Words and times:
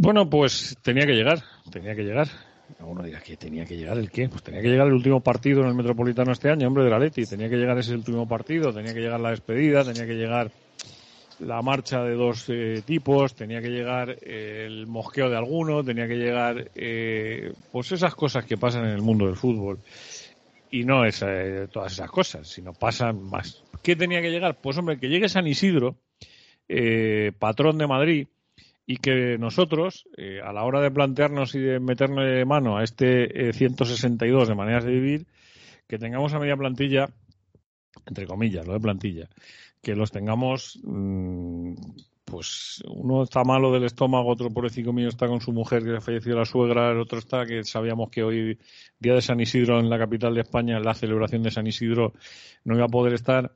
Bueno, 0.00 0.30
pues 0.30 0.78
tenía 0.80 1.06
que 1.06 1.14
llegar, 1.14 1.42
tenía 1.72 1.96
que 1.96 2.04
llegar. 2.04 2.28
Uno 2.78 3.02
dirá 3.02 3.20
que 3.20 3.36
tenía 3.36 3.64
que 3.64 3.76
llegar 3.76 3.98
el 3.98 4.12
qué, 4.12 4.28
pues 4.28 4.44
tenía 4.44 4.62
que 4.62 4.68
llegar 4.68 4.86
el 4.86 4.92
último 4.92 5.20
partido 5.20 5.62
en 5.62 5.68
el 5.68 5.74
Metropolitano 5.74 6.30
este 6.30 6.50
año, 6.50 6.68
hombre, 6.68 6.84
de 6.84 6.90
la 6.90 7.00
Leti. 7.00 7.24
Tenía 7.24 7.48
que 7.48 7.56
llegar 7.56 7.76
ese 7.78 7.94
último 7.94 8.28
partido, 8.28 8.72
tenía 8.72 8.94
que 8.94 9.00
llegar 9.00 9.18
la 9.18 9.30
despedida, 9.30 9.82
tenía 9.82 10.06
que 10.06 10.14
llegar 10.14 10.52
la 11.40 11.62
marcha 11.62 12.04
de 12.04 12.14
dos 12.14 12.44
eh, 12.48 12.82
tipos, 12.86 13.34
tenía 13.34 13.60
que 13.60 13.70
llegar 13.70 14.16
eh, 14.22 14.66
el 14.68 14.86
mosqueo 14.86 15.30
de 15.30 15.36
alguno, 15.36 15.82
tenía 15.82 16.06
que 16.06 16.16
llegar 16.16 16.70
eh, 16.76 17.52
pues 17.72 17.90
esas 17.90 18.14
cosas 18.14 18.44
que 18.44 18.56
pasan 18.56 18.84
en 18.84 18.92
el 18.92 19.02
mundo 19.02 19.26
del 19.26 19.34
fútbol. 19.36 19.80
Y 20.70 20.84
no 20.84 21.04
es 21.04 21.24
todas 21.72 21.92
esas 21.92 22.10
cosas, 22.10 22.46
sino 22.46 22.72
pasan 22.72 23.20
más. 23.24 23.64
¿Qué 23.82 23.96
tenía 23.96 24.22
que 24.22 24.30
llegar? 24.30 24.58
Pues 24.60 24.78
hombre, 24.78 24.98
que 24.98 25.08
llegue 25.08 25.28
San 25.28 25.46
Isidro, 25.48 25.96
patrón 27.40 27.78
de 27.78 27.86
Madrid, 27.86 28.28
y 28.90 28.96
que 28.96 29.36
nosotros, 29.36 30.08
a 30.42 30.50
la 30.50 30.64
hora 30.64 30.80
de 30.80 30.90
plantearnos 30.90 31.54
y 31.54 31.60
de 31.60 31.78
meterle 31.78 32.46
mano 32.46 32.78
a 32.78 32.84
este 32.84 33.52
162 33.52 34.48
de 34.48 34.54
maneras 34.54 34.84
de 34.84 34.92
vivir, 34.92 35.26
que 35.86 35.98
tengamos 35.98 36.32
a 36.32 36.38
media 36.38 36.56
plantilla, 36.56 37.10
entre 38.06 38.26
comillas, 38.26 38.66
lo 38.66 38.72
de 38.72 38.80
plantilla, 38.80 39.28
que 39.82 39.94
los 39.94 40.10
tengamos, 40.10 40.80
mm, 40.82 41.74
pues 42.24 42.82
uno 42.88 43.24
está 43.24 43.44
malo 43.44 43.70
del 43.70 43.84
estómago, 43.84 44.30
otro 44.30 44.48
por 44.48 44.70
cinco 44.70 44.94
mío 44.94 45.08
está 45.08 45.26
con 45.26 45.42
su 45.42 45.52
mujer 45.52 45.84
que 45.84 45.96
ha 45.96 46.00
fallecido 46.00 46.38
la 46.38 46.46
suegra, 46.46 46.90
el 46.90 46.98
otro 46.98 47.18
está 47.18 47.44
que 47.44 47.64
sabíamos 47.64 48.08
que 48.08 48.22
hoy, 48.22 48.58
día 48.98 49.12
de 49.12 49.20
San 49.20 49.38
Isidro 49.38 49.80
en 49.80 49.90
la 49.90 49.98
capital 49.98 50.34
de 50.34 50.40
España, 50.40 50.80
la 50.80 50.94
celebración 50.94 51.42
de 51.42 51.50
San 51.50 51.66
Isidro, 51.66 52.14
no 52.64 52.74
iba 52.74 52.86
a 52.86 52.88
poder 52.88 53.12
estar. 53.12 53.52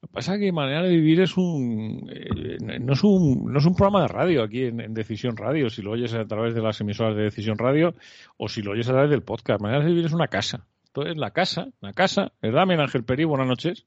Lo 0.00 0.08
que 0.08 0.12
pasa 0.14 0.34
es 0.34 0.40
que 0.40 0.52
Manera 0.52 0.82
de 0.82 0.90
Vivir 0.90 1.20
es 1.22 1.36
un, 1.36 2.08
eh, 2.08 2.58
no, 2.80 2.92
es 2.92 3.02
un, 3.02 3.52
no 3.52 3.58
es 3.58 3.66
un 3.66 3.74
programa 3.74 4.02
de 4.02 4.08
radio 4.08 4.44
aquí 4.44 4.66
en, 4.66 4.94
Decisión 4.94 5.36
Radio, 5.36 5.70
si 5.70 5.82
lo 5.82 5.90
oyes 5.90 6.14
a 6.14 6.24
través 6.24 6.54
de 6.54 6.62
las 6.62 6.80
emisoras 6.80 7.16
de 7.16 7.24
Decisión 7.24 7.58
Radio 7.58 7.94
o 8.36 8.48
si 8.48 8.62
lo 8.62 8.72
oyes 8.72 8.88
a 8.88 8.92
través 8.92 9.10
del 9.10 9.22
podcast. 9.22 9.60
Manera 9.60 9.82
de 9.82 9.90
Vivir 9.90 10.06
es 10.06 10.12
una 10.12 10.28
casa. 10.28 10.66
Entonces, 10.86 11.16
la 11.16 11.32
casa, 11.32 11.68
la 11.80 11.92
casa, 11.92 12.32
¿verdad, 12.40 12.64
Miguel 12.64 12.82
Ángel 12.82 13.04
Peri? 13.04 13.24
Buenas 13.24 13.48
noches. 13.48 13.86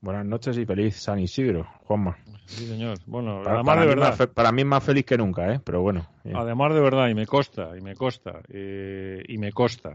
Buenas 0.00 0.26
noches 0.26 0.56
y 0.58 0.64
feliz 0.64 0.96
San 0.96 1.18
Isidro, 1.18 1.68
Juanma. 1.84 2.16
Sí, 2.46 2.66
señor. 2.66 2.98
Bueno, 3.06 3.42
para, 3.42 3.56
además 3.56 3.80
de 3.80 3.86
verdad. 3.86 4.30
para 4.32 4.52
mí 4.52 4.62
es 4.62 4.66
más 4.66 4.84
feliz 4.84 5.04
que 5.04 5.18
nunca, 5.18 5.52
¿eh? 5.52 5.60
Pero 5.64 5.82
bueno. 5.82 6.08
Además 6.34 6.74
de 6.74 6.80
verdad, 6.80 7.08
y 7.08 7.14
me 7.14 7.26
costa, 7.26 7.76
y 7.76 7.80
me 7.80 7.94
costa, 7.94 8.40
eh, 8.48 9.22
y 9.26 9.38
me 9.38 9.52
costa. 9.52 9.94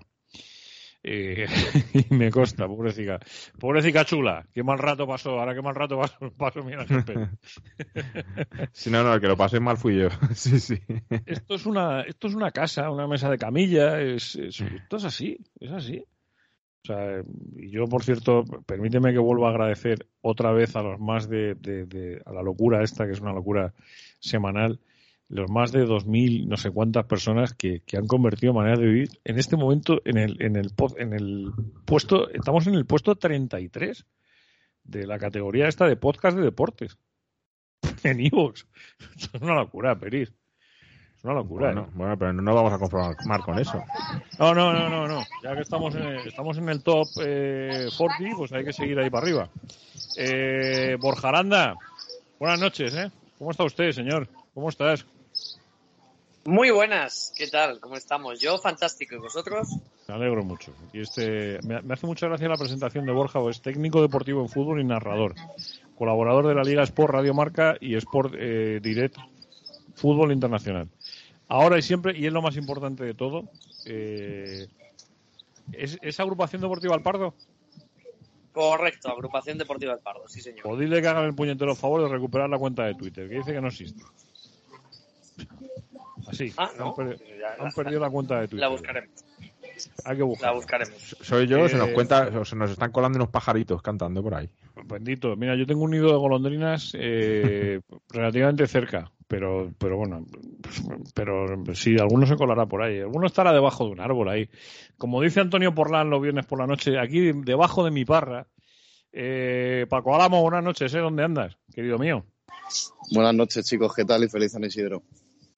Eh, 1.05 1.45
y 2.09 2.13
me 2.13 2.31
costa, 2.31 2.65
pobrecita. 2.65 3.19
Pobrecita 3.59 4.05
chula, 4.05 4.45
qué 4.53 4.63
mal 4.63 4.79
rato 4.79 5.05
pasó, 5.05 5.39
ahora 5.39 5.53
qué 5.53 5.61
mal 5.61 5.75
rato 5.75 5.99
pasó, 5.99 6.31
pasó 6.37 6.63
mira, 6.63 6.85
Si 8.71 8.89
no, 8.89 9.03
no, 9.03 9.13
el 9.13 9.19
que 9.21 9.27
lo 9.27 9.35
pasé 9.35 9.59
mal 9.59 9.77
fui 9.77 9.97
yo. 9.99 10.07
sí, 10.33 10.59
sí. 10.59 10.79
Esto 11.25 11.55
es 11.55 11.65
una, 11.65 12.01
esto 12.01 12.27
es 12.27 12.35
una 12.35 12.51
casa, 12.51 12.89
una 12.89 13.07
mesa 13.07 13.29
de 13.29 13.37
camilla, 13.37 13.99
es, 13.99 14.35
esto 14.37 14.97
es 14.97 15.03
así, 15.03 15.37
es 15.59 15.71
así. 15.71 16.05
O 16.83 16.87
sea, 16.87 17.23
yo, 17.55 17.85
por 17.87 18.03
cierto, 18.03 18.43
permíteme 18.65 19.13
que 19.13 19.19
vuelva 19.19 19.47
a 19.47 19.51
agradecer 19.51 20.07
otra 20.21 20.51
vez 20.51 20.75
a 20.75 20.81
los 20.81 20.99
más 20.99 21.29
de, 21.29 21.55
de, 21.55 22.21
a 22.25 22.33
la 22.33 22.43
locura 22.43 22.83
esta, 22.83 23.05
que 23.05 23.13
es 23.13 23.21
una 23.21 23.31
locura 23.31 23.73
semanal, 24.19 24.79
los 25.33 25.49
más 25.49 25.71
de 25.71 25.85
2.000, 25.85 26.47
no 26.47 26.57
sé 26.57 26.69
cuántas 26.71 27.05
personas 27.05 27.53
que, 27.53 27.81
que, 27.85 27.97
han 27.97 28.07
convertido 28.07 28.53
maneras 28.53 28.79
de 28.79 28.85
vivir 28.85 29.09
en 29.23 29.39
este 29.39 29.57
momento 29.57 30.01
en 30.05 30.17
el, 30.17 30.41
en 30.41 30.55
el, 30.55 30.71
en 30.97 31.13
el 31.13 31.51
puesto, 31.85 32.29
estamos 32.29 32.67
en 32.67 32.75
el 32.75 32.85
puesto 32.85 33.15
33 33.15 34.05
de 34.83 35.07
la 35.07 35.17
categoría 35.17 35.67
esta 35.67 35.87
de 35.87 35.95
podcast 35.95 36.37
de 36.37 36.43
deportes. 36.43 36.97
En 38.03 38.19
Evox. 38.19 38.67
Es 39.15 39.41
una 39.41 39.55
locura, 39.55 39.97
Peris 39.97 40.31
una 41.23 41.35
locura. 41.35 41.67
Bueno, 41.67 41.89
bueno, 41.93 42.17
pero 42.17 42.33
no 42.33 42.53
vamos 42.53 42.73
a 42.73 42.77
conformar 42.77 43.41
con 43.41 43.57
eso. 43.57 43.81
No, 44.39 44.53
no, 44.53 44.73
no, 44.73 44.89
no, 44.89 45.07
no. 45.07 45.23
Ya 45.41 45.55
que 45.55 45.61
estamos 45.61 45.95
en 45.95 46.03
el, 46.03 46.27
estamos 46.27 46.57
en 46.57 46.69
el 46.69 46.83
top 46.83 47.07
eh, 47.23 47.87
40, 47.97 48.37
pues 48.37 48.51
hay 48.51 48.65
que 48.65 48.73
seguir 48.73 48.99
ahí 48.99 49.09
para 49.09 49.23
arriba. 49.23 49.49
Eh, 50.17 50.97
Borja 50.99 51.29
Aranda, 51.29 51.75
buenas 52.39 52.59
noches, 52.59 52.93
¿eh? 52.95 53.09
¿Cómo 53.37 53.51
está 53.51 53.63
usted, 53.63 53.91
señor? 53.91 54.27
¿Cómo 54.53 54.69
estás? 54.69 55.05
Muy 56.45 56.71
buenas, 56.71 57.33
¿qué 57.37 57.47
tal? 57.47 57.79
¿Cómo 57.79 57.95
estamos? 57.95 58.37
Yo 58.41 58.57
fantástico, 58.57 59.15
¿y 59.15 59.17
vosotros? 59.17 59.77
Me 60.09 60.13
alegro 60.13 60.43
mucho. 60.43 60.73
Y 60.91 60.99
este, 60.99 61.57
me, 61.63 61.93
hace 61.93 62.05
mucha 62.05 62.27
gracia 62.27 62.49
la 62.49 62.57
presentación 62.57 63.05
de 63.05 63.13
Borja, 63.13 63.39
es 63.49 63.61
técnico 63.61 64.01
deportivo 64.01 64.41
en 64.41 64.49
fútbol 64.49 64.81
y 64.81 64.83
narrador, 64.83 65.35
colaborador 65.97 66.47
de 66.47 66.55
la 66.55 66.63
Liga 66.63 66.83
Sport 66.83 67.13
Radio 67.13 67.33
Marca 67.33 67.77
y 67.79 67.95
Sport 67.95 68.33
eh, 68.37 68.81
Direct 68.83 69.15
Fútbol 69.95 70.33
Internacional. 70.33 70.89
Ahora 71.47 71.79
y 71.79 71.81
siempre, 71.81 72.17
y 72.17 72.25
es 72.25 72.33
lo 72.33 72.41
más 72.41 72.57
importante 72.57 73.05
de 73.05 73.13
todo, 73.13 73.45
eh, 73.85 74.67
¿es, 75.71 76.19
agrupación 76.19 76.61
deportiva 76.61 76.93
al 76.93 77.03
Pardo? 77.03 77.35
Correcto, 78.51 79.09
agrupación 79.09 79.57
deportiva 79.57 79.93
al 79.93 79.99
Pardo, 79.99 80.27
sí 80.27 80.41
señor. 80.41 80.67
O 80.67 80.75
dile 80.75 81.01
que 81.01 81.07
hagan 81.07 81.23
el 81.23 81.35
puñetero 81.35 81.73
favor 81.73 82.03
de 82.03 82.09
recuperar 82.09 82.49
la 82.49 82.59
cuenta 82.59 82.83
de 82.83 82.95
Twitter, 82.95 83.29
que 83.29 83.35
dice 83.35 83.53
que 83.53 83.61
no 83.61 83.69
existe. 83.69 84.03
Así, 86.33 86.53
ah, 86.57 86.71
no, 86.77 86.95
han, 86.97 87.71
perdido 87.71 87.99
la 87.99 88.09
cuenta 88.09 88.41
de 88.41 88.47
Twitter. 88.47 88.59
La 88.59 88.69
buscaremos. 88.69 89.25
Hay 90.05 90.17
que 90.17 90.23
buscar. 90.23 90.49
La 90.49 90.55
buscaremos. 90.55 91.15
Soy 91.21 91.47
yo, 91.47 91.67
se 91.67 91.77
nos 91.77 91.89
eh, 91.89 91.93
cuenta, 91.93 92.45
se 92.45 92.55
nos 92.55 92.71
están 92.71 92.91
colando 92.91 93.17
unos 93.17 93.29
pajaritos 93.29 93.81
cantando 93.81 94.21
por 94.21 94.35
ahí. 94.35 94.49
Bendito. 94.85 95.35
Mira, 95.35 95.55
yo 95.55 95.65
tengo 95.65 95.83
un 95.83 95.91
nido 95.91 96.07
de 96.07 96.17
golondrinas 96.17 96.91
eh, 96.95 97.81
relativamente 98.09 98.67
cerca 98.67 99.11
pero, 99.33 99.73
pero 99.79 99.97
bueno, 99.97 100.27
pero 101.15 101.47
sí, 101.73 101.97
alguno 101.99 102.27
se 102.27 102.35
colará 102.35 102.67
por 102.67 102.83
ahí, 102.83 102.99
alguno 102.99 103.25
estará 103.25 103.51
debajo 103.51 103.85
de 103.85 103.91
un 103.91 103.99
árbol 103.99 104.29
ahí. 104.29 104.47
Como 104.97 105.21
dice 105.21 105.39
Antonio 105.39 105.73
Porlán 105.73 106.11
los 106.11 106.21
viernes 106.21 106.45
por 106.45 106.59
la 106.59 106.67
noche, 106.67 106.99
aquí 106.99 107.31
debajo 107.33 107.83
de 107.83 107.89
mi 107.89 108.05
parra, 108.05 108.45
eh, 109.11 109.87
Paco 109.89 110.13
Álamo, 110.13 110.43
buenas 110.43 110.63
noches, 110.63 110.93
¿eh? 110.93 110.99
¿Dónde 110.99 111.23
andas, 111.23 111.57
querido 111.73 111.97
mío? 111.97 112.25
Buenas 113.11 113.33
noches, 113.33 113.65
chicos, 113.65 113.95
¿qué 113.95 114.05
tal? 114.05 114.23
Y 114.23 114.29
feliz 114.29 114.51
San 114.51 114.65
Isidro. 114.65 115.01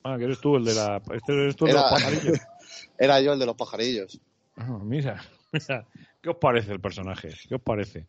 Ah, 0.07 0.17
que 0.19 0.25
eres 0.25 0.39
tú 0.39 0.55
el 0.55 0.63
de 0.63 0.75
la, 0.75 1.01
este 1.15 1.33
eres 1.33 1.55
tú 1.55 1.65
el 1.65 1.71
de 1.71 1.79
los 1.79 1.89
pajarillos. 1.89 2.39
Era 2.99 3.21
yo 3.21 3.33
el 3.33 3.39
de 3.39 3.45
los 3.47 3.55
pajarillos. 3.55 4.21
Ah, 4.55 4.77
mira, 4.83 5.19
mira, 5.51 5.87
¿qué 6.21 6.29
os 6.29 6.35
parece 6.35 6.73
el 6.73 6.79
personaje? 6.79 7.29
¿Qué 7.49 7.55
os 7.55 7.61
parece? 7.61 8.05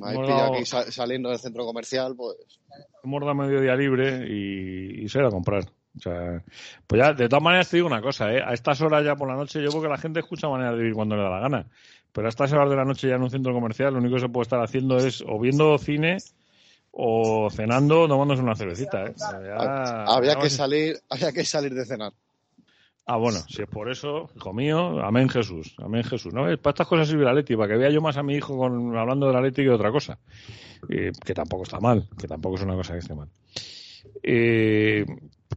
aquí 0.00 0.64
saliendo 0.64 1.28
del 1.28 1.38
centro 1.38 1.66
comercial, 1.66 2.16
pues. 2.16 2.38
Hemos 3.04 3.20
dado 3.20 3.34
medio 3.34 3.60
día 3.60 3.76
libre 3.76 4.26
y, 4.26 5.06
se 5.10 5.20
va 5.20 5.28
a 5.28 5.30
comprar. 5.30 5.64
O 5.94 6.00
sea, 6.00 6.42
pues 6.86 7.02
ya, 7.02 7.12
de 7.12 7.28
todas 7.28 7.42
maneras 7.42 7.68
te 7.68 7.76
digo 7.76 7.86
una 7.86 8.00
cosa, 8.00 8.32
¿eh? 8.32 8.40
A 8.42 8.54
estas 8.54 8.80
horas 8.80 9.04
ya 9.04 9.14
por 9.14 9.28
la 9.28 9.36
noche, 9.36 9.62
yo 9.62 9.68
creo 9.68 9.82
que 9.82 9.88
la 9.88 9.98
gente 9.98 10.20
escucha 10.20 10.48
manera 10.48 10.72
de 10.72 10.78
vivir 10.78 10.94
cuando 10.94 11.16
le 11.16 11.22
da 11.22 11.28
la 11.28 11.40
gana. 11.40 11.66
Pero 12.12 12.26
a 12.26 12.30
estas 12.30 12.50
horas 12.50 12.70
de 12.70 12.76
la 12.76 12.86
noche 12.86 13.08
ya 13.08 13.16
en 13.16 13.22
un 13.22 13.30
centro 13.30 13.52
comercial, 13.52 13.92
lo 13.92 14.00
único 14.00 14.14
que 14.14 14.22
se 14.22 14.28
puede 14.30 14.44
estar 14.44 14.62
haciendo 14.62 14.96
es 14.96 15.22
o 15.26 15.38
viendo 15.38 15.76
cine 15.76 16.16
o 16.92 17.48
cenando, 17.50 18.06
tomándose 18.06 18.42
una 18.42 18.54
cervecita, 18.54 19.06
¿eh? 19.06 19.14
había 19.18 20.36
que 20.36 20.50
salir, 20.50 21.00
había 21.08 21.32
que 21.32 21.44
salir 21.44 21.74
de 21.74 21.84
cenar. 21.86 22.12
Ah, 23.04 23.16
bueno, 23.16 23.40
si 23.48 23.62
es 23.62 23.68
por 23.68 23.90
eso, 23.90 24.30
hijo 24.36 24.52
mío, 24.52 25.02
amén 25.02 25.28
Jesús, 25.28 25.74
amén 25.78 26.04
Jesús. 26.04 26.32
¿no? 26.32 26.42
Para 26.58 26.70
estas 26.70 26.86
cosas 26.86 27.08
sirve 27.08 27.24
la 27.24 27.32
Leti, 27.32 27.56
para 27.56 27.68
que 27.72 27.78
vea 27.78 27.90
yo 27.90 28.00
más 28.00 28.16
a 28.16 28.22
mi 28.22 28.34
hijo 28.34 28.56
con, 28.56 28.96
hablando 28.96 29.26
de 29.26 29.32
la 29.32 29.40
Leti 29.40 29.62
que 29.62 29.68
de 29.68 29.74
otra 29.74 29.90
cosa. 29.90 30.18
Eh, 30.88 31.10
que 31.24 31.34
tampoco 31.34 31.64
está 31.64 31.80
mal, 31.80 32.08
que 32.18 32.28
tampoco 32.28 32.56
es 32.56 32.62
una 32.62 32.74
cosa 32.74 32.92
que 32.92 33.00
esté 33.00 33.14
mal. 33.14 33.28
Eh, 34.22 35.04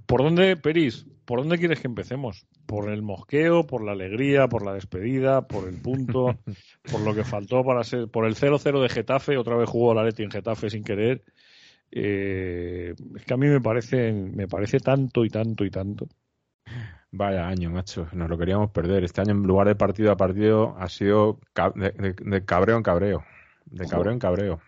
¿Por 0.06 0.24
dónde, 0.24 0.58
Peris? 0.58 1.06
¿Por 1.26 1.40
dónde 1.40 1.58
quieres 1.58 1.80
que 1.80 1.88
empecemos? 1.88 2.46
¿Por 2.66 2.90
el 2.90 3.02
mosqueo, 3.02 3.66
por 3.66 3.84
la 3.84 3.94
alegría, 3.94 4.48
por 4.48 4.64
la 4.64 4.74
despedida, 4.74 5.48
por 5.48 5.68
el 5.68 5.82
punto, 5.82 6.38
por 6.92 7.02
lo 7.02 7.16
que 7.16 7.24
faltó 7.24 7.64
para 7.64 7.84
ser, 7.84 8.08
por 8.08 8.26
el 8.26 8.36
0-0 8.36 8.82
de 8.82 8.90
Getafe? 8.90 9.38
Otra 9.38 9.56
vez 9.56 9.70
jugó 9.70 9.94
la 9.94 10.04
Leti 10.04 10.24
en 10.24 10.32
Getafe 10.32 10.70
sin 10.70 10.84
querer. 10.84 11.24
Eh, 11.92 12.94
es 13.16 13.26
que 13.26 13.34
a 13.34 13.38
mí 13.38 13.48
me 13.48 13.62
parece, 13.62 14.12
me 14.12 14.48
parece 14.48 14.80
tanto 14.80 15.26
y 15.26 15.30
tanto 15.30 15.66
y 15.66 15.70
tanto. 15.70 16.08
Vaya 17.12 17.48
año, 17.48 17.70
macho, 17.70 18.08
nos 18.12 18.30
lo 18.30 18.38
queríamos 18.38 18.72
perder. 18.72 19.04
Este 19.06 19.22
año, 19.22 19.32
en 19.32 19.44
lugar 19.44 19.68
de 19.68 19.76
partido 19.76 20.12
a 20.12 20.18
partido, 20.18 20.76
ha 20.78 20.90
sido 20.90 21.40
de, 21.76 22.44
cabreo 22.46 22.76
en 22.78 22.84
cabreo. 22.84 23.24
De 23.66 23.88
cabreo 23.88 24.12
en 24.12 24.20
cabreo. 24.20 24.60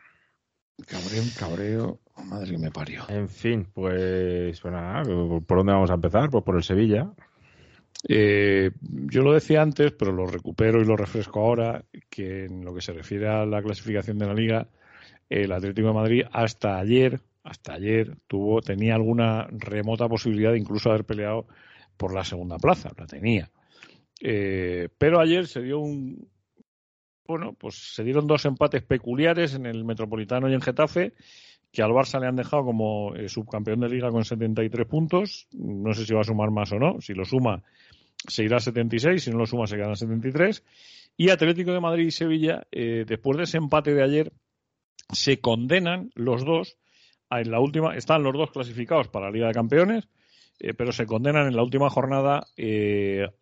Cabreo, 0.85 1.23
cabreo, 1.39 1.99
madre 2.25 2.51
que 2.51 2.57
me 2.57 2.71
parió. 2.71 3.03
En 3.09 3.29
fin, 3.29 3.67
pues, 3.73 4.61
bueno, 4.61 5.41
¿por 5.45 5.57
dónde 5.57 5.73
vamos 5.73 5.89
a 5.89 5.95
empezar? 5.95 6.29
Pues 6.29 6.43
por 6.43 6.55
el 6.55 6.63
Sevilla. 6.63 7.11
Eh, 8.07 8.71
yo 8.81 9.23
lo 9.23 9.33
decía 9.33 9.61
antes, 9.61 9.91
pero 9.93 10.11
lo 10.11 10.27
recupero 10.27 10.81
y 10.81 10.85
lo 10.85 10.95
refresco 10.95 11.39
ahora, 11.39 11.83
que 12.09 12.45
en 12.45 12.63
lo 12.63 12.75
que 12.75 12.81
se 12.81 12.93
refiere 12.93 13.27
a 13.27 13.45
la 13.45 13.61
clasificación 13.61 14.19
de 14.19 14.27
la 14.27 14.33
liga, 14.33 14.67
el 15.29 15.51
Atlético 15.51 15.87
de 15.87 15.93
Madrid 15.93 16.23
hasta 16.31 16.77
ayer, 16.77 17.21
hasta 17.43 17.73
ayer 17.73 18.15
tuvo, 18.27 18.61
tenía 18.61 18.95
alguna 18.95 19.47
remota 19.51 20.07
posibilidad 20.07 20.51
de 20.51 20.59
incluso 20.59 20.89
haber 20.89 21.05
peleado 21.05 21.47
por 21.97 22.13
la 22.13 22.23
segunda 22.23 22.57
plaza, 22.57 22.91
la 22.97 23.07
tenía. 23.07 23.49
Eh, 24.21 24.89
pero 24.97 25.19
ayer 25.19 25.47
se 25.47 25.61
dio 25.61 25.79
un, 25.79 26.29
bueno, 27.27 27.53
pues 27.53 27.75
se 27.75 28.03
dieron 28.03 28.27
dos 28.27 28.45
empates 28.45 28.83
peculiares 28.83 29.53
en 29.53 29.65
el 29.65 29.83
Metropolitano 29.83 30.49
y 30.49 30.53
en 30.53 30.61
Getafe, 30.61 31.13
que 31.71 31.83
al 31.83 31.91
Barça 31.91 32.19
le 32.19 32.27
han 32.27 32.35
dejado 32.35 32.63
como 32.63 33.15
eh, 33.15 33.29
subcampeón 33.29 33.81
de 33.81 33.89
liga 33.89 34.09
con 34.09 34.23
73 34.23 34.87
puntos. 34.87 35.47
No 35.51 35.93
sé 35.93 36.05
si 36.05 36.13
va 36.13 36.21
a 36.21 36.23
sumar 36.23 36.51
más 36.51 36.71
o 36.71 36.79
no. 36.79 37.01
Si 37.01 37.13
lo 37.13 37.25
suma, 37.25 37.63
se 38.27 38.43
irá 38.43 38.57
a 38.57 38.61
76. 38.61 39.23
Si 39.23 39.31
no 39.31 39.37
lo 39.37 39.45
suma, 39.45 39.67
se 39.67 39.75
quedan 39.75 39.91
a 39.91 39.95
73. 39.95 40.63
Y 41.17 41.29
Atlético 41.29 41.71
de 41.71 41.79
Madrid 41.79 42.07
y 42.07 42.11
Sevilla, 42.11 42.65
eh, 42.71 43.03
después 43.07 43.37
de 43.37 43.43
ese 43.43 43.57
empate 43.57 43.93
de 43.93 44.03
ayer, 44.03 44.31
se 45.11 45.39
condenan 45.39 46.11
los 46.15 46.45
dos 46.45 46.77
en 47.29 47.51
la 47.51 47.59
última. 47.59 47.95
Están 47.95 48.23
los 48.23 48.33
dos 48.33 48.51
clasificados 48.51 49.07
para 49.09 49.27
la 49.27 49.31
Liga 49.31 49.47
de 49.47 49.53
Campeones. 49.53 50.07
Eh, 50.59 50.73
pero 50.73 50.91
se 50.91 51.05
condenan 51.05 51.47
en 51.47 51.55
la 51.55 51.63
última 51.63 51.89
jornada 51.89 52.47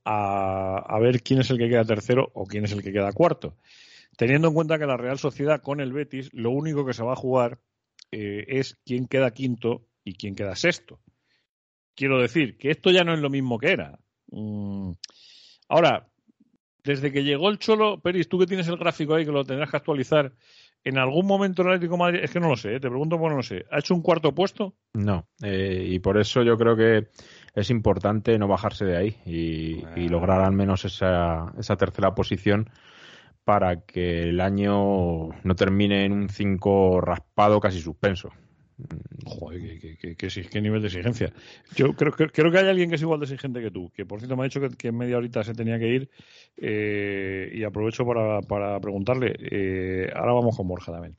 a, 0.04 0.76
a, 0.88 1.00
ver 1.00 1.22
quién 1.22 1.40
es 1.40 1.50
el 1.50 1.58
que 1.58 1.70
queda 1.70 1.86
tercero 1.86 2.30
o 2.34 2.46
quién 2.46 2.66
es 2.66 2.74
el 2.74 2.84
que 2.84 2.92
queda 2.92 3.14
cuarto. 3.14 3.56
Teniendo 4.18 4.48
en 4.50 4.54
cuenta 4.54 4.80
que 4.80 4.86
la 4.86 4.98
Real 4.98 5.20
Sociedad 5.20 5.62
con 5.62 5.80
el 5.82 5.94
Betis, 5.94 6.30
lo 6.34 6.52
único 6.52 6.86
que 6.86 6.94
se 6.94 7.04
va 7.04 7.14
a 7.14 7.18
jugar 7.18 7.60
eh, 8.12 8.46
es 8.48 8.78
quién 8.86 9.08
queda 9.08 9.32
quinto 9.32 9.88
y 10.04 10.16
quién 10.16 10.36
queda 10.36 10.56
sexto. 10.56 11.00
Quiero 11.96 12.22
decir 12.22 12.58
que 12.58 12.72
esto 12.72 12.92
ya 12.92 13.04
no 13.04 13.14
es 13.14 13.20
lo 13.20 13.30
mismo 13.30 13.58
que 13.58 13.72
era. 13.72 14.00
Mm. 14.28 14.92
Ahora, 15.68 16.08
desde 16.84 17.12
que 17.12 17.24
llegó 17.24 17.50
el 17.50 17.60
Cholo, 17.60 18.00
Peris, 18.00 18.30
tú 18.30 18.40
que 18.40 18.46
tienes 18.46 18.68
el 18.68 18.78
gráfico 18.78 19.16
ahí 19.16 19.26
que 19.26 19.32
lo 19.32 19.44
tendrás 19.44 19.72
que 19.72 19.78
actualizar, 19.78 20.34
¿en 20.86 21.00
algún 21.00 21.26
momento 21.26 21.64
el 21.64 21.70
Atlético 21.70 21.94
de 21.96 22.00
Madrid, 22.00 22.20
es 22.24 22.32
que 22.32 22.40
no 22.40 22.48
lo 22.48 22.56
sé, 22.56 22.76
eh, 22.76 22.80
te 22.80 22.90
pregunto 22.90 23.18
porque 23.18 23.32
no 23.32 23.38
lo 23.38 23.44
sé, 23.44 23.66
¿ha 23.72 23.80
hecho 23.80 23.96
un 23.96 24.02
cuarto 24.02 24.34
puesto? 24.34 24.76
No, 24.94 25.28
eh, 25.44 25.84
y 25.86 26.00
por 26.00 26.18
eso 26.18 26.44
yo 26.44 26.58
creo 26.58 26.78
que 26.78 27.08
es 27.56 27.70
importante 27.72 28.38
no 28.38 28.48
bajarse 28.48 28.86
de 28.86 28.98
ahí 28.98 29.18
y, 29.26 29.84
y 30.00 30.08
lograr 30.08 30.42
al 30.42 30.54
menos 30.54 30.86
esa, 30.86 31.54
esa 31.58 31.76
tercera 31.76 32.14
posición 32.14 32.70
para 33.44 33.82
que 33.82 34.22
el 34.22 34.40
año 34.42 35.30
no 35.44 35.56
termine 35.56 36.06
en 36.06 36.14
un 36.14 36.30
5 36.30 37.02
raspado 37.02 37.60
casi 37.60 37.80
suspenso. 37.82 38.30
Joder, 39.26 39.80
¿qué, 40.18 40.62
nivel 40.62 40.82
de 40.82 40.88
exigencia. 40.88 41.34
Yo 41.76 41.94
creo, 41.94 42.12
creo, 42.12 42.52
que 42.52 42.58
hay 42.58 42.68
alguien 42.68 42.90
que 42.90 42.96
es 42.96 43.02
igual 43.02 43.20
de 43.20 43.26
exigente 43.26 43.62
que 43.62 43.72
tú, 43.72 43.90
que 43.96 44.06
por 44.06 44.20
cierto 44.20 44.36
me 44.36 44.44
ha 44.44 44.46
dicho 44.46 44.60
que, 44.60 44.88
en 44.88 44.98
media 44.98 45.18
horita 45.18 45.44
se 45.44 45.54
tenía 45.54 45.80
que 45.80 45.88
ir 45.88 46.10
eh, 46.58 47.52
y 47.54 47.64
aprovecho 47.64 48.06
para, 48.06 48.42
para 48.42 48.80
preguntarle. 48.80 49.36
Eh, 49.40 50.12
ahora 50.14 50.34
vamos 50.34 50.58
con 50.58 50.68
Borja 50.68 50.92
también. 50.92 51.16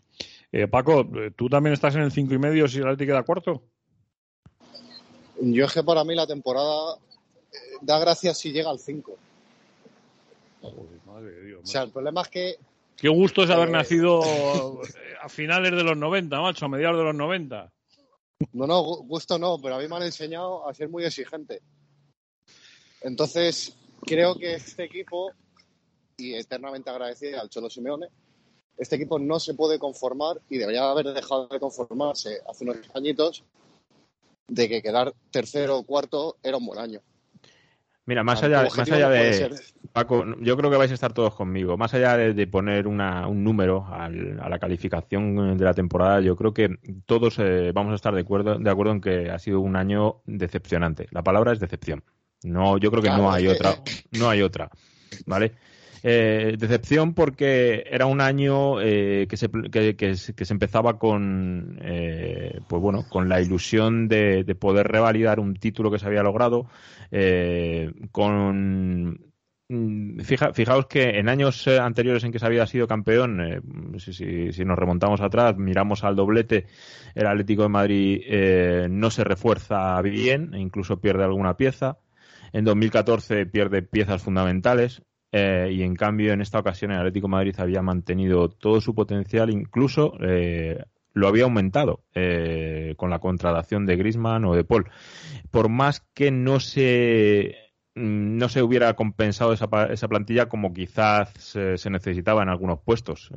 Eh, 0.53 0.69
Paco, 0.69 1.07
¿tú 1.35 1.49
también 1.49 1.73
estás 1.73 1.95
en 1.97 2.03
el 2.03 2.13
5 2.13 2.35
y 2.35 2.39
medio 2.39 2.69
si 2.69 2.79
el 2.79 2.85
Atlético 2.85 3.13
queda 3.13 3.23
cuarto? 3.23 3.63
Yo 5.41 5.65
es 5.65 5.73
que 5.73 5.83
para 5.83 6.05
mí 6.05 6.15
la 6.15 6.27
temporada 6.27 6.99
da 7.81 7.99
gracias 7.99 8.39
si 8.39 8.53
llega 8.53 8.71
al 8.71 8.79
5. 8.79 9.17
O 10.63 11.67
sea, 11.67 11.83
el 11.83 11.91
problema 11.91 12.23
es 12.23 12.29
que. 12.29 12.57
Qué 12.97 13.09
gusto 13.09 13.43
es 13.43 13.51
haber 13.51 13.69
eh, 13.69 13.73
nacido 13.73 14.23
a 15.21 15.29
finales 15.29 15.73
de 15.73 15.85
los 15.85 15.97
90, 15.97 16.41
macho, 16.41 16.65
a 16.65 16.69
mediados 16.69 16.99
de 16.99 17.05
los 17.05 17.15
90. 17.15 17.73
No, 18.53 18.67
no, 18.67 18.83
gusto 18.83 19.39
no, 19.39 19.59
pero 19.61 19.77
a 19.77 19.79
mí 19.79 19.89
me 19.89 19.97
han 19.97 20.03
enseñado 20.03 20.69
a 20.69 20.75
ser 20.75 20.89
muy 20.89 21.05
exigente. 21.05 21.61
Entonces, 23.03 23.77
creo 24.03 24.35
que 24.35 24.55
este 24.55 24.85
equipo, 24.85 25.31
y 26.17 26.35
eternamente 26.35 26.91
agradecido 26.91 27.41
al 27.41 27.51
Cholo 27.51 27.69
Simeone, 27.69 28.09
este 28.77 28.97
equipo 28.97 29.19
no 29.19 29.41
se 29.41 29.55
puede 29.55 29.79
conformar 29.79 30.41
y 30.51 30.59
debería 30.59 30.91
haber 30.91 31.13
dejado 31.13 31.49
de 31.49 31.61
conformarse 31.61 32.41
hace 32.47 32.65
unos 32.65 32.77
añitos 32.95 33.45
de 34.49 34.69
que 34.69 34.83
quedar 34.83 35.15
tercero 35.31 35.79
o 35.79 35.85
cuarto 35.85 36.37
era 36.43 36.59
un 36.59 36.67
buen 36.67 36.79
año. 36.79 37.01
Mira, 38.07 38.23
más 38.23 38.41
allá, 38.45 38.63
más 38.63 38.91
allá 38.91 39.09
de. 39.11 39.51
Paco, 39.93 40.25
yo 40.41 40.57
creo 40.57 40.71
que 40.71 40.77
vais 40.77 40.91
a 40.93 40.95
estar 40.95 41.13
todos 41.13 41.35
conmigo. 41.35 41.77
Más 41.77 41.93
allá 41.93 42.17
de, 42.17 42.47
poner 42.47 42.87
una, 42.87 43.27
un 43.27 43.43
número 43.43 43.85
a 43.89 44.09
la 44.09 44.59
calificación 44.61 45.59
de 45.59 45.65
la 45.65 45.75
temporada, 45.75 46.21
yo 46.21 46.37
creo 46.37 46.55
que 46.55 46.79
todos 47.05 47.39
eh, 47.41 47.73
vamos 47.75 47.93
a 47.93 47.97
estar 47.97 48.15
de 48.15 48.21
acuerdo, 48.21 48.59
de 48.59 48.71
acuerdo 48.71 48.93
en 48.93 49.01
que 49.01 49.31
ha 49.31 49.39
sido 49.41 49.61
un 49.61 49.75
año 49.75 50.23
decepcionante. 50.25 51.09
La 51.11 51.23
palabra 51.23 51.53
es 51.53 51.59
decepción. 51.59 52.05
No, 52.45 52.79
yo 52.79 52.91
creo 52.91 53.03
que 53.03 53.11
no 53.11 53.31
hay 53.31 53.49
otra. 53.49 53.75
No 54.13 54.31
hay 54.31 54.41
otra. 54.41 54.71
¿Vale? 55.27 55.55
Eh, 56.03 56.57
decepción 56.59 57.15
porque 57.15 57.85
era 57.91 58.07
un 58.07 58.21
año 58.21 58.81
eh, 58.81 59.27
que, 59.29 59.37
se, 59.37 59.49
que, 59.51 60.17
se 60.17 60.53
empezaba 60.53 60.99
con, 60.99 61.79
eh, 61.83 62.61
pues 62.69 62.83
bueno, 62.83 63.05
con 63.09 63.29
la 63.29 63.41
ilusión 63.41 64.09
de, 64.09 64.45
poder 64.59 64.89
revalidar 64.89 65.41
un 65.41 65.55
título 65.55 65.91
que 65.91 65.99
se 65.99 66.07
había 66.07 66.23
logrado, 66.23 66.69
con 68.11 69.19
mm, 69.69 70.21
fijaos 70.21 70.87
que 70.87 71.19
en 71.19 71.29
años 71.29 71.67
anteriores 71.69 72.25
en 72.25 72.33
que 72.33 72.39
se 72.39 72.47
había 72.47 72.67
sido 72.67 72.87
campeón, 72.87 73.95
si, 73.99 74.53
si, 74.53 74.65
nos 74.65 74.79
remontamos 74.79 75.21
atrás, 75.21 75.57
miramos 75.57 76.05
al 76.05 76.17
doblete, 76.17 76.67
el 77.15 77.27
Atlético 77.27 77.63
de 77.63 77.69
Madrid 77.69 78.89
no 78.89 79.11
se 79.11 79.25
refuerza 79.25 80.01
bien, 80.03 80.55
e 80.55 80.61
incluso 80.61 81.01
pierde 81.01 81.25
alguna 81.25 81.57
pieza. 81.57 81.99
En 82.53 82.65
2014 82.65 83.47
pierde 83.47 83.83
piezas 83.83 84.23
fundamentales. 84.23 85.03
Eh, 85.39 85.71
y 85.71 85.83
en 85.83 85.95
cambio 85.97 86.33
en 86.33 86.41
esta 86.41 86.59
ocasión 86.59 86.93
el 86.93 86.97
Atlético 86.97 87.29
Madrid 87.29 87.55
había 87.59 87.83
mantenido 87.83 88.49
todo 88.49 88.81
su 88.81 88.95
potencial, 88.95 89.51
incluso 89.51 90.15
eh, 90.23 90.83
lo 91.13 91.29
había 91.29 91.45
aumentado 91.45 92.01
eh, 92.15 92.95
con 92.97 93.11
la 93.11 93.19
contratación 93.19 93.85
de 93.85 93.97
Grisman 93.97 94.47
o 94.47 94.55
de 94.55 94.65
Paul. 94.65 94.89
Por 95.51 95.69
más 95.69 96.01
que 96.15 96.31
no 96.31 96.59
se 96.59 97.55
mm, 97.97 98.39
no 98.39 98.49
se 98.49 98.63
hubiera 98.63 98.95
compensado 98.97 99.53
esa, 99.53 99.69
esa 99.91 100.09
plantilla 100.09 100.49
como 100.49 100.73
quizás 100.73 101.29
se 101.35 101.91
necesitaba 101.91 102.43
en 102.43 102.49
algunos 102.49 102.81
puestos 102.81 103.31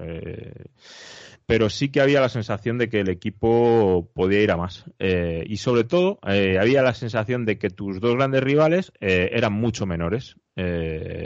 pero 1.50 1.72
sí 1.72 1.90
que 1.90 2.00
había 2.00 2.22
la 2.22 2.30
sensación 2.30 2.78
de 2.78 2.90
que 2.90 3.00
el 3.00 3.10
equipo 3.10 4.08
podía 4.14 4.40
ir 4.40 4.52
a 4.52 4.56
más. 4.56 4.86
Eh, 5.00 5.44
y 5.48 5.58
sobre 5.58 5.84
todo, 5.84 6.20
eh, 6.28 6.60
había 6.62 6.84
la 6.84 6.94
sensación 6.94 7.44
de 7.44 7.58
que 7.58 7.72
tus 7.72 8.00
dos 8.00 8.14
grandes 8.18 8.44
rivales 8.44 8.92
eh, 9.02 9.32
eran 9.34 9.54
mucho 9.54 9.88
menores. 9.88 10.36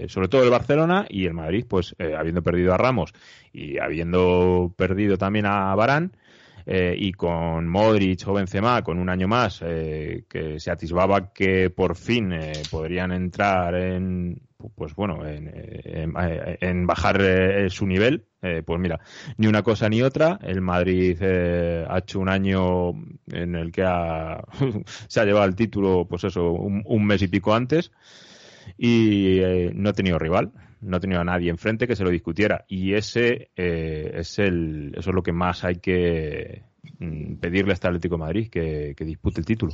sobre 0.07 0.27
todo 0.29 0.43
el 0.43 0.49
Barcelona 0.49 1.07
y 1.09 1.25
el 1.25 1.33
Madrid, 1.33 1.65
pues 1.67 1.93
habiendo 2.17 2.41
perdido 2.41 2.73
a 2.73 2.77
Ramos 2.77 3.11
y 3.51 3.79
habiendo 3.79 4.73
perdido 4.77 5.17
también 5.17 5.45
a 5.45 5.75
Barán, 5.75 6.15
y 6.65 7.11
con 7.13 7.67
Modric 7.67 8.27
o 8.27 8.33
Benzema 8.33 8.81
con 8.83 8.99
un 8.99 9.09
año 9.09 9.27
más 9.27 9.59
que 9.59 10.55
se 10.57 10.71
atisbaba 10.71 11.33
que 11.33 11.69
por 11.69 11.95
fin 11.95 12.33
podrían 12.71 13.11
entrar 13.11 13.75
en 13.75 14.41
pues 14.75 14.95
bueno, 14.95 15.25
en, 15.25 15.51
en, 16.13 16.87
bajar 16.87 17.21
eh, 17.21 17.69
su 17.69 17.85
nivel, 17.85 18.25
eh, 18.41 18.63
pues 18.65 18.79
mira, 18.79 18.99
ni 19.37 19.47
una 19.47 19.63
cosa 19.63 19.89
ni 19.89 20.01
otra. 20.01 20.39
El 20.41 20.61
Madrid 20.61 21.17
eh, 21.21 21.85
ha 21.87 21.99
hecho 21.99 22.19
un 22.19 22.29
año 22.29 22.91
en 23.31 23.55
el 23.55 23.71
que 23.71 23.83
ha, 23.83 24.43
se 25.07 25.19
ha 25.19 25.25
llevado 25.25 25.45
el 25.45 25.55
título, 25.55 26.05
pues 26.07 26.23
eso, 26.23 26.51
un, 26.51 27.05
mes 27.05 27.21
y 27.21 27.27
pico 27.27 27.53
antes 27.53 27.91
y 28.77 29.39
no 29.73 29.89
ha 29.89 29.93
tenido 29.93 30.17
rival, 30.17 30.51
no 30.83 30.97
ha 30.97 30.99
tenido 30.99 31.21
a 31.21 31.25
nadie 31.25 31.49
enfrente 31.49 31.87
que 31.87 31.95
se 31.95 32.03
lo 32.03 32.09
discutiera. 32.09 32.65
Y 32.67 32.93
ese 32.93 33.49
es 33.55 34.39
el, 34.39 34.93
eso 34.97 35.09
es 35.09 35.15
lo 35.15 35.23
que 35.23 35.33
más 35.33 35.63
hay 35.63 35.75
que 35.77 36.63
Mm, 36.99 37.35
pedirle 37.35 37.71
a 37.71 37.75
este 37.75 37.87
Atlético 37.87 38.15
de 38.15 38.19
Madrid 38.19 38.49
que, 38.49 38.95
dispute 38.99 39.39
el 39.39 39.45
título. 39.45 39.73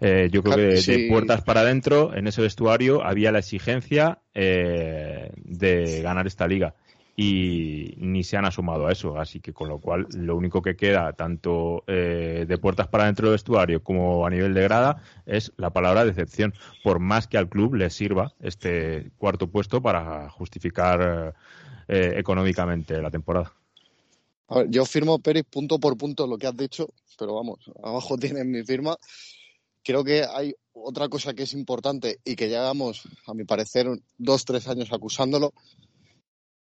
Eh, 0.00 0.28
yo 0.32 0.42
creo 0.42 0.56
que 0.56 0.80
de 0.80 1.08
puertas 1.08 1.42
para 1.42 1.60
adentro, 1.60 2.14
en 2.14 2.26
ese 2.26 2.40
vestuario, 2.40 3.04
había 3.04 3.30
la 3.32 3.40
exigencia 3.40 4.20
eh, 4.34 5.30
de 5.36 6.00
ganar 6.02 6.26
esta 6.26 6.46
liga 6.46 6.74
y 7.18 7.94
ni 7.98 8.22
se 8.22 8.36
han 8.36 8.44
asomado 8.44 8.86
a 8.86 8.92
eso. 8.92 9.18
Así 9.18 9.40
que 9.40 9.52
con 9.52 9.68
lo 9.68 9.80
cual 9.80 10.06
lo 10.14 10.36
único 10.36 10.62
que 10.62 10.76
queda, 10.76 11.12
tanto 11.12 11.84
eh, 11.86 12.46
de 12.48 12.58
puertas 12.58 12.88
para 12.88 13.06
dentro 13.06 13.26
del 13.26 13.34
vestuario 13.34 13.82
como 13.82 14.24
a 14.24 14.30
nivel 14.30 14.54
de 14.54 14.62
grada, 14.62 15.02
es 15.26 15.52
la 15.56 15.70
palabra 15.70 16.04
decepción, 16.04 16.54
por 16.84 17.00
más 17.00 17.26
que 17.26 17.38
al 17.38 17.48
club 17.48 17.74
le 17.74 17.90
sirva 17.90 18.34
este 18.40 19.10
cuarto 19.18 19.50
puesto 19.50 19.82
para 19.82 20.30
justificar 20.30 21.34
económicamente 21.88 23.00
la 23.00 23.10
temporada 23.10 23.54
yo 24.68 24.84
firmo, 24.84 25.18
Pérez, 25.18 25.44
punto 25.48 25.78
por 25.78 25.96
punto 25.96 26.26
lo 26.26 26.38
que 26.38 26.46
has 26.46 26.56
dicho, 26.56 26.88
pero 27.18 27.34
vamos, 27.34 27.58
abajo 27.82 28.16
tienes 28.18 28.46
mi 28.46 28.62
firma. 28.62 28.96
Creo 29.82 30.04
que 30.04 30.24
hay 30.24 30.54
otra 30.72 31.08
cosa 31.08 31.34
que 31.34 31.44
es 31.44 31.52
importante 31.52 32.18
y 32.24 32.36
que 32.36 32.48
llevamos, 32.48 33.02
a 33.26 33.34
mi 33.34 33.44
parecer, 33.44 33.86
dos, 34.16 34.44
tres 34.44 34.68
años 34.68 34.92
acusándolo, 34.92 35.52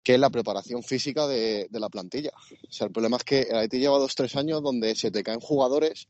que 0.07 0.13
es 0.13 0.19
la 0.21 0.29
preparación 0.29 0.83
física 0.83 1.27
de, 1.27 1.67
la 1.69 1.89
plantilla. 1.89 2.31
O 2.33 2.71
sea, 2.71 2.87
el 2.87 2.93
problema 2.93 3.17
es 3.17 3.25
que 3.25 3.41
el 3.41 3.57
Atleti 3.57 3.79
lleva 3.79 3.99
dos 3.99 4.15
tres 4.15 4.37
años 4.37 4.63
donde 4.63 4.95
se 4.95 5.11
te 5.11 5.21
caen 5.21 5.41
jugadores 5.41 6.07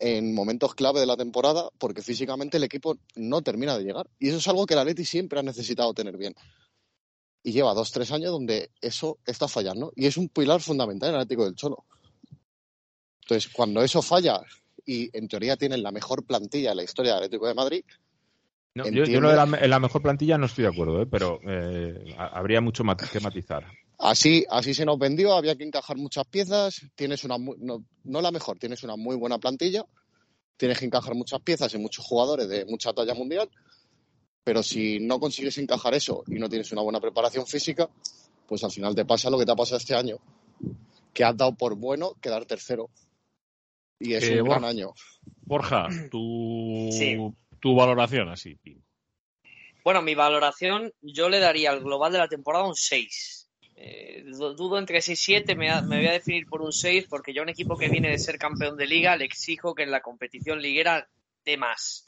en 0.00 0.34
momentos 0.34 0.74
clave 0.74 0.98
de 0.98 1.06
la 1.06 1.16
temporada 1.16 1.70
porque 1.78 2.02
físicamente 2.02 2.56
el 2.56 2.64
equipo 2.64 2.98
no 3.14 3.40
termina 3.40 3.78
de 3.78 3.84
llegar. 3.84 4.10
Y 4.18 4.30
eso 4.30 4.38
es 4.38 4.48
algo 4.48 4.66
que 4.66 4.74
el 4.74 4.80
Atleti 4.80 5.04
siempre 5.04 5.38
ha 5.38 5.44
necesitado 5.44 5.94
tener 5.94 6.16
bien. 6.16 6.34
Y 7.44 7.52
lleva 7.52 7.72
dos, 7.72 7.92
tres 7.92 8.10
años 8.10 8.32
donde 8.32 8.72
eso 8.80 9.20
está 9.24 9.46
fallando. 9.46 9.92
Y 9.94 10.06
es 10.06 10.16
un 10.16 10.28
pilar 10.28 10.60
fundamental 10.60 11.10
en 11.10 11.14
el 11.14 11.20
Atlético 11.20 11.44
del 11.44 11.54
Cholo. 11.54 11.84
Entonces, 13.22 13.48
cuando 13.52 13.80
eso 13.84 14.02
falla 14.02 14.42
y 14.84 15.16
en 15.16 15.28
teoría 15.28 15.56
tienen 15.56 15.84
la 15.84 15.92
mejor 15.92 16.26
plantilla 16.26 16.70
de 16.70 16.74
la 16.74 16.82
historia 16.82 17.12
del 17.12 17.22
Atlético 17.22 17.46
de 17.46 17.54
Madrid, 17.54 17.84
no, 18.74 18.88
yo, 18.88 19.04
yo, 19.04 19.20
lo 19.20 19.30
de 19.30 19.36
la, 19.36 19.44
en 19.60 19.70
la, 19.70 19.78
mejor 19.78 20.02
plantilla 20.02 20.36
no 20.36 20.46
estoy 20.46 20.64
de 20.64 20.70
acuerdo, 20.70 21.00
¿eh? 21.02 21.06
pero 21.06 21.38
eh, 21.46 22.14
habría 22.18 22.60
mucho 22.60 22.82
que 23.12 23.20
matizar. 23.20 23.64
Así, 23.98 24.44
así 24.50 24.74
se 24.74 24.84
nos 24.84 24.98
vendió, 24.98 25.34
había 25.34 25.54
que 25.54 25.62
encajar 25.62 25.96
muchas 25.96 26.26
piezas, 26.26 26.82
tienes 26.96 27.22
una 27.24 27.38
no, 27.38 27.84
no, 28.02 28.20
la 28.20 28.32
mejor, 28.32 28.58
tienes 28.58 28.82
una 28.82 28.96
muy 28.96 29.16
buena 29.16 29.38
plantilla, 29.38 29.84
tienes 30.56 30.78
que 30.78 30.86
encajar 30.86 31.14
muchas 31.14 31.40
piezas 31.40 31.72
y 31.74 31.78
muchos 31.78 32.04
jugadores 32.04 32.48
de 32.48 32.64
mucha 32.64 32.92
talla 32.92 33.14
mundial, 33.14 33.48
pero 34.42 34.62
si 34.62 34.98
no 34.98 35.20
consigues 35.20 35.56
encajar 35.58 35.94
eso 35.94 36.24
y 36.26 36.34
no 36.34 36.48
tienes 36.48 36.72
una 36.72 36.82
buena 36.82 37.00
preparación 37.00 37.46
física, 37.46 37.88
pues 38.48 38.64
al 38.64 38.72
final 38.72 38.94
te 38.94 39.04
pasa 39.04 39.30
lo 39.30 39.38
que 39.38 39.46
te 39.46 39.52
ha 39.52 39.56
pasado 39.56 39.78
este 39.78 39.94
año, 39.94 40.18
que 41.12 41.22
has 41.24 41.36
dado 41.36 41.54
por 41.54 41.76
bueno 41.76 42.14
quedar 42.20 42.44
tercero. 42.44 42.90
Y 44.00 44.14
es 44.14 44.24
Eh, 44.24 44.42
un 44.42 44.48
Borja. 44.48 44.58
gran 44.58 44.70
año. 44.70 44.92
Borja, 45.46 45.88
tu, 46.10 46.88
Sí. 46.90 47.16
Tu 47.64 47.74
valoración 47.74 48.28
así. 48.28 48.58
Bueno, 49.82 50.02
mi 50.02 50.14
valoración, 50.14 50.92
yo 51.00 51.30
le 51.30 51.38
daría 51.38 51.70
al 51.70 51.80
global 51.80 52.12
de 52.12 52.18
la 52.18 52.28
temporada 52.28 52.66
un 52.66 52.74
6. 52.74 53.48
Eh, 53.74 54.22
du- 54.26 54.54
dudo 54.54 54.78
entre 54.78 55.00
6 55.00 55.18
y 55.18 55.24
7, 55.24 55.56
me, 55.56 55.68
me 55.88 55.96
voy 55.96 56.06
a 56.08 56.12
definir 56.12 56.46
por 56.46 56.60
un 56.60 56.72
6 56.72 57.06
porque 57.08 57.32
yo 57.32 57.40
a 57.40 57.44
un 57.44 57.48
equipo 57.48 57.78
que 57.78 57.88
viene 57.88 58.10
de 58.10 58.18
ser 58.18 58.36
campeón 58.36 58.76
de 58.76 58.86
liga 58.86 59.16
le 59.16 59.24
exijo 59.24 59.74
que 59.74 59.82
en 59.84 59.90
la 59.90 60.02
competición 60.02 60.60
liguera 60.60 61.08
dé 61.42 61.56
más. 61.56 62.04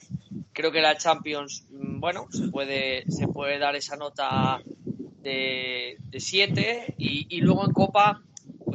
Creo 0.52 0.70
que 0.70 0.82
la 0.82 0.98
Champions, 0.98 1.64
mm, 1.70 2.00
bueno, 2.00 2.26
se 2.30 2.48
puede, 2.48 3.58
dar 3.58 3.76
esa 3.76 3.96
nota 3.96 4.60
de 5.22 5.96
7 6.18 6.94
y, 6.98 7.34
y 7.34 7.40
luego 7.40 7.64
en 7.64 7.72
Copa, 7.72 8.22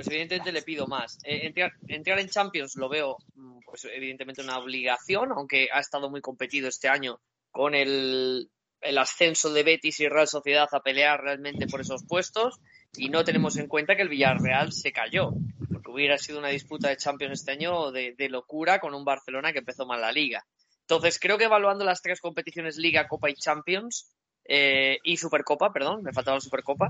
pues 0.04 0.16
evidentemente 0.16 0.52
le 0.52 0.62
pido 0.64 0.88
más. 0.88 1.20
Eh, 1.24 1.46
entrar, 1.46 2.20
en 2.20 2.30
Champions 2.30 2.76
lo 2.76 2.90
veo, 2.90 3.18
mm, 3.36 3.60
pues 3.66 3.86
evidentemente 3.86 4.42
una 4.42 4.58
obligación, 4.58 5.32
aunque 5.32 5.70
ha 5.72 5.80
estado 5.80 6.10
muy 6.10 6.22
competido 6.22 6.68
este 6.68 6.88
año 6.88 7.20
con 7.52 7.76
el, 7.76 8.50
el 8.82 8.98
ascenso 8.98 9.54
de 9.54 9.64
Betis 9.64 10.00
y 10.00 10.10
Real 10.10 10.28
Sociedad 10.28 10.68
a 10.72 10.82
pelear 10.82 11.22
realmente 11.22 11.68
por 11.68 11.82
esos 11.82 12.04
puestos 12.06 12.60
y 12.94 13.10
no 13.10 13.24
tenemos 13.24 13.58
en 13.58 13.68
cuenta 13.68 13.96
que 13.96 14.02
el 14.02 14.10
Villarreal 14.10 14.74
se 14.74 14.92
cayó, 14.92 15.34
porque 15.72 15.92
hubiera 15.92 16.18
sido 16.18 16.40
una 16.40 16.50
disputa 16.50 16.90
de 16.90 16.98
Champions 16.98 17.40
este 17.40 17.52
año 17.52 17.92
de 17.92 18.30
locura 18.30 18.80
con 18.80 18.96
un 18.96 19.06
Barcelona 19.06 19.54
que 19.54 19.60
empezó 19.60 19.86
mal 19.86 20.02
la 20.02 20.12
liga. 20.12 20.46
Entonces 20.92 21.20
creo 21.20 21.38
que 21.38 21.46
evaluando 21.46 21.86
las 21.86 22.02
tres 22.02 22.20
competiciones 22.20 22.76
Liga, 22.76 23.08
Copa 23.08 23.30
y 23.30 23.36
Champions 23.36 24.12
eh, 24.46 24.98
y 25.04 25.18
Supercopa, 25.18 25.72
perdón, 25.72 26.04
me 26.04 26.14
faltaba 26.14 26.38
la 26.38 26.42
Supercopa, 26.42 26.90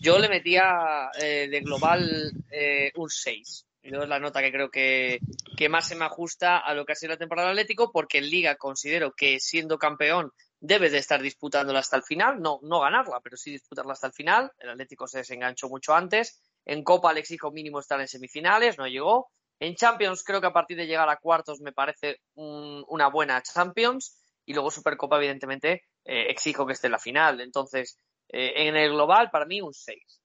yo 0.00 0.18
le 0.18 0.28
metía 0.28 1.10
eh, 1.20 1.48
de 1.50 1.60
global 1.60 2.32
eh, 2.50 2.92
un 2.96 3.08
6. 3.10 3.66
Yo 3.82 4.02
es 4.02 4.08
la 4.10 4.18
nota 4.18 4.42
que 4.42 4.52
creo 4.52 4.70
que, 4.70 5.20
que 5.56 5.70
más 5.70 5.88
se 5.88 5.94
me 5.96 6.04
ajusta 6.04 6.58
a 6.58 6.74
lo 6.74 6.84
que 6.84 6.92
ha 6.92 6.96
sido 6.96 7.12
la 7.12 7.18
temporada 7.18 7.48
del 7.48 7.58
Atlético, 7.58 7.90
porque 7.90 8.18
en 8.18 8.28
Liga 8.28 8.56
considero 8.56 9.12
que 9.16 9.40
siendo 9.40 9.78
campeón 9.78 10.32
debes 10.60 10.92
de 10.92 10.98
estar 10.98 11.22
disputándola 11.22 11.78
hasta 11.78 11.96
el 11.96 12.02
final, 12.02 12.42
no, 12.42 12.60
no 12.62 12.80
ganarla, 12.80 13.20
pero 13.24 13.38
sí 13.38 13.50
disputarla 13.52 13.94
hasta 13.94 14.08
el 14.08 14.12
final. 14.12 14.52
El 14.58 14.68
Atlético 14.68 15.06
se 15.06 15.18
desenganchó 15.18 15.70
mucho 15.70 15.94
antes. 15.94 16.42
En 16.66 16.84
Copa 16.84 17.14
le 17.14 17.20
exijo 17.20 17.50
mínimo 17.50 17.80
estar 17.80 17.98
en 18.02 18.08
semifinales, 18.08 18.76
no 18.76 18.86
llegó. 18.86 19.30
En 19.58 19.74
Champions 19.74 20.22
creo 20.24 20.42
que 20.42 20.48
a 20.48 20.52
partir 20.52 20.76
de 20.76 20.86
llegar 20.86 21.08
a 21.08 21.16
cuartos 21.16 21.60
me 21.62 21.72
parece 21.72 22.18
un- 22.34 22.84
una 22.88 23.08
buena 23.08 23.40
Champions. 23.42 24.14
Y 24.50 24.52
luego 24.52 24.72
Supercopa, 24.72 25.16
evidentemente, 25.18 25.84
eh, 26.04 26.26
exijo 26.28 26.66
que 26.66 26.72
esté 26.72 26.88
en 26.88 26.92
la 26.92 26.98
final. 26.98 27.40
Entonces, 27.40 27.96
eh, 28.28 28.66
en 28.66 28.76
el 28.76 28.90
global, 28.90 29.30
para 29.30 29.46
mí 29.46 29.60
un 29.60 29.72
6. 29.72 30.19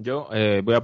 Yo 0.00 0.28
eh, 0.32 0.62
voy 0.64 0.74
a, 0.74 0.80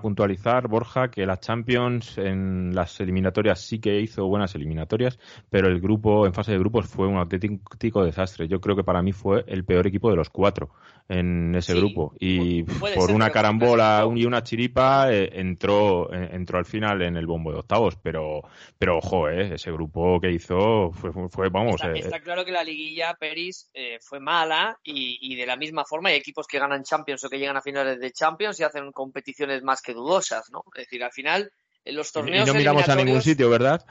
puntualizar, 0.00 0.66
Borja, 0.68 1.08
que 1.10 1.24
la 1.24 1.38
Champions 1.38 2.18
en 2.18 2.74
las 2.74 3.00
eliminatorias 3.00 3.60
sí 3.60 3.78
que 3.80 4.00
hizo 4.00 4.26
buenas 4.26 4.54
eliminatorias, 4.56 5.18
pero 5.48 5.68
el 5.68 5.80
grupo, 5.80 6.26
en 6.26 6.34
fase 6.34 6.52
de 6.52 6.58
grupos, 6.58 6.86
fue 6.88 7.06
un 7.06 7.16
auténtico 7.16 8.04
desastre. 8.04 8.48
Yo 8.48 8.60
creo 8.60 8.74
que 8.74 8.84
para 8.84 9.02
mí 9.02 9.12
fue 9.12 9.44
el 9.46 9.64
peor 9.64 9.86
equipo 9.86 10.10
de 10.10 10.16
los 10.16 10.30
cuatro 10.30 10.70
en 11.08 11.54
ese 11.54 11.72
Sí, 11.74 11.78
grupo. 11.78 12.14
Y 12.18 12.62
por 12.64 12.88
ser, 12.90 13.14
una 13.14 13.30
carambola 13.30 14.00
clasificó. 14.00 14.16
y 14.16 14.26
una 14.26 14.42
chiripa 14.42 15.12
eh, 15.12 15.30
entró, 15.34 16.12
eh, 16.12 16.30
entró 16.32 16.58
al 16.58 16.64
final 16.64 17.02
en 17.02 17.16
el 17.16 17.26
bombo 17.26 17.52
de 17.52 17.58
octavos. 17.58 17.96
Pero, 18.02 18.42
pero 18.78 18.98
ojo, 18.98 19.28
eh, 19.28 19.54
ese 19.54 19.70
grupo 19.72 20.20
que 20.20 20.30
hizo 20.30 20.90
fue, 20.92 21.12
fue- 21.12 21.28
fue, 21.28 21.48
vamos, 21.50 21.74
Está, 21.74 21.92
eh, 21.92 21.98
está 22.00 22.20
claro 22.20 22.44
que 22.44 22.52
la 22.52 22.64
liguilla 22.64 23.14
Peris 23.14 23.70
eh, 23.74 23.98
fue 24.00 24.20
mala 24.20 24.78
y, 24.82 25.18
y 25.20 25.36
de 25.36 25.46
la 25.46 25.56
misma 25.56 25.84
forma 25.84 26.08
hay 26.08 26.16
equipos 26.16 26.46
que 26.46 26.58
ganan 26.58 26.82
Champions 26.82 27.24
o 27.24 27.28
que 27.28 27.38
llegan 27.38 27.56
a 27.56 27.62
finales 27.62 27.91
de 28.00 28.12
Champions 28.12 28.58
y 28.60 28.64
hacen 28.64 28.92
competiciones 28.92 29.62
más 29.62 29.82
que 29.82 29.94
dudosas, 29.94 30.50
¿no? 30.50 30.64
Es 30.74 30.84
decir, 30.84 31.02
al 31.02 31.12
final 31.12 31.52
en 31.84 31.96
los 31.96 32.10
y 32.10 32.12
torneos 32.12 32.46
no 32.46 32.54
miramos 32.54 32.88
a 32.88 32.94
ningún 32.94 33.22
sitio, 33.22 33.50
¿verdad? 33.50 33.84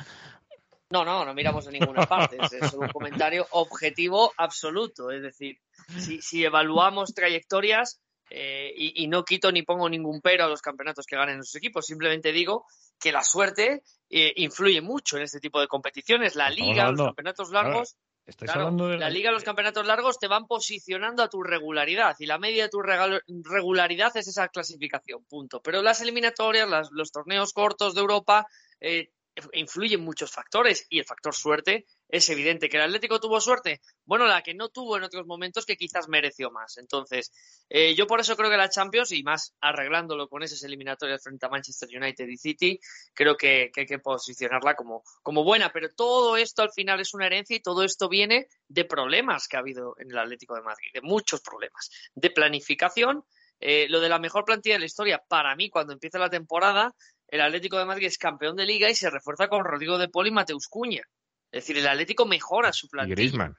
No, 0.89 1.05
no, 1.05 1.23
no 1.23 1.33
miramos 1.33 1.67
a 1.67 1.71
ninguna 1.71 2.05
parte. 2.05 2.37
Es, 2.39 2.73
un 2.73 2.89
comentario 2.89 3.47
objetivo 3.51 4.33
absoluto. 4.37 5.09
Es 5.09 5.21
decir, 5.21 5.57
si, 5.97 6.21
si 6.21 6.43
evaluamos 6.43 7.13
trayectorias 7.13 8.01
eh, 8.29 8.71
y, 8.75 9.03
y 9.03 9.07
no 9.07 9.23
quito 9.23 9.51
ni 9.51 9.63
pongo 9.63 9.89
ningún 9.89 10.21
pero 10.21 10.45
a 10.45 10.47
los 10.47 10.61
campeonatos 10.61 11.05
que 11.05 11.15
ganen 11.15 11.39
esos 11.39 11.55
equipos, 11.55 11.85
simplemente 11.85 12.31
digo 12.31 12.65
que 12.99 13.11
la 13.11 13.23
suerte 13.23 13.83
eh, 14.09 14.33
influye 14.35 14.81
mucho 14.81 15.17
en 15.17 15.23
este 15.23 15.39
tipo 15.39 15.59
de 15.59 15.67
competiciones. 15.67 16.35
La 16.35 16.49
liga, 16.49 16.91
los 16.91 17.07
campeonatos 17.07 17.51
largos. 17.51 17.95
Estáis 18.25 18.51
Claro, 18.51 18.67
hablando 18.67 18.87
de 18.87 18.97
la 18.97 19.09
liga, 19.09 19.31
los 19.31 19.43
campeonatos 19.43 19.85
largos 19.85 20.19
te 20.19 20.27
van 20.27 20.45
posicionando 20.47 21.23
a 21.23 21.29
tu 21.29 21.41
regularidad 21.43 22.15
y 22.19 22.25
la 22.27 22.37
media 22.37 22.63
de 22.63 22.69
tu 22.69 22.81
regularidad 22.81 24.15
es 24.15 24.27
esa 24.27 24.47
clasificación, 24.49 25.25
punto. 25.25 25.61
Pero 25.61 25.81
las 25.81 26.01
eliminatorias, 26.01 26.69
las- 26.69 26.91
los 26.91 27.11
torneos 27.11 27.51
cortos 27.53 27.95
de 27.95 28.01
Europa 28.01 28.45
eh, 28.79 29.11
influyen 29.53 30.01
muchos 30.01 30.31
factores 30.31 30.85
y 30.89 30.99
el 30.99 31.05
factor 31.05 31.33
suerte 31.33 31.85
es 32.09 32.29
evidente. 32.29 32.69
¿Que 32.69 32.77
el 32.77 32.83
Atlético 32.83 33.19
tuvo 33.19 33.39
suerte? 33.39 33.81
Bueno, 34.05 34.25
la 34.25 34.41
que 34.41 34.53
no 34.53 34.69
tuvo 34.69 34.97
en 34.97 35.03
otros 35.03 35.25
momentos 35.25 35.65
que 35.65 35.77
quizás 35.77 36.09
mereció 36.09 36.51
más. 36.51 36.77
Entonces, 36.77 37.31
eh, 37.69 37.95
yo 37.95 38.07
por 38.07 38.19
eso 38.19 38.35
creo 38.35 38.49
que 38.49 38.57
la 38.57 38.69
Champions, 38.69 39.11
y 39.11 39.23
más 39.23 39.55
arreglándolo 39.61 40.27
con 40.27 40.43
esas 40.43 40.61
eliminatorias 40.63 41.23
frente 41.23 41.45
a 41.45 41.49
Manchester 41.49 41.89
United 41.95 42.27
y 42.27 42.37
City, 42.37 42.79
creo 43.13 43.37
que, 43.37 43.71
hay 43.75 43.85
que 43.85 43.99
posicionarla 43.99 44.75
como, 44.75 45.03
como 45.23 45.43
buena. 45.43 45.71
Pero 45.71 45.89
todo 45.95 46.35
esto 46.35 46.61
al 46.61 46.71
final 46.71 46.99
es 46.99 47.13
una 47.13 47.27
herencia 47.27 47.55
y 47.55 47.61
todo 47.61 47.83
esto 47.83 48.09
viene 48.09 48.47
de 48.67 48.85
problemas 48.85 49.47
que 49.47 49.57
ha 49.57 49.61
habido 49.61 49.95
en 49.97 50.11
el 50.11 50.17
Atlético 50.17 50.55
de 50.55 50.61
Madrid, 50.61 50.89
de 50.93 51.01
muchos 51.01 51.41
problemas, 51.41 51.89
de 52.13 52.29
planificación. 52.29 53.23
Eh, 53.63 53.87
lo 53.89 53.99
de 53.99 54.09
la 54.09 54.17
mejor 54.17 54.43
plantilla 54.43 54.75
de 54.75 54.79
la 54.79 54.85
historia, 54.87 55.23
para 55.27 55.55
mí, 55.55 55.69
cuando 55.69 55.93
empieza 55.93 56.17
la 56.17 56.31
temporada, 56.31 56.95
el 57.31 57.41
Atlético 57.41 57.77
de 57.79 57.85
Madrid 57.85 58.07
es 58.07 58.17
campeón 58.17 58.57
de 58.57 58.65
liga 58.65 58.89
y 58.89 58.95
se 58.95 59.09
refuerza 59.09 59.47
con 59.47 59.63
Rodrigo 59.63 59.97
de 59.97 60.09
Paul 60.09 60.27
y 60.27 60.31
Mateus 60.31 60.67
Cuña. 60.67 61.01
Es 61.49 61.63
decir, 61.63 61.77
el 61.77 61.87
Atlético 61.87 62.25
mejora 62.25 62.73
su 62.73 62.87
Y 62.87 62.89
plantilla. 62.89 63.15
Griezmann. 63.15 63.55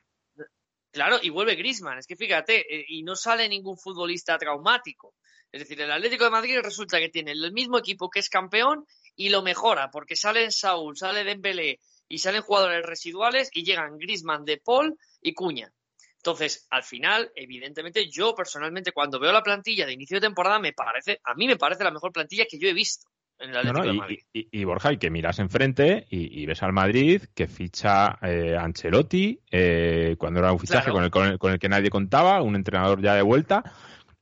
Claro, 0.93 1.19
y 1.23 1.31
vuelve 1.31 1.55
Grisman. 1.55 1.99
Es 1.99 2.07
que 2.07 2.17
fíjate, 2.17 2.61
eh, 2.61 2.85
y 2.87 3.03
no 3.03 3.17
sale 3.17 3.49
ningún 3.49 3.79
futbolista 3.79 4.37
traumático. 4.37 5.15
Es 5.51 5.61
decir, 5.61 5.81
el 5.81 5.91
Atlético 5.91 6.25
de 6.25 6.31
Madrid 6.31 6.59
resulta 6.63 6.99
que 6.99 7.09
tiene 7.09 7.33
el 7.33 7.51
mismo 7.53 7.79
equipo 7.79 8.11
que 8.11 8.21
es 8.21 8.29
campeón 8.29 8.87
y 9.17 9.31
lo 9.31 9.43
mejora, 9.43 9.91
porque 9.91 10.17
salen 10.17 10.53
Saúl, 10.53 10.97
sale 10.97 11.25
Dembélé 11.25 11.81
y 12.09 12.19
salen 12.19 12.43
jugadores 12.43 12.85
residuales 12.85 13.49
y 13.55 13.65
llegan 13.65 13.97
Grisman, 13.97 14.45
De 14.45 14.59
Paul 14.59 14.99
y 15.23 15.33
Cuña. 15.33 15.73
Entonces, 16.17 16.67
al 16.71 16.83
final, 16.83 17.33
evidentemente, 17.35 18.11
yo 18.11 18.35
personalmente 18.35 18.93
cuando 18.93 19.19
veo 19.19 19.33
la 19.33 19.43
plantilla 19.43 19.87
de 19.87 19.95
inicio 19.95 20.19
de 20.19 20.27
temporada 20.27 20.59
me 20.59 20.75
parece, 20.75 21.21
a 21.25 21.35
mí 21.35 21.47
me 21.47 21.57
parece 21.57 21.85
la 21.85 21.91
mejor 21.91 22.13
plantilla 22.13 22.45
que 22.49 22.59
yo 22.59 22.69
he 22.69 22.75
visto 22.75 23.09
en 23.43 23.51
el 23.51 23.55
No, 23.55 23.61
Atlético 23.61 23.79
no, 23.81 23.85
de 23.87 23.93
y, 23.95 23.99
Madrid. 23.99 24.19
y- 24.33 24.49
y, 24.61 24.65
Borja, 24.65 24.93
y 24.93 24.97
que 24.99 25.11
miras 25.11 25.39
enfrente 25.39 26.07
y, 26.11 26.41
y 26.43 26.47
ves 26.47 26.63
al 26.63 26.73
Madrid 26.73 27.23
que 27.35 27.47
ficha 27.49 28.19
eh, 28.23 28.57
Ancelotti 28.59 29.41
eh, 29.51 30.17
cuando 30.19 30.41
era 30.41 30.53
un 30.53 30.59
fichaje 30.59 30.85
Claro. 30.91 30.95
con, 30.95 31.05
el, 31.05 31.11
con, 31.11 31.27
el, 31.27 31.39
con 31.39 31.53
el 31.53 31.59
que 31.59 31.69
nadie 31.69 31.91
contaba, 31.91 32.41
un 32.43 32.55
entrenador 32.57 33.03
ya 33.03 33.15
de 33.15 33.23
vuelta, 33.23 33.63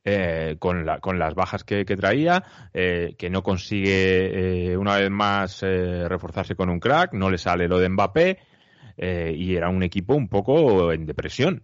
eh, 0.03 0.55
con, 0.59 0.85
la, 0.85 0.99
con 0.99 1.19
las 1.19 1.35
bajas 1.35 1.63
que, 1.63 1.85
que 1.85 1.95
traía, 1.95 2.43
que 2.73 3.29
no 3.29 3.43
consigue 3.43 4.75
una 4.75 4.97
vez 4.97 5.09
más 5.11 5.61
reforzarse 5.61 6.55
con 6.55 6.69
un 6.69 6.79
crack, 6.79 7.13
no 7.13 7.29
le 7.29 7.37
sale 7.37 7.67
lo 7.67 7.77
de 7.77 7.89
Mbappé 7.89 8.39
y 8.97 9.55
era 9.55 9.69
un 9.69 9.83
equipo 9.83 10.15
un 10.15 10.27
poco 10.27 10.91
en 10.91 11.05
depresión. 11.05 11.63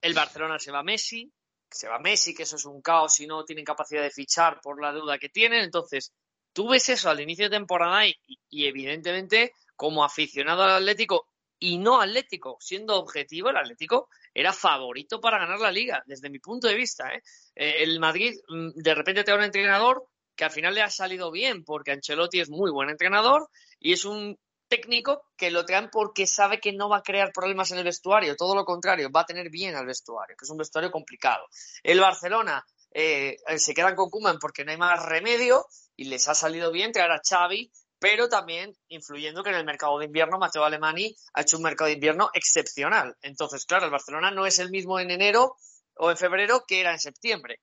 El 0.00 0.14
Barcelona 0.14 0.58
se 0.58 0.72
va 0.72 0.82
Messi, 0.82 1.32
se 1.70 1.88
va 1.88 2.00
Messi, 2.00 2.34
que 2.34 2.42
eso 2.42 2.56
es 2.56 2.64
un 2.64 2.82
caos 2.82 3.20
y 3.20 3.26
no 3.28 3.44
tienen 3.44 3.64
capacidad 3.64 4.02
de 4.02 4.10
fichar 4.10 4.60
por 4.60 4.80
la 4.82 4.92
deuda 4.92 5.18
que 5.18 5.28
tienen. 5.28 5.60
Entonces, 5.62 6.12
tú 6.52 6.68
ves 6.68 6.88
eso 6.88 7.10
al 7.10 7.20
inicio 7.20 7.46
de 7.46 7.56
temporada 7.56 8.06
y, 8.06 8.66
evidentemente, 8.66 9.54
como 9.76 10.04
aficionado 10.04 10.62
al 10.62 10.72
Atlético 10.72 11.26
y 11.58 11.78
no 11.78 12.00
Atlético. 12.00 12.56
Siendo 12.60 12.96
objetivo, 12.98 13.50
el 13.50 13.56
Atlético 13.56 14.08
era 14.34 14.52
favorito 14.52 15.20
para 15.20 15.38
ganar 15.38 15.60
la 15.60 15.70
liga, 15.70 16.02
desde 16.06 16.30
mi 16.30 16.38
punto 16.38 16.68
de 16.68 16.74
vista. 16.74 17.12
¿eh? 17.12 17.22
Eh, 17.54 17.82
el 17.82 18.00
Madrid 18.00 18.34
mm, 18.48 18.70
de 18.74 18.94
repente 18.94 19.24
te 19.24 19.30
da 19.30 19.36
un 19.36 19.44
entrenador 19.44 20.06
que 20.34 20.44
al 20.44 20.50
final 20.50 20.74
le 20.74 20.82
ha 20.82 20.90
salido 20.90 21.30
bien, 21.30 21.64
porque 21.64 21.92
Ancelotti 21.92 22.40
es 22.40 22.50
muy 22.50 22.70
buen 22.70 22.88
entrenador 22.88 23.48
y 23.78 23.92
es 23.92 24.04
un 24.04 24.38
técnico 24.68 25.26
que 25.36 25.50
lo 25.50 25.66
traen 25.66 25.90
porque 25.90 26.26
sabe 26.26 26.58
que 26.58 26.72
no 26.72 26.88
va 26.88 26.98
a 26.98 27.02
crear 27.02 27.30
problemas 27.30 27.70
en 27.72 27.78
el 27.78 27.84
vestuario, 27.84 28.36
todo 28.36 28.54
lo 28.54 28.64
contrario, 28.64 29.10
va 29.14 29.20
a 29.20 29.26
tener 29.26 29.50
bien 29.50 29.76
al 29.76 29.84
vestuario, 29.84 30.34
que 30.34 30.46
es 30.46 30.50
un 30.50 30.56
vestuario 30.56 30.90
complicado. 30.90 31.44
El 31.82 32.00
Barcelona 32.00 32.64
eh, 32.94 33.36
se 33.56 33.74
quedan 33.74 33.94
con 33.94 34.10
Kuman 34.10 34.38
porque 34.38 34.64
no 34.64 34.70
hay 34.70 34.76
más 34.76 35.04
remedio 35.04 35.66
y 35.96 36.04
les 36.04 36.28
ha 36.28 36.34
salido 36.34 36.70
bien 36.70 36.92
traer 36.92 37.12
a 37.12 37.20
Xavi 37.26 37.70
pero 38.02 38.28
también 38.28 38.76
influyendo 38.88 39.44
que 39.44 39.50
en 39.50 39.54
el 39.54 39.64
mercado 39.64 39.96
de 39.96 40.06
invierno 40.06 40.36
Mateo 40.36 40.64
Alemani 40.64 41.14
ha 41.34 41.42
hecho 41.42 41.56
un 41.56 41.62
mercado 41.62 41.86
de 41.86 41.94
invierno 41.94 42.30
excepcional. 42.34 43.16
Entonces, 43.22 43.64
claro, 43.64 43.84
el 43.84 43.92
Barcelona 43.92 44.32
no 44.32 44.44
es 44.44 44.58
el 44.58 44.70
mismo 44.70 44.98
en 44.98 45.12
enero 45.12 45.54
o 45.94 46.10
en 46.10 46.16
febrero 46.16 46.64
que 46.66 46.80
era 46.80 46.90
en 46.90 46.98
septiembre. 46.98 47.60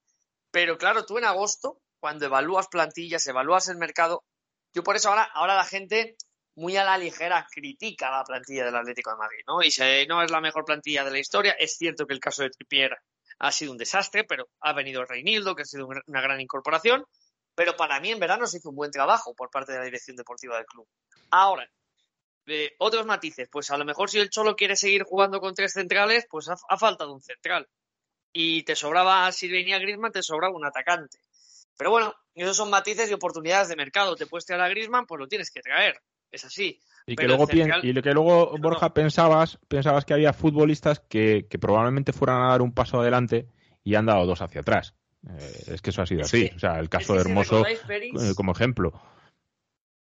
Pero 0.50 0.78
claro, 0.78 1.06
tú 1.06 1.18
en 1.18 1.26
agosto, 1.26 1.82
cuando 2.00 2.26
evalúas 2.26 2.70
plantillas, 2.70 3.28
evalúas 3.28 3.68
el 3.68 3.76
mercado, 3.76 4.24
yo 4.74 4.82
por 4.82 4.96
eso 4.96 5.10
ahora, 5.10 5.24
ahora 5.24 5.56
la 5.58 5.66
gente 5.66 6.16
muy 6.56 6.78
a 6.78 6.86
la 6.86 6.98
ligera 6.98 7.46
critica 7.52 8.10
la 8.10 8.24
plantilla 8.24 8.64
del 8.64 8.78
Atlético 8.78 9.12
de 9.12 9.18
Madrid, 9.18 9.44
¿no? 9.46 9.62
Y 9.62 9.72
si 9.72 10.08
no 10.08 10.24
es 10.24 10.32
la 10.32 10.40
mejor 10.40 10.64
plantilla 10.64 11.04
de 11.04 11.12
la 11.12 11.20
historia, 11.20 11.52
es 11.60 11.76
cierto 11.76 12.08
que 12.08 12.14
el 12.14 12.22
caso 12.22 12.44
de 12.44 12.50
Tripier 12.50 12.96
ha 13.40 13.52
sido 13.52 13.72
un 13.72 13.78
desastre, 13.78 14.26
pero 14.26 14.50
ha 14.60 14.74
venido 14.74 15.06
Reinildo, 15.06 15.56
que 15.56 15.64
ha 15.64 15.66
sido 15.66 15.88
una 15.88 16.22
gran 16.22 16.42
incorporación, 16.42 17.06
pero 17.56 17.76
para 17.76 18.00
mí 18.00 18.12
en 18.12 18.20
verano 18.20 18.48
se 18.48 18.58
hizo 18.58 18.70
un 18.70 18.76
buen 18.76 18.92
trabajo 18.92 19.34
por 19.34 19.50
parte 19.50 19.72
de 19.72 19.80
la 19.80 19.86
dirección 19.86 20.18
deportiva 20.18 20.58
del 20.58 20.66
club. 20.66 20.88
Ahora, 21.32 21.70
otros 22.80 23.06
matices, 23.06 23.48
pues 23.52 23.70
a 23.72 23.78
lo 23.78 23.86
mejor 23.86 24.10
si 24.10 24.20
el 24.20 24.30
Cholo 24.30 24.56
quiere 24.56 24.76
seguir 24.76 25.04
jugando 25.04 25.40
con 25.40 25.54
tres 25.54 25.74
centrales, 25.74 26.26
pues 26.30 26.48
ha, 26.50 26.78
faltado 26.78 27.14
un 27.14 27.22
central. 27.22 27.68
Y 28.32 28.64
te 28.64 28.76
sobraba, 28.76 29.32
si 29.32 29.48
venía 29.48 29.80
Griezmann, 29.80 30.12
te 30.12 30.24
sobraba 30.24 30.56
un 30.56 30.66
atacante. 30.66 31.20
Pero 31.78 31.92
bueno, 31.92 32.14
esos 32.36 32.58
son 32.58 32.70
matices 32.70 33.10
y 33.10 33.14
oportunidades 33.14 33.70
de 33.70 33.76
mercado. 33.76 34.16
Te 34.16 34.28
puedes 34.28 34.46
traer 34.46 34.62
a 34.62 34.70
Griezmann, 34.70 35.06
pues 35.06 35.20
lo 35.20 35.28
tienes 35.28 35.52
que 35.52 35.62
traer. 35.62 36.00
Es 36.32 36.46
así. 36.46 36.80
Y 37.10 37.16
que, 37.16 37.28
luego, 37.28 37.48
y 37.52 38.02
que 38.02 38.14
luego, 38.14 38.56
Borja, 38.60 38.94
pensabas, 38.94 39.58
pensabas 39.68 40.06
que 40.06 40.14
había 40.14 40.32
futbolistas 40.32 41.00
que, 41.00 41.48
que 41.50 41.58
probablemente 41.58 42.14
fueran 42.14 42.44
a 42.44 42.50
dar 42.50 42.62
un 42.62 42.72
paso 42.72 43.02
adelante 43.02 43.48
y 43.84 43.96
han 43.96 44.06
dado 44.06 44.28
dos 44.28 44.44
hacia 44.44 44.62
atrás. 44.62 44.94
Eh, 45.28 45.74
es 45.74 45.82
que 45.82 45.90
eso 45.90 46.04
ha 46.04 46.06
sido 46.06 46.22
así. 46.22 46.52
o 46.56 46.60
sea, 46.60 46.80
el 46.80 46.88
caso 46.88 47.14
de 47.14 47.22
Hermoso 47.22 47.66
eh, 47.66 48.12
como 48.36 48.52
ejemplo. 48.52 48.94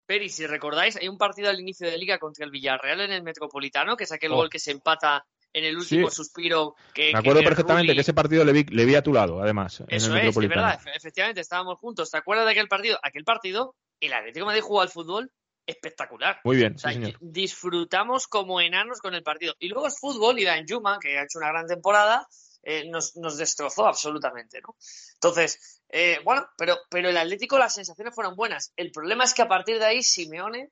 Peri, 0.06 0.28
si 0.28 0.46
recordáis, 0.46 0.98
hay 0.98 1.08
un 1.08 1.18
partido 1.18 1.50
al 1.50 1.60
inicio 1.60 1.90
de 1.90 1.98
liga 1.98 2.18
contra 2.18 2.44
el 2.44 2.52
Villarreal 2.52 3.00
en 3.00 3.12
el 3.12 3.24
Metropolitano, 3.24 3.96
que 3.96 4.04
es 4.04 4.12
aquel 4.12 4.34
oh. 4.34 4.38
gol 4.38 4.50
que 4.50 4.60
se 4.60 4.72
empata 4.72 5.26
en 5.54 5.64
el 5.64 5.78
último 5.78 6.10
suspiro. 6.10 6.76
Que, 6.94 7.14
Me 7.14 7.20
acuerdo 7.20 7.44
perfectamente 7.44 7.94
que 7.94 8.02
ese 8.02 8.14
partido 8.14 8.44
le 8.44 8.52
vi, 8.52 8.64
le 8.66 8.86
vi, 8.86 8.96
a 8.96 9.04
tu 9.04 9.14
lado, 9.14 9.42
además. 9.42 9.84
Eso 9.88 10.12
en 10.12 10.18
el 10.18 10.28
es, 10.28 10.36
es 10.36 10.50
verdad, 10.50 10.80
efectivamente, 10.96 11.42
estábamos 11.42 11.78
juntos. 11.80 12.12
¿Te 12.12 12.18
acuerdas 12.18 12.46
de 12.46 12.52
aquel 12.52 12.68
partido? 12.68 13.00
Aquel 13.02 13.24
partido, 13.24 13.76
el 14.00 14.12
Atlético 14.14 14.46
de 14.46 14.48
Madrid 14.48 14.64
jugó 14.64 14.82
al 14.82 14.90
fútbol 14.90 15.32
espectacular. 15.70 16.40
Muy 16.44 16.58
bien, 16.58 16.76
Disfrutamos 17.20 18.28
como 18.28 18.62
enanos 18.62 19.00
con 19.00 19.14
el 19.14 19.24
partido. 19.24 19.56
Y 19.60 19.70
luego 19.70 19.88
es 19.88 20.00
fútbol 20.00 20.40
y 20.40 20.46
Dan 20.46 20.66
Juma, 20.68 21.00
que 21.00 21.18
ha 21.18 21.24
hecho 21.24 21.40
una 21.40 21.50
gran 21.50 21.68
temporada, 21.68 22.28
eh, 22.64 22.90
nos, 22.90 23.14
destrozó 23.38 23.88
absolutamente, 23.88 24.62
¿no? 24.62 24.76
Entonces, 25.14 25.82
eh, 25.90 26.20
bueno, 26.24 26.48
pero, 26.58 26.78
pero 26.90 27.10
el 27.10 27.18
Atlético 27.18 27.58
las 27.58 27.74
sensaciones 27.74 28.14
fueron 28.14 28.36
buenas. 28.36 28.74
El 28.76 28.92
problema 28.92 29.24
es 29.24 29.34
que 29.34 29.42
a 29.42 29.48
partir 29.48 29.80
de 29.80 29.86
ahí 29.86 30.04
Simeone 30.04 30.72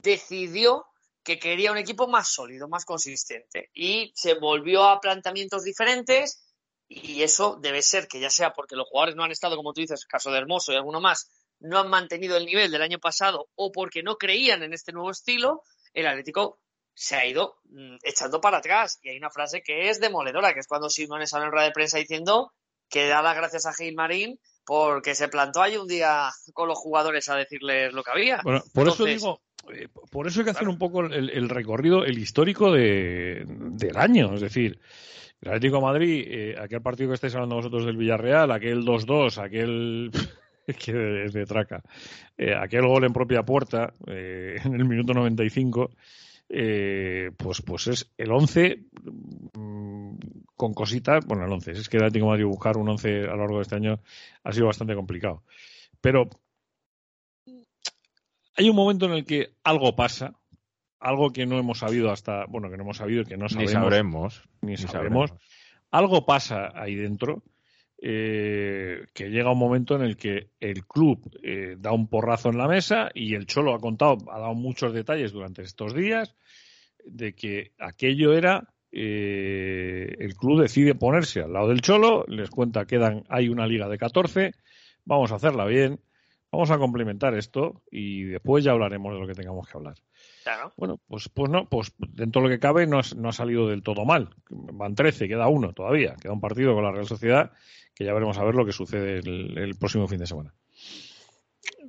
decidió 0.00 0.86
que 1.22 1.38
quería 1.38 1.72
un 1.72 1.78
equipo 1.78 2.08
más 2.08 2.28
sólido, 2.28 2.68
más 2.68 2.84
consistente 2.84 3.70
y 3.74 4.12
se 4.14 4.34
volvió 4.34 4.84
a 4.84 5.00
planteamientos 5.00 5.62
diferentes 5.62 6.42
y 6.88 7.22
eso 7.22 7.58
debe 7.60 7.82
ser 7.82 8.08
que 8.08 8.18
ya 8.18 8.30
sea 8.30 8.54
porque 8.54 8.76
los 8.76 8.88
jugadores 8.88 9.14
no 9.14 9.24
han 9.24 9.30
estado, 9.30 9.56
como 9.56 9.74
tú 9.74 9.82
dices, 9.82 10.06
caso 10.06 10.30
de 10.30 10.38
Hermoso 10.38 10.72
y 10.72 10.76
alguno 10.76 11.00
más, 11.00 11.30
no 11.60 11.78
han 11.78 11.88
mantenido 11.88 12.36
el 12.36 12.46
nivel 12.46 12.70
del 12.70 12.82
año 12.82 12.98
pasado 12.98 13.48
o 13.54 13.72
porque 13.72 14.02
no 14.02 14.16
creían 14.16 14.62
en 14.62 14.72
este 14.72 14.92
nuevo 14.92 15.10
estilo, 15.10 15.62
el 15.92 16.06
Atlético 16.06 16.60
se 16.94 17.16
ha 17.16 17.26
ido 17.26 17.58
mm, 17.70 17.96
echando 18.02 18.40
para 18.40 18.58
atrás. 18.58 18.98
Y 19.02 19.10
hay 19.10 19.18
una 19.18 19.30
frase 19.30 19.62
que 19.62 19.88
es 19.88 20.00
demoledora, 20.00 20.52
que 20.52 20.60
es 20.60 20.66
cuando 20.66 20.90
Simón 20.90 21.26
sale 21.26 21.46
en 21.46 21.52
rueda 21.52 21.66
de 21.66 21.72
prensa 21.72 21.98
diciendo 21.98 22.52
que 22.88 23.06
da 23.06 23.22
las 23.22 23.36
gracias 23.36 23.66
a 23.66 23.74
Gil 23.74 23.94
Marín 23.94 24.40
porque 24.64 25.14
se 25.14 25.28
plantó 25.28 25.62
ahí 25.62 25.76
un 25.76 25.86
día 25.86 26.30
con 26.52 26.68
los 26.68 26.78
jugadores 26.78 27.28
a 27.28 27.36
decirles 27.36 27.92
lo 27.92 28.02
que 28.02 28.10
había. 28.10 28.40
Bueno, 28.42 28.62
por 28.74 28.88
eso 28.88 29.04
digo, 29.04 29.40
eh, 29.72 29.88
por 30.10 30.26
eso 30.26 30.40
hay 30.40 30.44
que 30.44 30.50
hacer 30.50 30.68
un 30.68 30.78
poco 30.78 31.00
el, 31.00 31.48
recorrido, 31.48 32.04
el 32.04 32.18
histórico 32.18 32.72
de, 32.72 33.44
del 33.46 33.96
año. 33.96 34.34
Es 34.34 34.40
decir, 34.40 34.80
el 35.40 35.48
Atlético 35.48 35.76
de 35.76 35.82
Madrid, 35.82 36.24
eh, 36.26 36.56
aquel 36.60 36.82
partido 36.82 37.10
que 37.10 37.14
estáis 37.14 37.34
hablando 37.34 37.56
vosotros 37.56 37.86
del 37.86 37.96
Villarreal, 37.96 38.50
aquel 38.50 38.84
2-2, 38.84 39.38
aquel 39.38 40.10
que 40.84 41.24
es 41.24 41.32
de 41.32 41.46
traca, 41.46 41.82
eh, 42.36 42.54
aquel 42.54 42.86
gol 42.86 43.04
en 43.04 43.12
propia 43.12 43.42
puerta 43.42 43.92
en 44.06 44.74
el 44.74 44.84
minuto 44.84 45.14
95 45.14 45.90
eh, 46.50 47.30
pues, 47.36 47.60
pues 47.60 47.86
es 47.88 48.10
el 48.16 48.32
11 48.32 48.86
mm, 49.52 50.16
con 50.56 50.72
cositas, 50.72 51.26
bueno, 51.26 51.44
el 51.44 51.52
11, 51.52 51.72
es 51.72 51.88
que 51.88 51.98
el 51.98 52.04
Atlético 52.04 52.24
de 52.26 52.30
Madrid 52.30 52.44
buscar 52.46 52.78
un 52.78 52.88
11 52.88 53.24
a 53.24 53.32
lo 53.32 53.36
largo 53.36 53.56
de 53.56 53.62
este 53.62 53.76
año 53.76 54.00
ha 54.44 54.52
sido 54.52 54.66
bastante 54.66 54.94
complicado. 54.94 55.42
Pero 56.00 56.30
hay 58.56 58.68
un 58.70 58.76
momento 58.76 59.06
en 59.06 59.12
el 59.12 59.24
que 59.24 59.50
algo 59.62 59.94
pasa, 59.94 60.34
algo 60.98 61.32
que 61.32 61.44
no 61.44 61.58
hemos 61.58 61.80
sabido 61.80 62.10
hasta, 62.10 62.46
bueno, 62.46 62.70
que 62.70 62.76
no 62.78 62.84
hemos 62.84 62.96
sabido, 62.96 63.24
que 63.24 63.36
no 63.36 63.48
sabemos, 63.48 63.70
ni 63.70 63.80
sabremos, 63.80 64.42
ni, 64.62 64.76
sabremos. 64.78 65.34
Algo 65.90 66.24
pasa 66.24 66.72
ahí 66.74 66.94
dentro 66.94 67.42
eh, 68.00 69.06
que 69.12 69.28
llega 69.28 69.50
un 69.50 69.58
momento 69.58 69.96
en 69.96 70.02
el 70.02 70.16
que 70.16 70.50
el 70.60 70.86
club 70.86 71.36
eh, 71.42 71.76
da 71.78 71.92
un 71.92 72.06
porrazo 72.08 72.48
en 72.48 72.58
la 72.58 72.68
mesa 72.68 73.10
y 73.12 73.34
el 73.34 73.46
Cholo 73.46 73.74
ha 73.74 73.80
contado, 73.80 74.18
ha 74.30 74.38
dado 74.38 74.54
muchos 74.54 74.92
detalles 74.92 75.32
durante 75.32 75.62
estos 75.62 75.94
días 75.94 76.36
de 77.04 77.34
que 77.34 77.72
aquello 77.78 78.34
era 78.34 78.68
eh, 78.92 80.14
el 80.18 80.34
club 80.36 80.62
decide 80.62 80.94
ponerse 80.94 81.40
al 81.40 81.52
lado 81.52 81.68
del 81.68 81.80
Cholo, 81.80 82.24
les 82.28 82.50
cuenta 82.50 82.86
que 82.86 83.00
hay 83.28 83.48
una 83.48 83.66
liga 83.66 83.88
de 83.88 83.98
14, 83.98 84.54
vamos 85.04 85.32
a 85.32 85.36
hacerla 85.36 85.64
bien, 85.64 86.00
vamos 86.52 86.70
a 86.70 86.78
complementar 86.78 87.34
esto 87.34 87.82
y 87.90 88.24
después 88.24 88.64
ya 88.64 88.72
hablaremos 88.72 89.12
de 89.12 89.20
lo 89.20 89.26
que 89.26 89.34
tengamos 89.34 89.68
que 89.68 89.76
hablar. 89.76 89.94
Bueno, 90.76 91.00
pues, 91.08 91.28
pues 91.28 91.50
no, 91.50 91.68
pues 91.68 91.92
dentro 91.98 92.42
de 92.42 92.48
lo 92.48 92.54
que 92.54 92.60
cabe 92.60 92.86
no, 92.86 93.00
no 93.16 93.28
ha 93.28 93.32
salido 93.32 93.68
del 93.68 93.82
todo 93.82 94.04
mal. 94.04 94.30
Van 94.48 94.94
13, 94.94 95.28
queda 95.28 95.48
uno 95.48 95.72
todavía, 95.72 96.16
queda 96.20 96.32
un 96.32 96.40
partido 96.40 96.74
con 96.74 96.84
la 96.84 96.92
Real 96.92 97.06
Sociedad 97.06 97.52
que 97.98 98.04
ya 98.04 98.14
veremos 98.14 98.38
a 98.38 98.44
ver 98.44 98.54
lo 98.54 98.64
que 98.64 98.70
sucede 98.70 99.18
el, 99.18 99.74
próximo 99.76 100.06
fin 100.06 100.20
de 100.20 100.26
semana. 100.26 100.54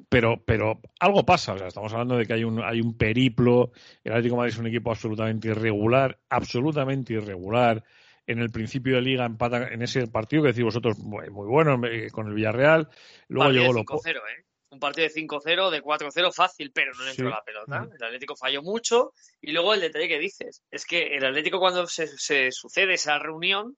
Pero, 0.10 0.42
pero 0.44 0.82
algo 1.00 1.24
pasa, 1.24 1.54
o 1.54 1.58
sea, 1.60 1.68
estamos 1.68 1.94
hablando 1.94 2.18
de 2.18 2.26
que 2.26 2.34
hay 2.34 2.44
un, 2.44 2.64
hay 2.64 2.82
un 2.82 2.98
periplo, 2.98 3.72
el 4.04 4.14
Atlético 4.14 4.34
de 4.34 4.38
Madrid 4.40 4.54
es 4.54 4.60
un 4.60 4.68
equipo 4.68 4.90
absolutamente 4.90 5.50
irregular, 5.50 6.18
absolutamente 6.28 7.14
irregular, 7.14 7.84
en 8.26 8.40
el 8.40 8.50
principio 8.50 8.96
de 8.96 9.04
liga 9.04 9.24
empata 9.24 9.68
en 9.68 9.84
ese 9.84 10.08
partido 10.08 10.42
que 10.42 10.48
decís 10.50 10.64
vosotros 10.64 10.98
muy, 10.98 11.30
bueno 11.30 11.80
eh, 11.86 12.10
con 12.10 12.28
el 12.28 12.34
Villarreal, 12.34 12.90
luego 13.28 13.52
llegó 13.52 13.74
lo 13.74 13.84
5-0, 13.84 14.16
¿eh? 14.16 14.46
Un 14.72 14.80
partido 14.80 15.08
de 15.08 15.14
5-0, 15.14 15.70
de 15.72 15.82
4-0 15.82 16.34
fácil, 16.34 16.72
pero 16.72 16.94
no 16.94 17.04
le 17.04 17.12
entró 17.12 17.30
la 17.30 17.44
pelota. 17.44 17.88
El 17.92 18.04
Atlético 18.04 18.36
falló 18.36 18.62
mucho 18.62 19.14
y 19.42 19.52
luego 19.52 19.74
el 19.74 19.82
detalle 19.82 20.08
que 20.08 20.20
dices 20.20 20.64
es 20.70 20.86
que 20.86 21.16
el 21.16 21.26
Atlético 21.26 21.60
cuando 21.60 21.88
se, 21.88 22.08
se 22.08 22.52
sucede 22.52 22.94
esa 22.94 23.18
reunión 23.18 23.76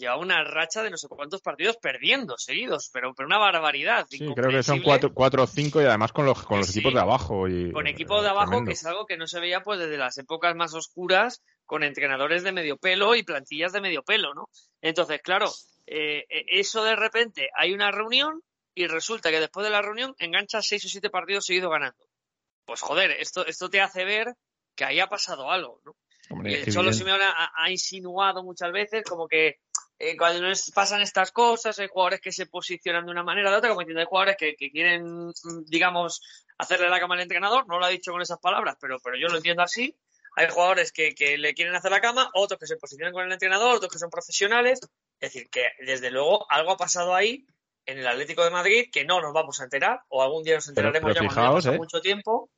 lleva 0.00 0.16
una 0.16 0.42
racha 0.42 0.82
de 0.82 0.90
no 0.90 0.96
sé 0.96 1.06
cuántos 1.08 1.42
partidos 1.42 1.76
perdiendo 1.76 2.36
seguidos, 2.38 2.90
pero, 2.92 3.14
pero 3.14 3.26
una 3.26 3.38
barbaridad. 3.38 4.06
Sí, 4.08 4.18
creo 4.34 4.50
que 4.50 4.62
son 4.62 4.80
cuatro, 4.82 5.12
cuatro 5.14 5.44
o 5.44 5.46
cinco 5.46 5.80
y 5.80 5.84
además 5.84 6.12
con 6.12 6.26
los, 6.26 6.42
con 6.42 6.58
los 6.58 6.70
equipos 6.70 6.94
de 6.94 7.00
abajo. 7.00 7.46
Y, 7.46 7.70
con 7.70 7.86
equipos 7.86 8.22
de 8.22 8.30
abajo, 8.30 8.64
que 8.64 8.72
es 8.72 8.84
algo 8.86 9.06
que 9.06 9.16
no 9.16 9.28
se 9.28 9.38
veía 9.38 9.62
pues 9.62 9.78
desde 9.78 9.98
las 9.98 10.18
épocas 10.18 10.56
más 10.56 10.74
oscuras, 10.74 11.42
con 11.66 11.84
entrenadores 11.84 12.42
de 12.42 12.52
medio 12.52 12.78
pelo 12.78 13.14
y 13.14 13.22
plantillas 13.22 13.72
de 13.72 13.80
medio 13.80 14.02
pelo, 14.02 14.34
¿no? 14.34 14.48
Entonces, 14.80 15.20
claro, 15.22 15.52
eh, 15.86 16.24
eh, 16.28 16.46
eso 16.48 16.82
de 16.82 16.96
repente 16.96 17.50
hay 17.54 17.72
una 17.72 17.92
reunión 17.92 18.42
y 18.80 18.86
resulta 18.86 19.30
que 19.30 19.40
después 19.40 19.64
de 19.64 19.70
la 19.70 19.82
reunión 19.82 20.14
engancha 20.18 20.62
seis 20.62 20.84
o 20.86 20.88
siete 20.88 21.10
partidos 21.10 21.44
seguidos 21.44 21.70
ganando. 21.70 22.08
Pues 22.64 22.80
joder, 22.80 23.10
esto, 23.10 23.44
esto 23.46 23.68
te 23.68 23.82
hace 23.82 24.06
ver 24.06 24.34
que 24.74 24.86
ahí 24.86 25.00
ha 25.00 25.06
pasado 25.06 25.50
algo, 25.50 25.82
¿no? 25.84 25.96
Solo 26.70 26.92
Simeone 26.92 27.24
ha, 27.24 27.70
insinuado 27.70 28.42
muchas 28.42 28.72
veces 28.72 29.02
como 29.02 29.26
que 29.26 29.58
eh, 29.98 30.16
cuando 30.16 30.48
pasan 30.72 31.02
estas 31.02 31.32
cosas, 31.32 31.78
hay 31.78 31.88
jugadores 31.88 32.20
que 32.20 32.32
se 32.32 32.46
posicionan 32.46 33.04
de 33.04 33.10
una 33.10 33.24
manera 33.24 33.48
o 33.48 33.52
de 33.52 33.58
otra, 33.58 33.68
como 33.70 33.82
entiendo, 33.82 34.00
hay 34.00 34.06
jugadores 34.06 34.36
que, 34.38 34.54
quieren, 34.56 35.26
mm, 35.26 35.64
digamos, 35.66 36.22
hacerle 36.56 36.88
la 36.88 37.00
cama 37.00 37.16
al 37.16 37.22
entrenador, 37.22 37.66
no 37.66 37.78
lo 37.78 37.84
ha 37.84 37.90
dicho 37.90 38.12
con 38.12 38.22
esas 38.22 38.38
palabras, 38.38 38.76
pero, 38.80 38.98
pero 39.02 39.18
yo 39.18 39.28
lo 39.28 39.36
entiendo 39.36 39.62
así. 39.62 39.94
Hay 40.36 40.48
jugadores 40.48 40.92
que, 40.92 41.12
le 41.36 41.52
quieren 41.52 41.74
hacer 41.74 41.90
la 41.90 42.00
cama, 42.00 42.30
otros 42.32 42.58
que 42.58 42.66
se 42.66 42.76
posicionan 42.76 43.12
con 43.12 43.26
el 43.26 43.32
entrenador, 43.32 43.74
otros 43.74 43.92
que 43.92 43.98
son 43.98 44.08
profesionales. 44.08 44.78
Es 45.18 45.32
decir, 45.32 45.50
que 45.50 45.64
desde 45.80 46.10
luego 46.10 46.46
algo 46.48 46.70
ha 46.70 46.76
pasado 46.76 47.14
ahí 47.14 47.44
en 47.86 47.98
el 47.98 48.06
Atlético 48.06 48.44
de 48.44 48.50
Madrid 48.50 48.86
que 48.92 49.04
no 49.04 49.20
nos 49.20 49.32
vamos 49.32 49.60
a 49.60 49.64
enterar, 49.64 50.02
o 50.08 50.22
algún 50.22 50.44
día 50.44 50.56
nos 50.56 50.68
enteraremos 50.68 51.14
ya 51.14 51.26
cuando 51.26 51.72
¿eh? 51.72 51.76
mucho 51.76 52.00
tiempo. 52.00 52.50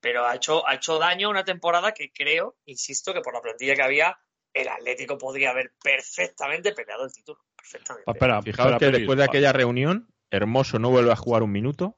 pero 0.00 0.26
ha 0.26 0.34
hecho, 0.34 0.66
ha 0.66 0.74
hecho 0.74 0.98
daño 0.98 1.30
una 1.30 1.44
temporada 1.44 1.92
que 1.92 2.10
creo, 2.12 2.56
insisto, 2.64 3.12
que 3.12 3.20
por 3.20 3.34
la 3.34 3.40
plantilla 3.40 3.74
que 3.74 3.82
había, 3.82 4.18
el 4.52 4.68
Atlético 4.68 5.18
podría 5.18 5.50
haber 5.50 5.72
perfectamente 5.82 6.72
peleado 6.72 7.04
el 7.04 7.12
título. 7.12 7.40
Perfectamente. 7.56 8.10
Espera, 8.10 8.42
Fijaos 8.42 8.78
que 8.78 8.90
después 8.90 9.18
de 9.18 9.24
aquella 9.24 9.52
reunión, 9.52 10.08
Hermoso 10.30 10.78
no 10.78 10.90
vuelve 10.90 11.12
a 11.12 11.16
jugar 11.16 11.42
un 11.42 11.52
minuto. 11.52 11.96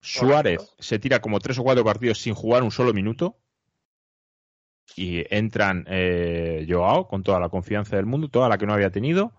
Suárez 0.00 0.74
se 0.78 0.98
tira 0.98 1.20
como 1.20 1.40
tres 1.40 1.58
o 1.58 1.62
cuatro 1.62 1.84
partidos 1.84 2.18
sin 2.18 2.34
jugar 2.34 2.62
un 2.62 2.70
solo 2.70 2.92
minuto. 2.92 3.36
Y 4.96 5.24
entran 5.34 5.84
eh, 5.88 6.66
Joao 6.68 7.06
con 7.06 7.22
toda 7.22 7.38
la 7.38 7.48
confianza 7.48 7.96
del 7.96 8.06
mundo, 8.06 8.28
toda 8.28 8.48
la 8.48 8.58
que 8.58 8.66
no 8.66 8.74
había 8.74 8.90
tenido. 8.90 9.32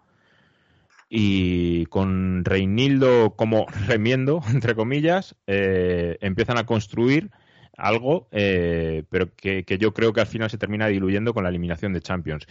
Y 1.13 1.87
con 1.87 2.45
Reinildo 2.45 3.35
como 3.35 3.65
remiendo, 3.85 4.41
entre 4.53 4.75
comillas, 4.75 5.35
eh, 5.45 6.17
empiezan 6.21 6.57
a 6.57 6.65
construir 6.65 7.31
algo, 7.77 8.29
eh, 8.31 9.03
pero 9.09 9.35
que, 9.35 9.65
que 9.65 9.77
yo 9.77 9.93
creo 9.93 10.13
que 10.13 10.21
al 10.21 10.27
final 10.27 10.49
se 10.49 10.57
termina 10.57 10.87
diluyendo 10.87 11.33
con 11.33 11.43
la 11.43 11.49
eliminación 11.49 11.91
de 11.91 12.01
Champions. 12.01 12.45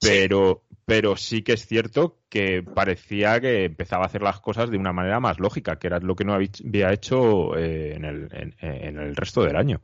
Pero, 0.00 0.64
pero 0.84 1.16
sí 1.16 1.42
que 1.42 1.52
es 1.52 1.66
cierto 1.66 2.18
que 2.28 2.62
parecía 2.62 3.40
que 3.40 3.64
empezaba 3.64 4.02
a 4.04 4.06
hacer 4.06 4.22
las 4.22 4.40
cosas 4.40 4.68
de 4.70 4.78
una 4.78 4.92
manera 4.92 5.20
más 5.20 5.38
lógica, 5.38 5.78
que 5.78 5.86
era 5.86 6.00
lo 6.00 6.16
que 6.16 6.24
no 6.24 6.34
había 6.34 6.92
hecho 6.92 7.56
eh, 7.56 7.94
en, 7.94 8.04
el, 8.04 8.28
en- 8.32 8.54
en 8.60 8.98
el 8.98 9.14
resto 9.14 9.42
del 9.44 9.56
año. 9.56 9.80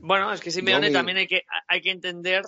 Bueno, 0.00 0.32
es 0.32 0.40
que 0.40 0.50
Simeone 0.50 0.88
mi- 0.88 0.92
también 0.94 1.16
hay 1.18 1.26
que, 1.26 1.44
hay 1.66 1.80
que 1.80 1.90
entender 1.90 2.44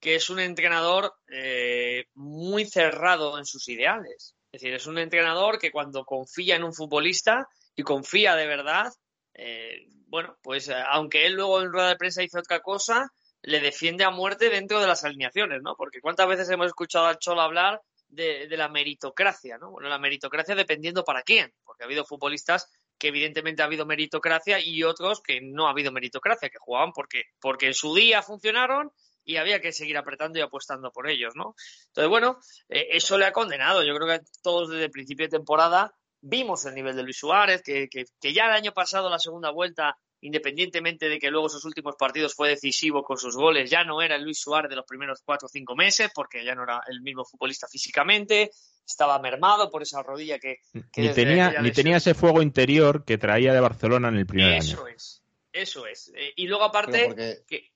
que 0.00 0.14
es 0.14 0.30
un 0.30 0.40
entrenador 0.40 1.14
eh, 1.28 2.06
muy 2.14 2.66
cerrado 2.66 3.38
en 3.38 3.46
sus 3.46 3.68
ideales. 3.68 4.34
Es 4.52 4.60
decir, 4.60 4.74
es 4.74 4.86
un 4.86 4.98
entrenador 4.98 5.58
que 5.58 5.70
cuando 5.70 6.04
confía 6.04 6.56
en 6.56 6.64
un 6.64 6.74
futbolista 6.74 7.46
y 7.74 7.82
confía 7.82 8.36
de 8.36 8.46
verdad, 8.46 8.92
eh, 9.34 9.86
bueno, 10.06 10.36
pues 10.42 10.68
eh, 10.68 10.74
aunque 10.90 11.26
él 11.26 11.34
luego 11.34 11.60
en 11.60 11.72
rueda 11.72 11.88
de 11.88 11.96
prensa 11.96 12.22
dice 12.22 12.38
otra 12.38 12.60
cosa, 12.60 13.10
le 13.42 13.60
defiende 13.60 14.04
a 14.04 14.10
muerte 14.10 14.48
dentro 14.48 14.80
de 14.80 14.86
las 14.86 15.04
alineaciones, 15.04 15.60
¿no? 15.62 15.74
Porque 15.76 16.00
cuántas 16.00 16.28
veces 16.28 16.48
hemos 16.50 16.68
escuchado 16.68 17.06
al 17.06 17.18
Cholo 17.18 17.42
hablar 17.42 17.80
de, 18.08 18.48
de 18.48 18.56
la 18.56 18.68
meritocracia, 18.68 19.58
¿no? 19.58 19.70
Bueno, 19.72 19.88
la 19.88 19.98
meritocracia 19.98 20.54
dependiendo 20.54 21.04
para 21.04 21.22
quién, 21.22 21.52
porque 21.64 21.84
ha 21.84 21.86
habido 21.86 22.04
futbolistas 22.04 22.70
que 22.98 23.08
evidentemente 23.08 23.62
ha 23.62 23.66
habido 23.66 23.86
meritocracia 23.86 24.58
y 24.58 24.82
otros 24.82 25.20
que 25.20 25.40
no 25.42 25.66
ha 25.66 25.70
habido 25.70 25.92
meritocracia, 25.92 26.48
que 26.48 26.58
jugaban 26.58 26.92
porque, 26.92 27.24
porque 27.40 27.66
en 27.66 27.74
su 27.74 27.94
día 27.94 28.22
funcionaron 28.22 28.90
y 29.26 29.36
había 29.36 29.60
que 29.60 29.72
seguir 29.72 29.98
apretando 29.98 30.38
y 30.38 30.42
apostando 30.42 30.90
por 30.92 31.10
ellos, 31.10 31.34
¿no? 31.34 31.54
Entonces, 31.88 32.08
bueno, 32.08 32.38
eh, 32.68 32.86
eso 32.92 33.18
le 33.18 33.26
ha 33.26 33.32
condenado. 33.32 33.82
Yo 33.82 33.94
creo 33.96 34.06
que 34.06 34.24
todos 34.42 34.70
desde 34.70 34.84
el 34.84 34.90
principio 34.90 35.26
de 35.26 35.36
temporada 35.36 35.92
vimos 36.20 36.64
el 36.64 36.74
nivel 36.74 36.96
de 36.96 37.02
Luis 37.02 37.18
Suárez, 37.18 37.60
que, 37.62 37.88
que, 37.88 38.04
que 38.20 38.32
ya 38.32 38.46
el 38.46 38.52
año 38.52 38.72
pasado, 38.72 39.10
la 39.10 39.18
segunda 39.18 39.50
vuelta, 39.50 39.98
independientemente 40.20 41.08
de 41.08 41.18
que 41.18 41.30
luego 41.30 41.48
sus 41.48 41.64
últimos 41.64 41.96
partidos 41.96 42.34
fue 42.34 42.48
decisivo 42.48 43.02
con 43.02 43.18
sus 43.18 43.36
goles, 43.36 43.68
ya 43.68 43.84
no 43.84 44.00
era 44.00 44.16
el 44.16 44.22
Luis 44.22 44.40
Suárez 44.40 44.70
de 44.70 44.76
los 44.76 44.86
primeros 44.86 45.20
cuatro 45.24 45.46
o 45.46 45.48
cinco 45.48 45.74
meses, 45.74 46.10
porque 46.14 46.44
ya 46.44 46.54
no 46.54 46.62
era 46.62 46.80
el 46.88 47.00
mismo 47.00 47.24
futbolista 47.24 47.66
físicamente, 47.68 48.50
estaba 48.86 49.18
mermado 49.18 49.70
por 49.70 49.82
esa 49.82 50.02
rodilla 50.02 50.38
que, 50.38 50.58
que 50.92 51.02
Ni 51.02 51.12
tenía, 51.12 51.60
ni 51.60 51.72
tenía 51.72 51.96
ese 51.96 52.14
fuego 52.14 52.42
interior 52.42 53.04
que 53.04 53.18
traía 53.18 53.52
de 53.52 53.60
Barcelona 53.60 54.08
en 54.08 54.16
el 54.16 54.26
primer 54.26 54.52
Eso 54.54 54.84
año. 54.84 54.94
es, 54.94 55.22
eso 55.52 55.86
es. 55.86 56.12
Eh, 56.14 56.32
y 56.36 56.46
luego 56.46 56.64
aparte, 56.64 56.92
Pero 56.92 57.08
porque... 57.08 57.44
que... 57.46 57.72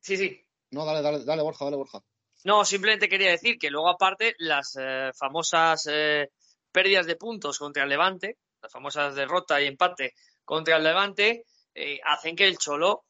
sí, 0.00 0.16
sí. 0.16 0.44
No, 0.70 0.84
dale, 0.84 1.02
dale, 1.02 1.24
dale, 1.24 1.42
Borja, 1.42 1.64
dale, 1.64 1.76
Borja. 1.76 2.00
No, 2.44 2.64
simplemente 2.64 3.08
quería 3.08 3.30
decir 3.30 3.58
que 3.58 3.70
luego 3.70 3.88
aparte 3.88 4.34
las 4.38 4.76
eh, 4.80 5.10
famosas 5.14 5.88
eh, 5.90 6.30
pérdidas 6.70 7.06
de 7.06 7.16
puntos 7.16 7.58
contra 7.58 7.82
el 7.82 7.88
Levante, 7.88 8.38
las 8.62 8.72
famosas 8.72 9.14
derrota 9.14 9.60
y 9.60 9.66
empate 9.66 10.14
contra 10.44 10.76
el 10.76 10.84
Levante, 10.84 11.44
eh, 11.74 11.98
hacen 12.04 12.36
que 12.36 12.46
el 12.46 12.58
Cholo 12.58 13.06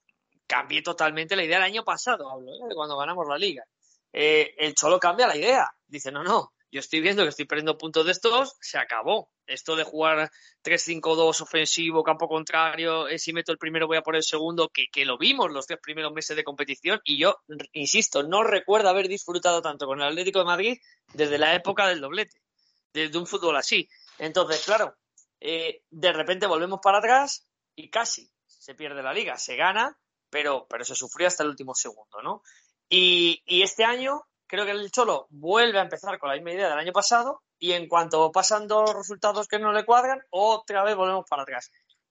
cambie 0.47 0.83
totalmente 0.83 1.37
la 1.37 1.45
idea 1.45 1.59
del 1.59 1.67
año 1.67 1.85
pasado, 1.85 2.31
hablo, 2.31 2.53
cuando 2.75 2.97
ganamos 2.97 3.27
la 3.29 3.37
liga. 3.37 3.65
El 4.11 4.75
Cholo 4.75 4.99
cambia 4.99 5.27
la 5.27 5.37
idea. 5.37 5.71
Dice, 5.87 6.11
no, 6.11 6.25
no, 6.25 6.53
yo 6.71 6.81
estoy 6.81 7.01
viendo 7.01 7.23
que 7.23 7.31
estoy 7.31 7.47
perdiendo 7.47 7.79
puntos 7.79 8.05
de 8.05 8.13
estos, 8.13 8.57
se 8.61 8.79
acabó. 8.79 9.31
Esto 9.47 9.75
de 9.77 9.85
jugar 9.85 10.31
3-5-2 10.63 11.41
ofensivo, 11.41 12.05
campo 12.05 12.29
contrario, 12.29 13.09
eh, 13.09 13.19
si 13.19 13.33
meto 13.33 13.53
el 13.53 13.59
primero 13.59 13.87
voy 13.87 13.97
a 13.97 14.03
por 14.03 14.17
el 14.17 14.23
segundo, 14.23 14.69
que, 14.69 14.89
que 14.93 15.07
lo 15.07 15.17
vimos 15.17 15.51
los 15.51 15.67
tres 15.67 15.79
primeros 15.83 16.13
meses 16.13 16.37
de 16.37 16.45
competición 16.45 17.01
y 17.05 17.19
yo, 17.19 17.39
insisto, 17.73 18.23
no 18.23 18.43
recuerdo 18.43 18.91
haber 18.91 19.09
disfrutado 19.09 19.63
tanto 19.63 19.87
con 19.87 20.01
el 20.01 20.09
Atlético 20.09 20.41
de 20.41 20.45
Madrid 20.45 20.79
desde 21.15 21.39
la 21.39 21.55
época 21.55 21.87
del 21.87 22.03
doblete, 22.03 22.43
desde 22.93 23.19
un 23.19 23.27
fútbol 23.27 23.57
así. 23.57 23.89
Entonces, 24.19 24.63
claro, 24.67 24.95
eh, 25.41 25.83
de 25.89 26.13
repente 26.13 26.47
volvemos 26.47 26.81
para 26.83 26.99
atrás 26.99 27.49
y 27.75 27.89
casi 27.89 28.31
se 28.47 28.75
pierde 28.75 29.03
la 29.03 29.15
liga, 29.15 29.39
se 29.39 29.57
gana, 29.57 29.99
pero, 30.29 30.67
pero 30.69 30.85
se 30.85 30.95
sufrió 30.95 31.27
hasta 31.27 31.43
el 31.43 31.49
último 31.49 31.75
segundo, 31.75 32.21
¿no? 32.23 32.43
Y, 32.91 33.43
y 33.47 33.63
este 33.63 33.85
año 33.85 34.28
creo 34.49 34.65
que 34.65 34.73
el 34.73 34.91
Cholo 34.91 35.27
vuelve 35.31 35.79
a 35.79 35.83
empezar 35.83 36.19
con 36.19 36.29
la 36.31 36.35
misma 36.37 36.53
idea 36.53 36.69
del 36.69 36.79
año 36.79 36.93
pasado 36.93 37.43
y 37.59 37.73
en 37.73 37.87
cuanto 37.87 38.33
pasan 38.33 38.67
dos 38.67 38.95
resultados 38.95 39.47
que 39.49 39.59
no 39.59 39.73
le 39.73 39.85
cuadran, 39.85 40.21
otra 40.31 40.83
vez 40.85 40.97
volvemos 40.97 41.25
para 41.29 41.43
atrás. 41.43 41.71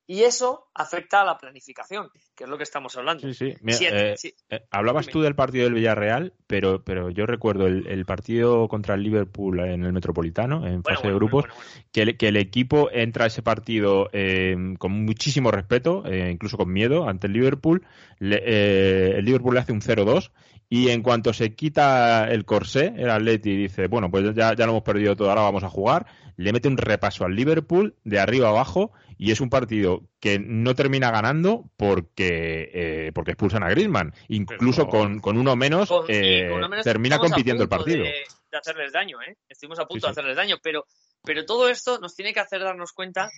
Y 0.09 0.23
eso 0.23 0.69
afecta 0.73 1.19
a 1.19 1.25
la 1.25 1.37
planificación, 1.37 2.09
que 2.33 2.45
es 2.45 2.49
lo 2.49 2.55
que 2.57 2.63
estamos 2.63 2.95
hablando. 2.95 3.27
Sí, 3.27 3.33
sí. 3.33 3.53
Mira, 3.59 3.77
Siete, 3.77 4.11
eh, 4.13 4.17
sí. 4.17 4.33
eh, 4.49 4.65
hablabas 4.71 5.07
tú 5.07 5.21
del 5.21 5.35
partido 5.35 5.65
del 5.65 5.73
Villarreal, 5.73 6.31
pero, 6.47 6.81
pero 6.81 7.09
yo 7.09 7.25
recuerdo 7.25 7.67
el, 7.67 7.85
el 7.87 8.05
partido 8.05 8.69
contra 8.69 8.95
el 8.95 9.03
Liverpool 9.03 9.59
en 9.59 9.83
el 9.83 9.91
Metropolitano, 9.91 10.65
en 10.65 10.81
Bueno, 10.81 10.83
fase 10.83 11.01
bueno, 11.01 11.09
de 11.09 11.15
grupos, 11.15 11.45
bueno, 11.47 11.61
que, 11.91 12.01
el, 12.03 12.17
que 12.17 12.29
el 12.29 12.37
equipo 12.37 12.89
entra 12.89 13.25
a 13.25 13.27
ese 13.27 13.41
partido 13.41 14.09
eh, 14.13 14.55
con 14.79 14.93
muchísimo 14.93 15.51
respeto, 15.51 16.03
eh, 16.05 16.29
incluso 16.31 16.55
con 16.57 16.71
miedo 16.71 17.09
ante 17.09 17.27
el 17.27 17.33
Liverpool. 17.33 17.85
Le- 18.19 18.41
eh, 18.45 19.17
el 19.17 19.25
Liverpool 19.25 19.55
le 19.55 19.59
hace 19.59 19.73
un 19.73 19.81
0-2 19.81 20.31
y 20.69 20.89
en 20.89 21.01
cuanto 21.01 21.31
se 21.33 21.55
quita 21.55 22.29
el 22.29 22.43
corsé, 22.45 22.93
el 22.97 23.09
Atleti 23.09 23.55
dice, 23.55 23.87
bueno, 23.87 24.11
pues 24.11 24.35
ya, 24.35 24.53
ya 24.55 24.65
lo 24.65 24.71
hemos 24.73 24.83
perdido 24.83 25.15
todo, 25.15 25.29
ahora 25.29 25.41
vamos 25.41 25.63
a 25.63 25.69
jugar. 25.69 26.05
Le 26.35 26.51
mete 26.53 26.67
un 26.67 26.77
repaso 26.77 27.25
al 27.25 27.35
Liverpool 27.35 27.95
de 28.03 28.19
arriba 28.19 28.49
abajo 28.49 28.91
y 29.17 29.31
es 29.31 29.41
un 29.41 29.49
partido 29.49 30.03
que 30.19 30.37
no 30.39 30.75
termina 30.75 31.09
ganando 31.09 31.69
porque, 31.77 32.69
eh, 32.73 33.11
porque 33.13 33.31
expulsan 33.31 33.63
a 33.63 33.69
Griezmann. 33.69 34.13
Incluso 34.27 34.87
con, 34.87 35.19
con 35.19 35.37
uno 35.37 35.55
menos, 35.55 35.89
Con- 35.89 36.05
eh, 36.09 36.49
con 36.51 36.61
lo 36.61 36.69
menos 36.69 36.83
termina 36.83 37.17
compitiendo 37.17 37.63
el 37.63 37.69
partido. 37.69 38.03
De, 38.03 38.11
de 38.51 38.57
hacerles 38.57 38.91
daño, 38.91 39.21
¿eh? 39.21 39.37
Estuvimos 39.49 39.79
a 39.79 39.87
punto 39.87 40.05
Sí, 40.05 40.07
de 40.07 40.11
hacerles 40.11 40.35
daño, 40.35 40.57
pero, 40.61 40.85
pero 41.23 41.45
todo 41.45 41.69
esto 41.69 41.97
nos 41.99 42.15
tiene 42.15 42.33
que 42.33 42.39
hacer 42.39 42.61
darnos 42.61 42.93
cuenta 42.93 43.29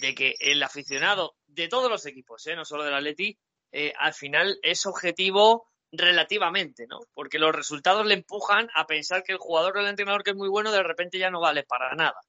de 0.00 0.14
que 0.14 0.34
el 0.40 0.60
aficionado 0.62 1.34
de 1.46 1.68
todos 1.68 1.90
los 1.90 2.06
equipos, 2.06 2.44
¿eh? 2.48 2.56
no 2.56 2.64
solo 2.64 2.82
del 2.82 2.94
Atleti, 2.94 3.38
eh, 3.70 3.92
al 4.00 4.14
final 4.14 4.58
es 4.62 4.84
objetivo 4.86 5.68
relativamente, 5.92 6.86
¿no? 6.86 7.00
Porque 7.14 7.38
los 7.38 7.54
resultados 7.54 8.06
le 8.06 8.14
empujan 8.14 8.68
a 8.74 8.86
pensar 8.86 9.22
que 9.22 9.32
el 9.32 9.38
jugador 9.38 9.76
o 9.76 9.80
el 9.80 9.86
entrenador 9.86 10.22
que 10.22 10.30
es 10.30 10.36
muy 10.36 10.48
bueno 10.48 10.70
de 10.72 10.82
repente 10.82 11.18
ya 11.18 11.30
no 11.30 11.40
vale 11.40 11.64
para 11.64 11.94
nada. 11.94 12.20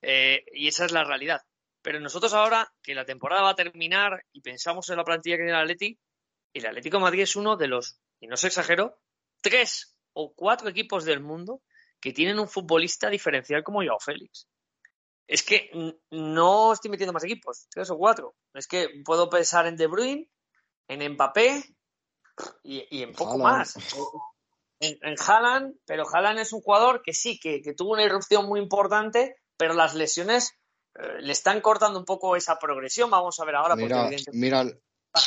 Eh, 0.00 0.44
y 0.52 0.68
esa 0.68 0.84
es 0.84 0.92
la 0.92 1.04
realidad. 1.04 1.42
Pero 1.82 2.00
nosotros 2.00 2.32
ahora, 2.32 2.72
que 2.82 2.94
la 2.94 3.04
temporada 3.04 3.42
va 3.42 3.50
a 3.50 3.56
terminar 3.56 4.24
y 4.32 4.40
pensamos 4.40 4.88
en 4.88 4.96
la 4.96 5.04
plantilla 5.04 5.36
que 5.36 5.42
tiene 5.42 5.52
el 5.52 5.62
Atleti, 5.62 5.98
el 6.54 6.66
Atlético 6.66 7.00
Madrid 7.00 7.22
es 7.22 7.36
uno 7.36 7.56
de 7.56 7.68
los, 7.68 7.98
y 8.20 8.26
no 8.26 8.36
se 8.36 8.48
exagero, 8.48 8.98
tres 9.40 9.96
o 10.12 10.32
cuatro 10.34 10.68
equipos 10.68 11.04
del 11.04 11.20
mundo 11.20 11.62
que 12.00 12.12
tienen 12.12 12.38
un 12.38 12.48
futbolista 12.48 13.08
diferencial 13.08 13.62
como 13.62 13.82
Joao 13.82 13.98
Félix. 14.00 14.48
Es 15.26 15.42
que 15.42 15.70
no 16.10 16.72
estoy 16.72 16.90
metiendo 16.90 17.12
más 17.12 17.24
equipos, 17.24 17.66
tres 17.70 17.90
o 17.90 17.96
cuatro. 17.96 18.34
Es 18.54 18.66
que 18.66 18.88
puedo 19.04 19.30
pensar 19.30 19.66
en 19.66 19.76
De 19.76 19.86
Bruyne, 19.86 20.28
en 20.88 21.12
Mbappé 21.12 21.71
y, 22.62 22.86
y 22.90 23.02
en 23.02 23.12
poco 23.12 23.32
Haaland. 23.46 23.58
más. 23.58 23.76
En, 24.80 24.98
en 25.02 25.14
Haaland, 25.18 25.74
pero 25.86 26.04
Haaland 26.12 26.40
es 26.40 26.52
un 26.52 26.60
jugador 26.60 27.02
que 27.02 27.12
sí, 27.12 27.38
que, 27.38 27.62
que 27.62 27.72
tuvo 27.74 27.92
una 27.92 28.02
irrupción 28.04 28.46
muy 28.46 28.58
importante, 28.60 29.36
pero 29.56 29.74
las 29.74 29.94
lesiones 29.94 30.58
eh, 30.96 31.20
le 31.20 31.32
están 31.32 31.60
cortando 31.60 31.98
un 31.98 32.04
poco 32.04 32.34
esa 32.34 32.58
progresión. 32.58 33.08
Vamos 33.10 33.38
a 33.38 33.44
ver 33.44 33.54
ahora, 33.54 33.74
porque 33.74 33.84
Mira, 33.84 34.06
evidentemente 34.06 34.38
mira, 34.38 34.60
al- 34.60 34.80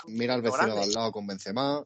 mira 0.08 0.34
al 0.34 0.42
vecino 0.42 0.76
de 0.76 0.82
al 0.84 0.92
lado 0.92 1.12
con 1.12 1.26
Benzema. 1.26 1.84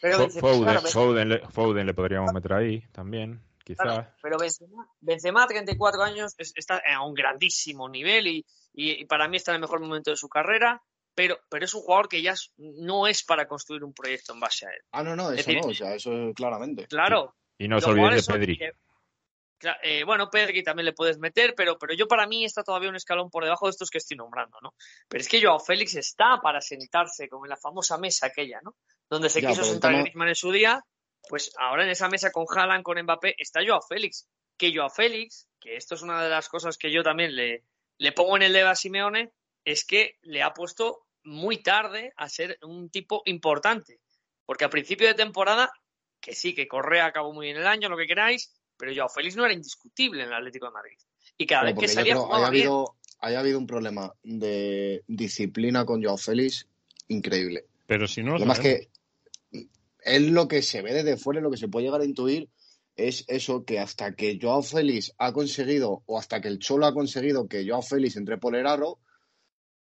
Pero 0.00 0.18
Benzema- 0.18 0.40
Foden, 0.40 0.62
claro, 0.62 0.80
Benzema- 0.80 0.92
Foden 0.92 1.28
le, 1.28 1.48
Foden 1.48 1.86
le 1.86 1.94
podríamos 1.94 2.32
meter 2.32 2.52
ahí 2.52 2.80
también, 2.92 3.42
quizás. 3.64 3.84
Claro, 3.84 4.06
pero 4.22 4.38
Benzema, 4.38 4.86
Benzema, 5.00 5.46
34 5.46 6.02
años, 6.02 6.34
es- 6.38 6.52
está 6.54 6.80
a 6.94 7.04
un 7.04 7.14
grandísimo 7.14 7.88
nivel 7.88 8.28
y, 8.28 8.46
y- 8.74 9.02
y 9.02 9.04
para 9.06 9.26
mí 9.28 9.36
está 9.38 9.50
en 9.50 9.56
el 9.56 9.60
mejor 9.62 9.80
momento 9.80 10.10
de 10.10 10.16
su 10.16 10.28
carrera, 10.28 10.80
pero, 11.14 11.38
pero 11.48 11.64
es 11.64 11.74
un 11.74 11.82
jugador 11.82 12.08
que 12.08 12.22
ya 12.22 12.32
es- 12.32 12.52
no 12.56 13.06
es 13.06 13.22
para 13.24 13.46
construir 13.46 13.84
un 13.84 13.92
proyecto 13.92 14.32
en 14.32 14.40
base 14.40 14.66
a 14.66 14.70
él. 14.70 14.82
Ah, 14.92 15.02
no, 15.02 15.14
no, 15.16 15.30
Es 15.32 15.40
eso 15.40 15.50
decir- 15.50 15.62
no, 15.62 15.68
o 15.70 15.74
sea, 15.74 15.94
eso 15.94 16.32
claramente. 16.34 16.86
Claro. 16.86 17.36
Y 17.58 17.68
no 17.68 17.76
os 17.78 17.84
olvidéis 17.86 18.26
de 18.26 18.32
Pedri. 18.32 18.58
eh, 18.62 18.72
eh, 19.82 20.04
bueno, 20.04 20.30
Pedri 20.30 20.62
también 20.62 20.86
le 20.86 20.94
puedes 20.94 21.18
meter, 21.18 21.54
pero, 21.54 21.78
pero 21.78 21.92
yo 21.92 22.08
para 22.08 22.26
mí 22.26 22.44
está 22.44 22.62
todavía 22.64 22.88
un 22.88 22.96
escalón 22.96 23.28
por 23.30 23.44
debajo 23.44 23.66
de 23.66 23.70
estos 23.70 23.90
que 23.90 23.98
estoy 23.98 24.16
nombrando, 24.16 24.56
¿no? 24.62 24.72
Pero 25.08 25.20
es 25.20 25.28
que 25.28 25.42
Joao 25.42 25.60
Félix 25.60 25.94
está 25.96 26.40
para 26.42 26.62
sentarse 26.62 27.28
como 27.28 27.44
en 27.44 27.50
la 27.50 27.56
famosa 27.58 27.98
mesa 27.98 28.26
aquella, 28.28 28.60
¿no? 28.62 28.76
Donde 29.10 29.28
se 29.28 29.42
Ya, 29.42 29.50
quiso 29.50 29.64
sentar 29.64 29.90
tema- 29.90 30.02
Griezmann 30.02 30.28
en 30.28 30.34
su 30.34 30.50
día, 30.50 30.82
pues 31.28 31.52
ahora 31.58 31.84
en 31.84 31.90
esa 31.90 32.08
mesa 32.08 32.32
con 32.32 32.46
Haaland, 32.48 32.82
con 32.82 32.98
Mbappé, 33.02 33.34
está 33.36 33.60
Joao 33.64 33.82
Félix. 33.82 34.26
Que 34.56 34.74
Joao 34.74 34.88
Félix, 34.90 35.46
que 35.60 35.76
esto 35.76 35.94
es 35.94 36.00
una 36.02 36.22
de 36.22 36.30
las 36.30 36.48
cosas 36.48 36.78
que 36.78 36.90
yo 36.90 37.02
también 37.02 37.34
le, 37.36 37.64
le 37.98 38.12
pongo 38.12 38.36
en 38.36 38.42
el 38.44 38.52
dedo 38.54 38.70
a 38.70 38.74
Simeone, 38.74 39.32
es 39.64 39.84
que 39.84 40.16
le 40.22 40.42
ha 40.42 40.52
puesto 40.52 41.06
muy 41.24 41.62
tarde 41.62 42.12
a 42.16 42.28
ser 42.28 42.58
un 42.62 42.90
tipo 42.90 43.22
importante. 43.26 44.00
Porque 44.46 44.64
a 44.64 44.70
principio 44.70 45.06
de 45.06 45.14
temporada, 45.14 45.70
que 46.20 46.34
sí, 46.34 46.54
que 46.54 46.66
Correa 46.68 47.06
acabó 47.06 47.32
muy 47.32 47.46
bien 47.46 47.58
el 47.58 47.66
año, 47.66 47.88
lo 47.88 47.96
que 47.96 48.06
queráis, 48.06 48.52
pero 48.76 48.92
Joao 48.94 49.08
Félix 49.08 49.36
no 49.36 49.44
era 49.44 49.54
indiscutible 49.54 50.22
en 50.22 50.28
el 50.28 50.34
Atlético 50.34 50.66
de 50.66 50.72
Madrid. 50.72 50.98
Y 51.36 51.46
cada 51.46 51.64
vez 51.64 51.74
que 51.78 51.88
salía 51.88 52.16
jugaba 52.16 52.38
haya 52.38 52.46
habido, 52.48 52.96
haya 53.20 53.40
habido 53.40 53.58
un 53.58 53.66
problema 53.66 54.12
de 54.22 55.04
disciplina 55.06 55.84
con 55.84 56.02
Joao 56.02 56.16
Félix 56.16 56.66
increíble. 57.08 57.66
Pero 57.86 58.08
si 58.08 58.22
no 58.22 58.38
lo 58.38 58.46
más 58.46 58.58
que 58.58 58.88
es 60.02 60.22
lo 60.22 60.48
que 60.48 60.62
se 60.62 60.82
ve 60.82 60.94
desde 60.94 61.16
fuera, 61.16 61.40
lo 61.40 61.50
que 61.50 61.56
se 61.56 61.68
puede 61.68 61.86
llegar 61.86 62.00
a 62.00 62.06
intuir 62.06 62.48
es 62.96 63.24
eso 63.28 63.64
que 63.64 63.78
hasta 63.78 64.14
que 64.14 64.38
Joao 64.40 64.62
Félix 64.62 65.12
ha 65.18 65.32
conseguido, 65.32 66.02
o 66.06 66.18
hasta 66.18 66.40
que 66.40 66.48
el 66.48 66.58
Cholo 66.58 66.86
ha 66.86 66.94
conseguido 66.94 67.48
que 67.48 67.66
Joao 67.66 67.82
Félix 67.82 68.16
entre 68.16 68.38
por 68.38 68.56
el 68.56 68.66
aro, 68.66 68.98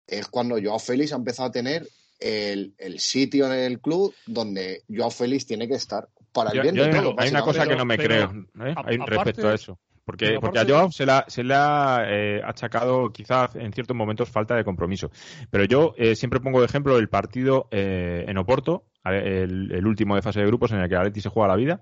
es 0.09 0.27
cuando 0.27 0.57
Joao 0.61 0.79
Félix 0.79 1.13
ha 1.13 1.17
empezado 1.17 1.49
a 1.49 1.51
tener 1.51 1.87
el, 2.19 2.99
sitio 2.99 3.45
en 3.47 3.53
el 3.53 3.79
club 3.79 4.13
donde 4.25 4.83
Joao 4.89 5.11
Félix 5.11 5.45
tiene 5.45 5.67
que 5.67 5.75
estar. 5.75 6.07
Para 6.31 6.51
el 6.51 6.61
bien 6.61 6.75
de 6.75 6.89
todo, 6.89 7.15
Hay 7.17 7.29
una 7.29 7.41
cosa 7.41 7.65
que 7.65 7.75
no 7.75 7.85
me 7.85 7.97
creo 7.97 8.31
¿eh? 8.63 8.75
respecto 9.05 9.47
a 9.47 9.55
eso. 9.55 9.79
Porque, 10.05 10.37
porque 10.39 10.59
a 10.59 10.65
Joao 10.65 10.91
se, 10.91 11.05
la, 11.05 11.25
se 11.27 11.43
le 11.43 11.53
ha 11.55 11.99
eh, 12.07 12.41
achacado 12.43 13.11
quizás 13.11 13.55
en 13.55 13.71
ciertos 13.73 13.95
momentos 13.95 14.29
falta 14.29 14.55
de 14.55 14.63
compromiso. 14.63 15.11
Pero 15.51 15.65
yo 15.65 15.93
eh, 15.97 16.15
siempre 16.15 16.39
pongo 16.39 16.59
de 16.59 16.65
ejemplo 16.65 16.97
el 16.97 17.09
partido 17.09 17.67
en 17.71 18.37
Oporto, 18.37 18.85
el, 19.05 19.71
el, 19.71 19.87
último 19.87 20.15
de 20.15 20.21
fase 20.21 20.39
de 20.39 20.47
grupos 20.47 20.71
en 20.71 20.79
el 20.79 20.89
que 20.89 20.95
Atleti 20.95 21.21
se 21.21 21.29
juega 21.29 21.49
la 21.49 21.55
vida. 21.55 21.81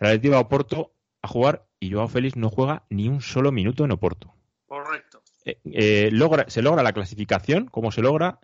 El 0.00 0.08
Atleti 0.08 0.28
va 0.28 0.36
a 0.36 0.40
Oporto 0.40 0.92
a 1.22 1.28
jugar 1.28 1.66
y 1.80 1.92
Joao 1.92 2.08
Félix 2.08 2.36
no 2.36 2.50
juega 2.50 2.84
ni 2.90 3.08
un 3.08 3.20
solo 3.20 3.52
minuto 3.52 3.84
en 3.84 3.92
Oporto. 3.92 4.34
Correcto. 4.66 5.22
Logra, 5.64 6.48
se 6.48 6.62
logra 6.62 6.82
la 6.82 6.92
clasificación, 6.92 7.66
como 7.66 7.92
se 7.92 8.02
logra, 8.02 8.40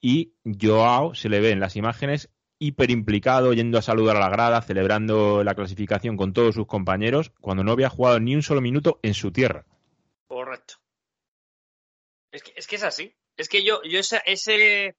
y 0.00 0.34
Joao 0.44 1.14
se 1.14 1.28
le 1.28 1.40
ve 1.40 1.50
en 1.50 1.60
las 1.60 1.76
imágenes 1.76 2.30
hiper 2.58 2.90
implicado, 2.90 3.54
yendo 3.54 3.78
a 3.78 3.82
saludar 3.82 4.16
a 4.16 4.20
la 4.20 4.28
grada, 4.28 4.60
celebrando 4.60 5.42
la 5.42 5.54
clasificación 5.54 6.16
con 6.16 6.32
todos 6.32 6.54
sus 6.54 6.66
compañeros, 6.66 7.32
cuando 7.40 7.64
no 7.64 7.72
había 7.72 7.88
jugado 7.88 8.20
ni 8.20 8.34
un 8.34 8.42
solo 8.42 8.60
minuto 8.60 9.00
en 9.02 9.14
su 9.14 9.32
tierra. 9.32 9.64
Correcto. 10.26 10.74
Es 12.30 12.42
que 12.42 12.52
es, 12.54 12.66
que 12.66 12.76
es 12.76 12.82
así. 12.82 13.14
Es 13.36 13.48
que 13.48 13.64
yo, 13.64 13.80
yo 13.82 13.98
ese, 13.98 14.20
ese 14.26 14.94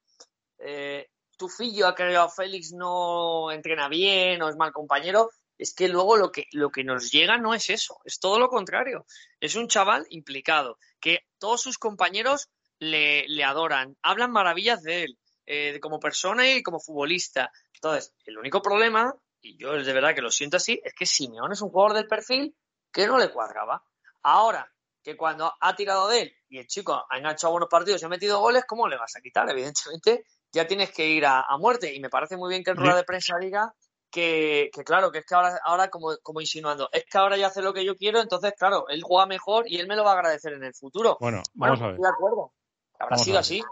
eh, 0.57 1.07
tufillo 1.37 1.87
a 1.87 1.95
que 1.95 2.03
Félix 2.35 2.73
no 2.73 3.51
entrena 3.51 3.87
bien 3.87 4.41
o 4.41 4.49
es 4.49 4.57
mal 4.57 4.71
compañero, 4.71 5.29
es 5.62 5.76
que 5.76 5.88
luego 5.88 6.17
lo 6.17 6.32
que, 6.32 6.47
lo 6.54 6.71
que 6.71 6.84
nos 6.84 7.12
llega 7.12 7.38
no 7.38 7.54
es 7.54 7.69
eso, 7.69 8.00
es 8.04 8.19
todo 8.19 8.39
lo 8.39 8.50
contrario. 8.50 9.06
Es 9.39 9.54
un 9.56 9.67
chaval 9.67 10.08
implicado, 10.10 10.80
que 11.00 11.19
todos 11.38 11.62
sus 11.62 11.78
compañeros 11.78 12.50
le, 12.80 13.28
le 13.28 13.43
adoran, 13.43 13.95
hablan 14.02 14.32
maravillas 14.32 14.82
de 14.82 15.04
él, 15.04 15.19
eh, 15.45 15.80
como 15.80 16.00
persona 16.00 16.50
y 16.50 16.63
como 16.63 16.80
futbolista. 16.80 17.52
Entonces, 17.76 18.12
el 18.26 18.39
único 18.39 18.63
problema, 18.63 19.13
y 19.39 19.56
yo 19.56 19.74
de 19.74 19.93
verdad 19.93 20.15
que 20.15 20.24
lo 20.24 20.32
siento 20.32 20.58
así, 20.58 20.82
es 20.84 20.95
que 20.95 21.06
Simeón 21.06 21.52
es 21.52 21.62
un 21.62 21.69
jugador 21.69 21.93
del 21.93 22.08
perfil 22.08 22.56
que 22.91 23.06
no 23.06 23.19
le 23.19 23.30
cuadraba. 23.30 23.84
Ahora, 24.24 24.67
que 25.04 25.15
cuando 25.15 25.54
ha 25.60 25.76
tirado 25.76 26.08
de 26.08 26.21
él 26.21 26.36
y 26.50 26.58
el 26.58 26.65
chico 26.65 27.06
ha 27.08 27.17
enganchado 27.19 27.52
buenos 27.52 27.69
partidos 27.69 28.02
y 28.02 28.06
ha 28.06 28.10
metido 28.10 28.39
goles, 28.39 28.63
¿cómo 28.67 28.88
le 28.88 28.97
vas 28.97 29.15
a 29.15 29.21
quitar? 29.21 29.47
Evidentemente, 29.47 30.26
ya 30.52 30.65
tienes 30.65 30.91
que 30.91 31.06
ir 31.06 31.24
a, 31.28 31.45
muerte. 31.60 31.93
Y 31.93 32.00
me 32.00 32.10
parece 32.10 32.36
muy 32.36 32.50
bien 32.50 32.63
que 32.63 32.71
en 32.71 32.78
rueda 32.78 32.95
de 32.95 33.04
prensa 33.04 33.38
diga 33.39 33.71
que, 34.12 34.69
claro, 34.86 35.12
que 35.12 35.19
es 35.19 35.26
que 35.26 35.34
ahora, 35.34 35.60
ahora 35.63 35.89
como, 35.89 36.15
como 36.21 36.41
insinuando, 36.41 36.89
es 36.91 37.06
que 37.06 37.17
ahora 37.17 37.38
ya 37.38 37.47
hace 37.47 37.62
lo 37.62 37.74
que 37.74 37.86
yo 37.86 37.95
quiero, 37.95 38.19
entonces, 38.19 38.54
claro, 38.58 38.88
él 38.89 39.02
juega 39.02 39.26
mejor 39.26 39.63
y 39.67 39.78
él 39.78 39.88
me 39.88 39.95
lo 39.95 40.04
va 40.04 40.12
a 40.12 40.15
agradecer 40.15 40.54
en 40.54 40.63
el 40.63 40.74
futuro. 40.74 41.17
Bueno, 41.19 41.41
vamos 41.54 41.82
a 41.82 41.88
ver. 41.88 41.95
Estoy 41.95 42.04
de 42.04 42.13
acuerdo. 42.13 42.54
Habrá 43.00 43.17
sido 43.17 43.39
así. 43.39 43.63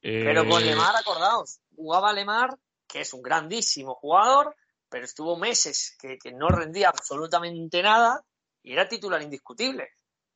Pero 0.00 0.48
con 0.48 0.62
eh, 0.62 0.66
Lemar, 0.66 0.96
acordaos, 0.96 1.60
jugaba 1.76 2.12
Lemar, 2.12 2.56
que 2.86 3.02
es 3.02 3.12
un 3.12 3.20
grandísimo 3.20 3.94
jugador, 3.94 4.56
pero 4.88 5.04
estuvo 5.04 5.36
meses 5.36 5.96
que, 6.00 6.18
no 6.32 6.48
rendía 6.48 6.88
absolutamente 6.88 7.82
nada 7.82 8.24
y 8.62 8.72
era 8.72 8.88
titular 8.88 9.20
indiscutible. 9.20 9.90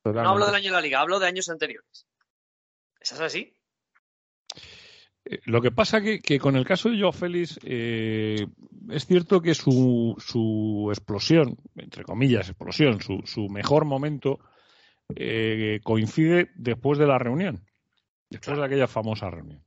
No 0.05 0.29
hablo 0.29 0.47
del 0.47 0.57
año 0.57 0.67
de 0.67 0.73
la 0.73 0.81
liga, 0.81 1.01
hablo 1.01 1.19
de 1.19 1.27
años 1.27 1.49
anteriores. 1.49 2.07
¿Eso 3.01 3.15
es 3.15 3.21
así? 3.21 3.57
Eh, 5.25 5.41
lo 5.45 5.61
que 5.61 5.71
pasa 5.71 6.01
que, 6.01 6.21
que 6.21 6.39
con 6.39 6.57
el 6.57 6.65
caso 6.65 6.91
de 6.91 6.99
Joao 6.99 7.13
Félix 7.13 7.59
eh, 7.65 8.47
es 8.91 9.07
cierto 9.07 9.41
que 9.41 9.55
su, 9.55 10.15
su, 10.19 10.89
explosión, 10.91 11.57
entre 11.77 12.05
comillas, 12.05 12.49
explosión, 12.49 13.01
su, 13.01 13.23
su 13.25 13.49
mejor 13.49 13.85
momento 13.85 14.39
coincide 15.83 16.51
después 16.57 16.99
de 16.99 17.07
la 17.07 17.19
reunión 17.19 17.63
después 18.35 18.59
de 18.59 18.65
aquella 18.65 18.87
famosa 18.87 19.31
reunión, 19.31 19.63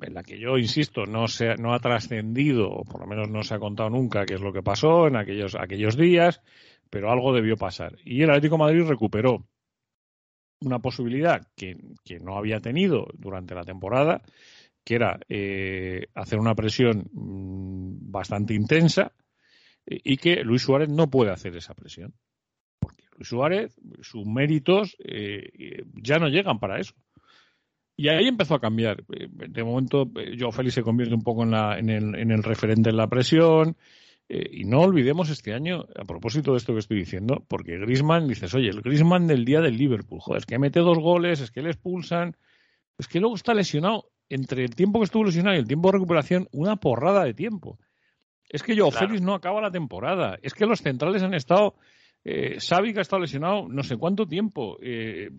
en 0.00 0.14
la 0.14 0.22
que 0.22 0.38
yo 0.38 0.58
insisto, 0.58 1.06
no, 1.06 1.28
se, 1.28 1.56
no 1.56 1.74
ha 1.74 1.80
trascendido, 1.80 2.70
o 2.70 2.84
por 2.84 3.00
lo 3.00 3.06
menos 3.06 3.28
no 3.28 3.42
se 3.42 3.54
ha 3.54 3.58
contado 3.58 3.90
nunca 3.90 4.24
qué 4.24 4.34
es 4.34 4.40
lo 4.40 4.52
que 4.52 4.62
pasó 4.62 5.06
en 5.06 5.16
aquellos, 5.16 5.54
aquellos 5.54 5.96
días, 5.96 6.42
pero 6.90 7.10
algo 7.10 7.34
debió 7.34 7.56
pasar. 7.56 7.96
Y 8.04 8.22
el 8.22 8.30
Atlético 8.30 8.58
Madrid 8.58 8.84
recuperó 8.84 9.46
una 10.60 10.78
posibilidad 10.78 11.46
que, 11.56 11.76
no 12.20 12.36
había 12.36 12.60
tenido 12.60 13.08
durante 13.14 13.54
la 13.54 13.64
temporada, 13.64 14.22
que 14.84 14.94
era 14.94 15.18
eh, 15.28 16.06
hacer 16.14 16.38
una 16.38 16.54
presión 16.54 17.08
mm, 17.12 18.10
bastante 18.10 18.54
intensa 18.54 19.12
y 19.86 20.16
que 20.16 20.42
Luis 20.42 20.62
Suárez 20.62 20.88
no 20.88 21.08
puede 21.08 21.30
hacer 21.30 21.56
esa 21.56 21.74
presión. 21.74 22.14
Porque 22.80 23.04
Luis 23.16 23.28
Suárez, 23.28 23.76
sus 24.00 24.26
méritos 24.26 24.96
eh, 25.04 25.84
ya 25.94 26.18
no 26.18 26.28
llegan 26.28 26.58
para 26.58 26.80
eso. 26.80 26.94
Y 27.96 28.08
ahí 28.08 28.28
empezó 28.28 28.54
a 28.54 28.60
cambiar. 28.60 29.04
De 29.06 29.64
momento, 29.64 30.10
Joe 30.38 30.52
Félix 30.52 30.74
se 30.74 30.82
convierte 30.82 31.14
un 31.14 31.22
poco 31.22 31.44
en, 31.44 31.52
la, 31.52 31.78
en, 31.78 31.88
el, 31.88 32.14
en 32.14 32.30
el 32.30 32.42
referente 32.42 32.90
en 32.90 32.96
la 32.96 33.08
presión. 33.08 33.76
Eh, 34.28 34.48
y 34.50 34.64
no 34.64 34.80
olvidemos 34.80 35.30
este 35.30 35.52
año, 35.54 35.86
a 35.94 36.04
propósito 36.04 36.52
de 36.52 36.58
esto 36.58 36.72
que 36.72 36.80
estoy 36.80 36.98
diciendo, 36.98 37.44
porque 37.46 37.78
Grisman, 37.78 38.26
dices, 38.26 38.52
oye, 38.54 38.70
el 38.70 38.82
Grisman 38.82 39.26
del 39.26 39.44
día 39.44 39.60
del 39.60 39.76
Liverpool, 39.76 40.20
joder, 40.20 40.40
es 40.40 40.46
que 40.46 40.58
mete 40.58 40.80
dos 40.80 40.98
goles, 40.98 41.40
es 41.40 41.50
que 41.50 41.62
le 41.62 41.70
expulsan, 41.70 42.36
es 42.98 43.06
que 43.06 43.20
luego 43.20 43.36
está 43.36 43.54
lesionado, 43.54 44.10
entre 44.28 44.64
el 44.64 44.74
tiempo 44.74 44.98
que 44.98 45.04
estuvo 45.04 45.24
lesionado 45.24 45.54
y 45.56 45.60
el 45.60 45.68
tiempo 45.68 45.88
de 45.88 45.98
recuperación, 45.98 46.48
una 46.50 46.76
porrada 46.76 47.24
de 47.24 47.34
tiempo. 47.34 47.78
Es 48.48 48.62
que 48.62 48.76
Joe 48.76 48.90
Félix 48.90 49.22
no 49.22 49.34
acaba 49.34 49.60
la 49.60 49.70
temporada, 49.70 50.38
es 50.42 50.54
que 50.54 50.66
los 50.66 50.80
centrales 50.80 51.22
han 51.22 51.34
estado 51.34 51.76
eh, 52.24 52.58
que 52.58 52.98
ha 52.98 53.02
estado 53.02 53.22
lesionado 53.22 53.68
no 53.68 53.84
sé 53.84 53.96
cuánto 53.96 54.26
tiempo. 54.26 54.78
Eh, 54.82 55.30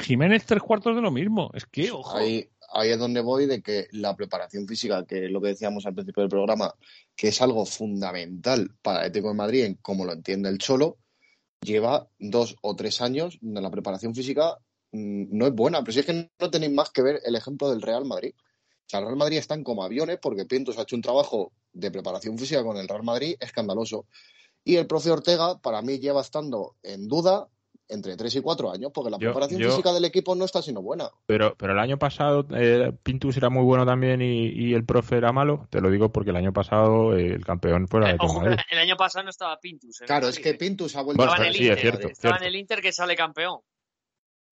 Jiménez 0.00 0.44
tres 0.44 0.62
cuartos 0.62 0.96
de 0.96 1.02
lo 1.02 1.12
mismo. 1.12 1.50
Es 1.54 1.64
que, 1.66 1.92
ojo. 1.92 2.18
Ahí, 2.18 2.48
ahí 2.78 2.90
es 2.90 2.98
donde 2.98 3.20
voy 3.20 3.46
de 3.46 3.62
que 3.62 3.88
la 3.92 4.16
preparación 4.16 4.66
física, 4.66 5.04
que 5.04 5.26
es 5.26 5.30
lo 5.30 5.40
que 5.40 5.48
decíamos 5.48 5.86
al 5.86 5.94
principio 5.94 6.22
del 6.22 6.30
programa, 6.30 6.74
que 7.16 7.28
es 7.28 7.42
algo 7.42 7.64
fundamental 7.66 8.70
para 8.82 9.00
el 9.00 9.06
Atlético 9.06 9.28
de 9.28 9.34
Madrid, 9.34 9.64
en 9.64 9.74
como 9.74 10.04
lo 10.04 10.12
entiende 10.12 10.48
el 10.48 10.58
Cholo, 10.58 10.98
lleva 11.60 12.08
dos 12.18 12.56
o 12.62 12.76
tres 12.76 13.00
años 13.00 13.38
donde 13.40 13.60
la 13.60 13.70
preparación 13.70 14.14
física 14.14 14.58
mm, 14.92 15.36
no 15.36 15.46
es 15.46 15.52
buena. 15.52 15.80
Pero 15.80 15.92
si 15.92 16.00
es 16.00 16.06
que 16.06 16.30
no 16.38 16.50
tenéis 16.50 16.72
más 16.72 16.90
que 16.90 17.02
ver 17.02 17.20
el 17.24 17.34
ejemplo 17.34 17.68
del 17.70 17.82
Real 17.82 18.04
Madrid. 18.04 18.34
O 18.36 18.90
sea, 18.90 19.00
el 19.00 19.06
Real 19.06 19.18
Madrid 19.18 19.38
están 19.38 19.64
como 19.64 19.82
aviones 19.82 20.18
porque 20.22 20.46
Pintos 20.46 20.78
ha 20.78 20.82
hecho 20.82 20.96
un 20.96 21.02
trabajo 21.02 21.52
de 21.72 21.90
preparación 21.90 22.38
física 22.38 22.62
con 22.62 22.76
el 22.76 22.88
Real 22.88 23.02
Madrid 23.02 23.36
escandaloso. 23.40 24.06
Y 24.64 24.76
el 24.76 24.86
profe 24.86 25.10
Ortega, 25.10 25.58
para 25.58 25.82
mí, 25.82 25.98
lleva 25.98 26.20
estando 26.20 26.76
en 26.82 27.08
duda 27.08 27.48
entre 27.88 28.16
3 28.16 28.36
y 28.36 28.40
4 28.40 28.70
años, 28.70 28.90
porque 28.92 29.10
la 29.10 29.18
preparación 29.18 29.62
física 29.62 29.92
del 29.92 30.04
equipo 30.04 30.34
no 30.34 30.44
está 30.44 30.62
siendo 30.62 30.82
buena. 30.82 31.10
Pero, 31.26 31.54
pero 31.56 31.72
el 31.72 31.78
año 31.78 31.98
pasado 31.98 32.46
eh, 32.54 32.92
Pintus 33.02 33.36
era 33.36 33.48
muy 33.48 33.64
bueno 33.64 33.86
también 33.86 34.20
y, 34.20 34.74
el 34.74 34.84
profe 34.84 35.16
era 35.16 35.32
malo. 35.32 35.66
Te 35.70 35.80
lo 35.80 35.90
digo 35.90 36.12
porque 36.12 36.30
el 36.30 36.36
año 36.36 36.52
pasado 36.52 37.16
eh, 37.16 37.28
el 37.28 37.44
campeón 37.44 37.88
fue 37.88 38.00
la 38.00 38.10
eh, 38.12 38.16
Ojo, 38.20 38.42
el 38.44 38.78
año 38.78 38.96
pasado 38.96 39.24
no 39.24 39.30
estaba 39.30 39.58
Pintus. 39.58 40.00
Claro, 40.06 40.28
es 40.28 40.38
que 40.38 40.54
Pintus 40.54 40.94
ha 40.96 41.02
vuelto 41.02 41.24
a 41.24 41.36
sí, 41.52 41.68
es 41.68 41.80
cierto, 41.80 42.08
Estaba 42.08 42.36
en 42.36 42.44
el 42.44 42.56
Inter 42.56 42.80
que 42.80 42.92
sale 42.92 43.16
campeón. 43.16 43.60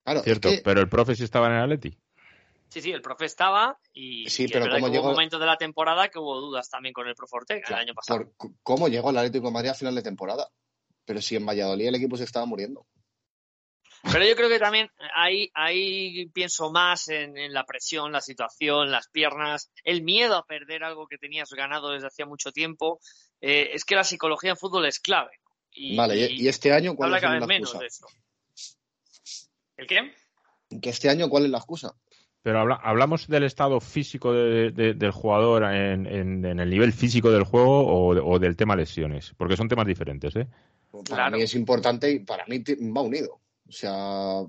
Claro, 0.04 0.22
cierto, 0.22 0.48
pero 0.64 0.80
el 0.80 0.88
profe 0.88 1.14
sí 1.14 1.24
estaba 1.24 1.48
en 1.48 1.54
el 1.54 1.62
Atleti. 1.62 1.98
Sí, 2.68 2.80
sí, 2.80 2.90
el 2.90 3.02
profe 3.02 3.26
estaba 3.26 3.78
y, 3.92 4.28
sí, 4.28 4.48
pero 4.48 4.68
como 4.68 4.88
llegó... 4.88 5.04
hubo 5.04 5.12
momentos 5.12 5.38
de 5.38 5.46
la 5.46 5.56
temporada 5.56 6.08
que 6.08 6.18
hubo 6.18 6.40
dudas 6.40 6.68
también 6.68 6.92
con 6.92 7.06
el 7.06 7.14
profe 7.14 7.36
Ortega 7.36 7.62
el 7.68 7.74
año 7.74 7.94
pasado. 7.94 8.32
¿Cómo 8.62 8.88
llegó 8.88 9.10
el 9.10 9.18
Atlético 9.18 9.46
de 9.46 9.52
Madrid 9.52 9.70
a 9.70 9.74
final 9.74 9.94
de 9.94 10.02
temporada? 10.02 10.48
Pero 11.04 11.22
si 11.22 11.36
en 11.36 11.46
Valladolid 11.46 11.86
el 11.86 11.94
equipo 11.94 12.16
se 12.16 12.24
estaba 12.24 12.46
muriendo. 12.46 12.86
Pero 14.12 14.24
yo 14.24 14.36
creo 14.36 14.48
que 14.48 14.58
también 14.58 14.90
ahí, 15.14 15.50
ahí 15.54 16.26
pienso 16.32 16.70
más 16.70 17.08
en, 17.08 17.52
la 17.52 17.64
presión, 17.64 18.12
la 18.12 18.20
situación, 18.20 18.90
las 18.90 19.08
piernas, 19.08 19.70
el 19.84 20.02
miedo 20.02 20.36
a 20.36 20.46
perder 20.46 20.84
algo 20.84 21.06
que 21.06 21.18
tenías 21.18 21.50
ganado 21.50 21.90
desde 21.90 22.06
hacía 22.06 22.26
mucho 22.26 22.52
tiempo. 22.52 23.00
Eh, 23.40 23.70
es 23.72 23.84
que 23.84 23.96
la 23.96 24.04
psicología 24.04 24.50
en 24.50 24.56
fútbol 24.56 24.86
es 24.86 25.00
clave. 25.00 25.32
Y, 25.72 25.96
vale, 25.96 26.30
¿y 26.30 26.48
este 26.48 26.72
año 26.72 26.94
cuál 26.94 27.14
es 27.14 27.22
la 27.22 27.36
excusa? 27.36 27.80
¿El 29.76 29.86
qué? 29.86 30.12
¿Que 30.80 30.90
este 30.90 31.10
año 31.10 31.28
cuál 31.28 31.44
es 31.44 31.50
la 31.50 31.58
excusa? 31.58 31.94
Pero 32.42 32.60
hablamos 32.60 33.26
del 33.26 33.42
estado 33.42 33.80
físico 33.80 34.32
del 34.32 35.10
jugador 35.10 35.64
en, 35.64 36.44
el 36.44 36.70
nivel 36.70 36.92
físico 36.92 37.32
del 37.32 37.42
juego 37.42 38.14
o, 38.24 38.38
del 38.38 38.54
tema 38.54 38.76
lesiones, 38.76 39.34
porque 39.36 39.56
son 39.56 39.68
temas 39.68 39.84
diferentes, 39.84 40.36
¿eh? 40.36 40.46
Para 41.10 41.28
mí 41.28 41.42
es 41.42 41.54
importante 41.56 42.10
y 42.10 42.20
para 42.20 42.46
mí 42.46 42.62
va 42.96 43.00
unido. 43.00 43.40
O 43.68 43.72
sea, 43.72 44.42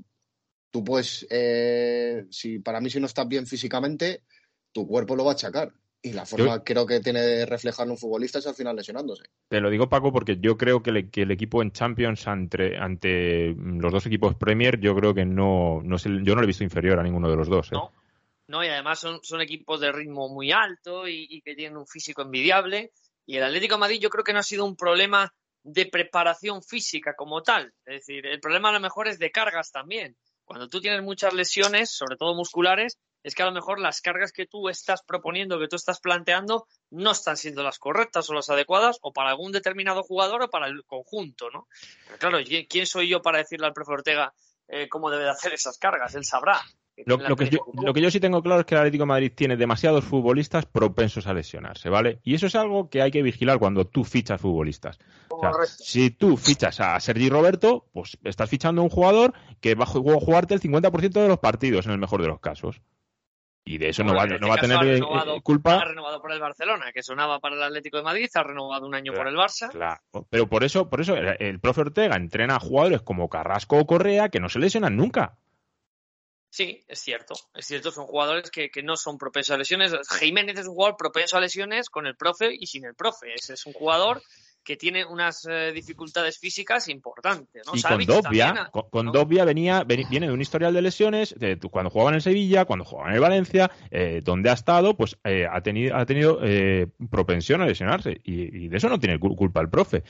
tú 0.71 0.83
puedes, 0.83 1.25
eh, 1.29 2.25
si 2.29 2.59
para 2.59 2.79
mí 2.81 2.89
si 2.89 2.99
no 2.99 3.05
estás 3.07 3.27
bien 3.27 3.47
físicamente, 3.47 4.23
tu 4.71 4.87
cuerpo 4.87 5.15
lo 5.15 5.25
va 5.25 5.31
a 5.31 5.33
achacar. 5.33 5.71
Y 6.01 6.13
la 6.13 6.25
forma 6.25 6.57
Yo- 6.57 6.63
creo 6.63 6.85
que 6.85 6.99
tiene 6.99 7.21
de 7.21 7.45
reflejar 7.45 7.89
un 7.89 7.97
futbolista 7.97 8.37
es 8.39 8.45
al 8.47 8.53
final 8.53 8.75
lesionándose. 8.75 9.23
Te 9.49 9.59
lo 9.59 9.69
digo, 9.69 9.89
Paco, 9.89 10.13
porque 10.13 10.37
yo 10.39 10.55
creo 10.55 10.83
que, 10.83 10.91
le- 10.91 11.09
que 11.09 11.23
el 11.23 11.31
equipo 11.31 11.61
en 11.63 11.71
Champions 11.71 12.27
ante, 12.27 12.77
ante 12.77 13.55
los 13.57 13.91
dos 13.91 14.05
equipos 14.05 14.35
Premier, 14.35 14.79
yo 14.79 14.95
creo 14.95 15.13
que 15.15 15.25
no, 15.25 15.81
no 15.83 15.95
es 15.95 16.05
el- 16.05 16.23
yo 16.23 16.35
no 16.35 16.41
lo 16.41 16.43
he 16.45 16.47
visto 16.47 16.63
inferior 16.63 16.99
a 16.99 17.03
ninguno 17.03 17.29
de 17.29 17.35
los 17.35 17.49
dos. 17.49 17.67
¿eh? 17.67 17.75
No. 17.75 17.91
No, 18.49 18.63
y 18.63 18.67
además 18.67 18.99
son, 18.99 19.19
son 19.23 19.41
equipos 19.41 19.81
de 19.81 19.91
ritmo 19.91 20.29
muy 20.29 20.51
alto 20.53 21.05
y, 21.07 21.27
y 21.29 21.41
que 21.41 21.53
tienen 21.55 21.77
un 21.77 21.85
físico 21.87 22.21
envidiable. 22.21 22.93
Y 23.25 23.35
el 23.35 23.43
Atlético 23.43 23.75
de 23.75 23.79
Madrid 23.81 23.99
yo 23.99 24.09
creo 24.09 24.23
que 24.23 24.31
no 24.31 24.39
ha 24.39 24.43
sido 24.43 24.63
un 24.63 24.77
problema 24.77 25.33
de 25.67 25.85
preparación 25.85 26.63
física 26.63 27.13
como 27.13 27.43
tal. 27.43 27.73
Es 27.85 28.05
decir, 28.05 28.25
el 28.25 28.39
problema 28.39 28.69
a 28.69 28.73
lo 28.73 28.79
mejor 28.79 29.07
es 29.07 29.19
de 29.19 29.31
cargas 29.31 29.71
también. 29.71 30.15
Cuando 30.45 30.69
tú 30.69 30.79
tienes 30.79 31.03
muchas 31.03 31.33
lesiones, 31.33 31.91
sobre 31.91 32.15
todo 32.15 32.33
musculares, 32.33 32.97
es 33.21 33.35
que 33.35 33.43
a 33.43 33.47
lo 33.47 33.51
mejor 33.51 33.81
las 33.81 33.99
cargas 33.99 34.31
que 34.31 34.45
tú 34.45 34.69
estás 34.69 35.03
proponiendo, 35.03 35.59
que 35.59 35.67
tú 35.67 35.75
estás 35.75 35.99
planteando, 35.99 36.67
no 36.89 37.11
están 37.11 37.35
siendo 37.35 37.63
las 37.63 37.79
correctas 37.79 38.29
o 38.29 38.33
las 38.33 38.49
adecuadas, 38.49 38.97
o 39.01 39.11
para 39.11 39.29
algún 39.29 39.51
determinado 39.51 40.03
jugador 40.03 40.43
o 40.43 40.49
para 40.49 40.67
el 40.67 40.85
conjunto, 40.85 41.49
¿no? 41.49 41.67
Pero 42.05 42.17
claro, 42.17 42.39
¿quién 42.69 42.85
soy 42.85 43.09
yo 43.09 43.21
para 43.21 43.39
decirle 43.39 43.67
al 43.67 43.73
profe 43.73 43.91
Ortega 43.91 44.33
eh, 44.69 44.87
cómo 44.87 45.11
debe 45.11 45.25
de 45.25 45.31
hacer 45.31 45.53
esas 45.53 45.77
cargas? 45.77 46.15
Él 46.15 46.23
sabrá. 46.23 46.61
Lo, 47.05 47.17
lo 47.17 47.35
que 47.35 47.49
yo, 47.49 47.59
lo 47.83 47.93
que 47.93 48.01
yo 48.01 48.09
sí 48.09 48.19
tengo 48.19 48.41
claro 48.41 48.61
es 48.61 48.65
que 48.65 48.73
el 48.75 48.79
Atlético 48.81 49.03
de 49.03 49.07
Madrid 49.07 49.31
tiene 49.35 49.55
demasiados 49.55 50.03
futbolistas 50.03 50.65
propensos 50.65 51.27
a 51.27 51.33
lesionarse, 51.33 51.89
¿vale? 51.89 52.19
Y 52.23 52.33
eso 52.33 52.47
es 52.47 52.55
algo 52.55 52.89
que 52.89 53.01
hay 53.01 53.11
que 53.11 53.21
vigilar 53.21 53.59
cuando 53.59 53.85
tú 53.85 54.03
fichas 54.03 54.41
futbolistas. 54.41 54.97
O 55.29 55.39
sea, 55.39 55.51
Correcto. 55.51 55.75
si 55.77 56.09
tú 56.09 56.37
fichas 56.37 56.79
a 56.79 56.99
Sergi 56.99 57.29
Roberto, 57.29 57.85
pues 57.93 58.17
estás 58.23 58.49
fichando 58.49 58.81
a 58.81 58.83
un 58.83 58.89
jugador 58.89 59.33
que 59.61 59.75
va 59.75 59.83
a 59.83 59.87
ju- 59.87 60.19
jugarte 60.19 60.53
el 60.55 60.59
50% 60.61 61.21
de 61.21 61.27
los 61.27 61.39
partidos, 61.39 61.85
en 61.85 61.91
el 61.91 61.97
mejor 61.99 62.21
de 62.21 62.27
los 62.29 62.39
casos. 62.39 62.81
Y 63.63 63.79
de 63.79 63.89
eso 63.89 64.01
no 64.03 64.15
va, 64.15 64.25
no 64.25 64.47
va 64.47 64.53
a 64.53 64.55
este 64.55 64.67
tener 64.69 64.77
ha 64.77 64.89
eh, 64.89 64.99
renovado- 64.99 65.35
eh, 65.35 65.41
culpa. 65.43 65.75
Ha 65.75 65.83
renovado 65.85 66.21
por 66.21 66.31
el 66.31 66.39
Barcelona, 66.39 66.85
que 66.93 67.03
sonaba 67.03 67.39
para 67.39 67.57
el 67.57 67.63
Atlético 67.63 67.97
de 67.97 68.03
Madrid, 68.03 68.29
ha 68.33 68.41
renovado 68.43 68.87
un 68.87 68.95
año 68.95 69.13
por 69.13 69.27
el 69.27 69.35
Barça. 69.35 69.69
Claro, 69.69 69.99
pero 70.29 70.47
por 70.47 70.63
eso, 70.63 70.89
por 70.89 71.01
eso 71.01 71.15
el, 71.15 71.35
el 71.39 71.59
profe 71.59 71.81
Ortega 71.81 72.15
entrena 72.15 72.55
a 72.55 72.59
jugadores 72.59 73.01
como 73.01 73.27
Carrasco 73.29 73.77
o 73.77 73.85
Correa 73.85 74.29
que 74.29 74.39
no 74.39 74.47
se 74.49 74.59
lesionan 74.59 74.95
nunca. 74.95 75.35
Sí, 76.49 76.83
es 76.87 76.99
cierto. 76.99 77.35
Es 77.53 77.65
cierto, 77.67 77.91
son 77.91 78.05
jugadores 78.07 78.49
que, 78.49 78.69
que 78.69 78.81
no 78.81 78.95
son 78.95 79.17
propensos 79.17 79.53
a 79.55 79.57
lesiones. 79.57 79.93
Jiménez 80.19 80.57
es 80.57 80.67
un 80.67 80.73
jugador 80.75 80.95
propenso 80.97 81.37
a 81.37 81.41
lesiones 81.41 81.89
con 81.89 82.07
el 82.07 82.15
profe 82.15 82.49
y 82.57 82.65
sin 82.67 82.85
el 82.85 82.95
profe. 82.95 83.33
Ese 83.35 83.53
es 83.53 83.65
un 83.65 83.73
jugador 83.73 84.21
que 84.63 84.75
tiene 84.75 85.05
unas 85.05 85.45
eh, 85.49 85.71
dificultades 85.73 86.39
físicas 86.39 86.89
importantes. 86.89 87.63
¿no? 87.65 87.73
y 87.75 87.81
con 87.81 88.05
también 88.21 88.57
ha- 88.57 88.69
con, 88.69 88.89
con 88.89 89.05
¿no? 89.05 89.11
Dobbia 89.13 89.45
venía, 89.45 89.83
viene 89.83 90.27
de 90.27 90.33
un 90.33 90.41
historial 90.41 90.73
de 90.73 90.81
lesiones, 90.81 91.33
de- 91.37 91.57
cuando 91.71 91.89
jugaba 91.89 92.09
en 92.11 92.15
el 92.15 92.21
Sevilla, 92.21 92.65
cuando 92.65 92.83
jugaba 92.83 93.09
en 93.09 93.15
el 93.15 93.21
Valencia, 93.21 93.71
eh, 93.91 94.21
donde 94.23 94.49
ha 94.49 94.53
estado, 94.53 94.97
pues 94.97 95.17
eh, 95.23 95.45
ha 95.49 95.61
tenido, 95.61 95.95
ha 95.95 96.05
tenido 96.05 96.39
eh, 96.43 96.87
propensión 97.09 97.61
a 97.61 97.65
lesionarse. 97.65 98.19
Y, 98.23 98.65
y 98.65 98.67
de 98.67 98.77
eso 98.77 98.89
no 98.89 98.99
tiene 98.99 99.19
cul- 99.19 99.37
culpa 99.37 99.61
el 99.61 99.69
profe. 99.69 100.03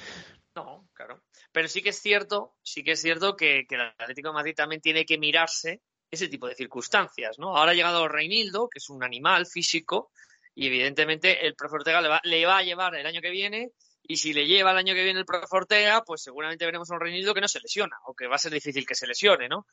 No, 0.56 0.88
claro. 0.94 1.22
Pero 1.52 1.68
sí 1.68 1.82
que 1.84 1.90
es 1.90 2.00
cierto, 2.02 2.56
sí 2.64 2.84
que 2.84 2.92
es 2.94 3.02
cierto 3.02 3.36
que, 3.36 3.66
que 3.68 3.76
el 3.76 3.82
Atlético 3.82 4.30
de 4.30 4.34
Madrid 4.36 4.54
también 4.56 4.82
tiene 4.82 5.06
que 5.06 5.18
mirarse 5.20 5.82
ese 6.10 6.28
tipo 6.28 6.48
de 6.48 6.56
circunstancias, 6.56 7.38
¿no? 7.38 7.56
Ahora 7.56 7.72
ha 7.72 7.76
llegado 7.76 8.08
Reinildo, 8.08 8.70
que 8.70 8.80
es 8.80 8.90
un 8.90 9.04
animal 9.04 9.46
físico, 9.46 10.12
y 10.56 10.68
evidentemente 10.68 11.46
el 11.46 11.56
profe 11.56 11.76
Ortega 11.76 12.02
le 12.02 12.46
va, 12.46 12.58
a 12.58 12.64
llevar 12.64 12.96
el 12.96 13.06
año 13.06 13.22
que 13.22 13.30
viene, 13.30 13.72
y 14.02 14.18
si 14.18 14.34
le 14.34 14.48
lleva 14.48 14.72
el 14.72 14.78
año 14.78 14.94
que 14.94 15.04
viene 15.04 15.20
el 15.20 15.26
profe 15.26 15.46
Ortega, 15.52 16.04
pues 16.04 16.24
seguramente 16.24 16.66
veremos 16.66 16.90
a 16.90 16.96
un 16.96 17.02
Reinildo 17.02 17.34
que 17.34 17.42
no 17.42 17.48
se 17.48 17.60
lesiona, 17.60 17.98
o 18.06 18.14
que 18.14 18.28
va 18.28 18.36
a 18.36 18.40
ser 18.40 18.54
difícil 18.54 18.86
que 18.86 18.96
se 18.96 19.08
lesione, 19.08 19.50
¿no? 19.50 19.66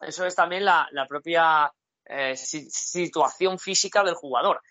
Eso 0.00 0.24
es 0.24 0.34
también 0.34 0.64
la, 0.64 0.88
propia 1.08 1.70
eh, 2.04 2.36
si- 2.36 2.70
situación 2.70 3.58
física 3.58 4.02
del 4.02 4.14
jugador. 4.14 4.62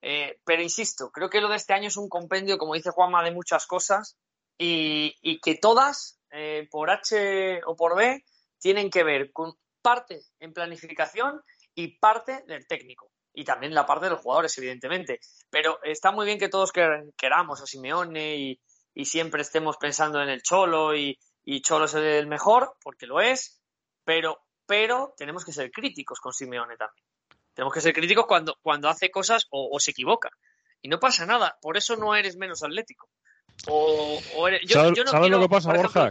Eh, 0.00 0.38
pero 0.44 0.62
insisto, 0.62 1.10
creo 1.10 1.28
que 1.28 1.40
lo 1.40 1.48
de 1.48 1.56
este 1.56 1.74
año 1.74 1.88
es 1.88 1.96
un 1.96 2.08
compendio, 2.08 2.56
como 2.56 2.74
dice 2.74 2.90
Juanma, 2.90 3.22
de 3.24 3.32
muchas 3.32 3.66
cosas 3.66 4.16
y, 4.56 5.14
y 5.22 5.40
que 5.40 5.56
todas, 5.56 6.20
eh, 6.30 6.68
por 6.70 6.90
H 6.90 7.60
o 7.66 7.76
por 7.76 7.96
B, 7.96 8.24
tienen 8.60 8.90
que 8.90 9.02
ver 9.02 9.32
con 9.32 9.54
parte 9.88 10.20
en 10.40 10.52
planificación 10.52 11.40
y 11.74 11.98
parte 11.98 12.42
del 12.46 12.66
técnico. 12.66 13.10
Y 13.32 13.44
también 13.44 13.72
la 13.74 13.86
parte 13.86 14.06
de 14.06 14.10
los 14.10 14.20
jugadores, 14.20 14.56
evidentemente. 14.58 15.20
Pero 15.50 15.78
está 15.82 16.10
muy 16.12 16.26
bien 16.26 16.38
que 16.38 16.48
todos 16.48 16.72
quer- 16.72 17.12
queramos 17.16 17.62
a 17.62 17.66
Simeone 17.66 18.36
y, 18.36 18.60
y 18.94 19.04
siempre 19.04 19.42
estemos 19.42 19.76
pensando 19.76 20.20
en 20.20 20.28
el 20.28 20.42
Cholo 20.42 20.94
y, 20.94 21.16
y 21.44 21.60
Cholo 21.62 21.84
es 21.86 21.94
el 21.94 22.26
mejor, 22.26 22.74
porque 22.82 23.06
lo 23.06 23.20
es, 23.20 23.60
pero, 24.04 24.38
pero 24.66 25.14
tenemos 25.16 25.44
que 25.44 25.52
ser 25.52 25.70
críticos 25.70 26.18
con 26.20 26.32
Simeone 26.32 26.76
también. 26.76 27.04
Tenemos 27.54 27.72
que 27.72 27.80
ser 27.80 27.92
críticos 27.92 28.26
cuando, 28.26 28.56
cuando 28.62 28.88
hace 28.88 29.10
cosas 29.10 29.46
o, 29.50 29.68
o 29.72 29.80
se 29.80 29.92
equivoca. 29.92 30.30
Y 30.82 30.88
no 30.88 30.98
pasa 30.98 31.24
nada, 31.26 31.56
por 31.62 31.76
eso 31.76 31.96
no 31.96 32.14
eres 32.14 32.36
menos 32.36 32.62
atlético. 32.62 33.08
O, 33.68 34.20
o 34.36 34.48
eres- 34.48 34.62
yo, 34.66 34.74
¿Sabes- 34.80 34.96
yo 34.96 35.04
no 35.04 35.10
sabes 35.10 35.26
quiero, 35.26 35.38
lo 35.38 35.42
que 35.44 35.48
pasa, 35.48 35.70
ejemplo, 35.74 35.92
Borja? 35.92 36.10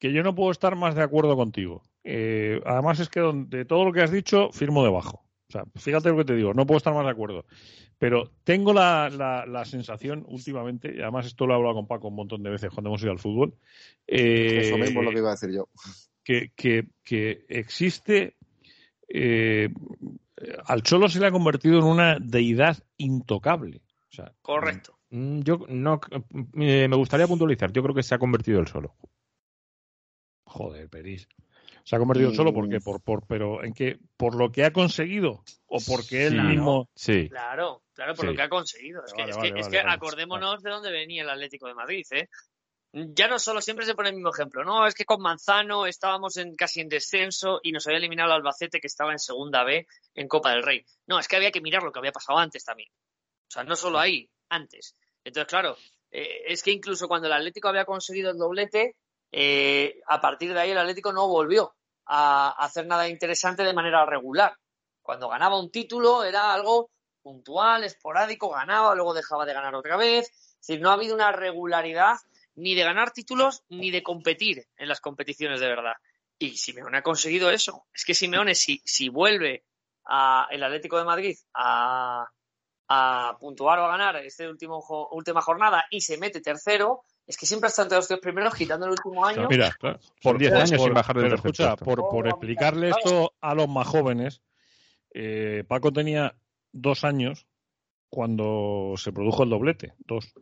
que 0.00 0.12
yo 0.12 0.22
no 0.22 0.34
puedo 0.34 0.50
estar 0.52 0.76
más 0.76 0.94
de 0.94 1.02
acuerdo 1.02 1.36
contigo. 1.36 1.82
Eh, 2.04 2.60
además 2.64 3.00
es 3.00 3.08
que 3.08 3.20
de 3.20 3.64
todo 3.64 3.84
lo 3.84 3.92
que 3.92 4.02
has 4.02 4.10
dicho, 4.10 4.50
firmo 4.52 4.82
debajo. 4.84 5.24
O 5.48 5.52
sea, 5.52 5.64
fíjate 5.76 6.10
lo 6.10 6.16
que 6.18 6.24
te 6.26 6.34
digo, 6.36 6.52
no 6.54 6.66
puedo 6.66 6.76
estar 6.78 6.92
más 6.94 7.04
de 7.04 7.10
acuerdo. 7.10 7.44
Pero 7.98 8.30
tengo 8.44 8.72
la, 8.72 9.08
la- 9.10 9.46
la 9.46 9.64
sensación 9.64 10.24
últimamente, 10.28 10.94
y 10.94 11.00
además 11.00 11.26
esto 11.26 11.46
lo 11.46 11.54
he 11.54 11.56
hablado 11.56 11.74
con 11.74 11.86
Paco 11.86 12.08
un 12.08 12.16
montón 12.16 12.42
de 12.42 12.50
veces 12.50 12.70
cuando 12.70 12.90
hemos 12.90 13.02
ido 13.02 13.12
al 13.12 13.18
fútbol, 13.18 13.54
eh, 14.06 14.60
Eso 14.60 14.78
mismo 14.78 15.00
es 15.00 15.06
lo 15.06 15.12
que 15.12 15.18
iba 15.18 15.28
a 15.28 15.32
decir 15.32 15.50
yo. 15.52 15.68
que, 16.22 16.52
que- 16.54 16.88
que 17.02 17.44
existe... 17.48 18.36
eh, 19.08 19.70
al 20.66 20.82
Cholo 20.82 21.08
se 21.08 21.18
le 21.18 21.26
ha 21.26 21.32
convertido 21.32 21.78
en 21.78 21.84
una 21.84 22.18
deidad 22.20 22.76
intocable. 22.98 23.80
O 24.10 24.14
sea, 24.14 24.32
Correcto. 24.42 24.98
Mm, 25.10 25.40
Yo 25.40 25.60
no 25.68 25.98
eh, 26.10 26.86
me 26.88 26.96
gustaría 26.96 27.26
puntualizar, 27.26 27.72
yo 27.72 27.82
creo 27.82 27.94
que 27.94 28.02
se 28.02 28.14
ha 28.14 28.18
convertido 28.18 28.60
el 28.60 28.68
solo. 28.68 28.94
Joder, 30.44 30.88
Peris. 30.88 31.28
Se 31.88 31.96
ha 31.96 31.98
convertido 31.98 32.28
en 32.28 32.34
solo 32.36 32.52
porque 32.52 32.80
por, 32.80 33.00
por 33.00 33.26
pero 33.26 33.64
en 33.64 33.72
que 33.72 33.96
por 34.18 34.34
lo 34.34 34.52
que 34.52 34.62
ha 34.62 34.74
conseguido 34.74 35.42
o 35.66 35.78
porque 35.86 36.26
él 36.26 36.34
Sí. 36.34 36.38
mismo 36.40 36.90
Sí. 36.94 37.30
Claro, 37.30 37.82
claro, 37.94 38.14
por 38.14 38.26
Sí. 38.26 38.30
lo 38.30 38.36
que 38.36 38.42
ha 38.42 38.48
conseguido. 38.50 39.02
Es 39.06 39.14
que, 39.14 39.22
Vale, 39.22 39.30
es 39.30 39.36
vale, 39.38 39.52
que, 39.54 39.58
es 39.60 39.66
vale, 39.68 39.78
que 39.78 39.82
vale. 39.84 39.94
acordémonos 39.96 40.62
de 40.62 40.68
dónde 40.70 40.92
venía 40.92 41.22
el 41.22 41.30
Atlético 41.30 41.66
de 41.66 41.72
Madrid, 41.72 42.04
¿eh? 42.10 42.28
Ya 42.92 43.26
no 43.26 43.38
solo 43.38 43.62
siempre 43.62 43.86
se 43.86 43.94
pone 43.94 44.10
el 44.10 44.16
mismo 44.16 44.28
ejemplo, 44.28 44.64
no, 44.64 44.86
es 44.86 44.94
que 44.94 45.06
con 45.06 45.22
Manzano 45.22 45.86
estábamos 45.86 46.36
en 46.36 46.54
casi 46.56 46.80
en 46.82 46.90
descenso 46.90 47.58
y 47.62 47.72
nos 47.72 47.86
había 47.86 47.98
eliminado 48.00 48.28
el 48.32 48.36
Albacete 48.36 48.80
que 48.80 48.86
estaba 48.86 49.12
en 49.12 49.18
segunda 49.18 49.64
B 49.64 49.86
en 50.14 50.28
Copa 50.28 50.50
del 50.52 50.62
Rey. 50.62 50.84
No, 51.06 51.18
es 51.18 51.26
que 51.26 51.36
había 51.36 51.50
que 51.50 51.62
mirar 51.62 51.82
lo 51.82 51.90
que 51.90 52.00
había 52.00 52.12
pasado 52.12 52.38
antes 52.38 52.64
también. 52.64 52.90
O 52.90 53.50
sea, 53.50 53.64
no 53.64 53.76
solo 53.76 53.98
ahí, 53.98 54.28
antes. 54.50 54.94
Entonces, 55.24 55.48
claro, 55.48 55.74
eh, 56.10 56.42
es 56.48 56.62
que 56.62 56.70
incluso 56.70 57.08
cuando 57.08 57.28
el 57.28 57.32
Atlético 57.32 57.68
había 57.68 57.86
conseguido 57.86 58.30
el 58.30 58.36
doblete, 58.36 58.96
eh, 59.32 60.00
a 60.06 60.20
partir 60.20 60.52
de 60.52 60.60
ahí 60.60 60.70
el 60.70 60.78
Atlético 60.78 61.14
no 61.14 61.28
volvió 61.28 61.74
a 62.08 62.50
hacer 62.64 62.86
nada 62.86 63.08
interesante 63.08 63.62
de 63.62 63.74
manera 63.74 64.04
regular. 64.06 64.56
Cuando 65.02 65.28
ganaba 65.28 65.60
un 65.60 65.70
título 65.70 66.24
era 66.24 66.52
algo 66.52 66.90
puntual, 67.22 67.84
esporádico, 67.84 68.50
ganaba, 68.50 68.94
luego 68.94 69.14
dejaba 69.14 69.44
de 69.44 69.52
ganar 69.52 69.74
otra 69.74 69.96
vez. 69.96 70.28
Es 70.28 70.66
decir, 70.66 70.80
no 70.80 70.90
ha 70.90 70.94
habido 70.94 71.14
una 71.14 71.30
regularidad 71.32 72.16
ni 72.56 72.74
de 72.74 72.82
ganar 72.82 73.12
títulos 73.12 73.62
ni 73.68 73.90
de 73.90 74.02
competir 74.02 74.66
en 74.76 74.88
las 74.88 75.00
competiciones 75.00 75.60
de 75.60 75.68
verdad. 75.68 75.94
Y 76.38 76.56
Simeone 76.56 76.98
ha 76.98 77.02
conseguido 77.02 77.50
eso. 77.50 77.84
Es 77.92 78.04
que 78.04 78.14
Simeone, 78.14 78.54
si, 78.54 78.80
si 78.84 79.08
vuelve 79.08 79.64
a 80.06 80.48
el 80.50 80.62
Atlético 80.62 80.98
de 80.98 81.04
Madrid 81.04 81.36
a, 81.54 82.26
a 82.88 83.36
puntuar 83.38 83.78
o 83.80 83.84
a 83.84 83.88
ganar 83.88 84.16
esta 84.16 84.48
última 84.48 85.42
jornada 85.42 85.84
y 85.90 86.00
se 86.00 86.16
mete 86.16 86.40
tercero, 86.40 87.04
es 87.28 87.36
que 87.36 87.46
siempre 87.46 87.68
está 87.68 87.82
entre 87.82 87.96
los 87.96 88.08
tres 88.08 88.20
primeros, 88.20 88.54
quitando 88.54 88.86
el 88.86 88.92
último 88.92 89.24
año. 89.24 89.46
Mira, 89.48 89.70
claro, 89.78 90.00
Son 90.22 90.38
10 90.38 90.52
años 90.52 90.82
sin 90.82 90.94
bajar 90.94 91.18
del 91.18 91.34
escucha, 91.34 91.76
por, 91.76 92.08
por 92.08 92.26
explicarle 92.26 92.88
esto 92.88 93.34
a 93.42 93.54
los 93.54 93.68
más 93.68 93.86
jóvenes, 93.86 94.42
eh, 95.12 95.62
Paco 95.68 95.92
tenía 95.92 96.34
dos 96.72 97.04
años 97.04 97.46
cuando 98.08 98.94
se 98.96 99.12
produjo 99.12 99.42
el 99.44 99.50
doblete, 99.50 99.92
dos, 99.98 100.32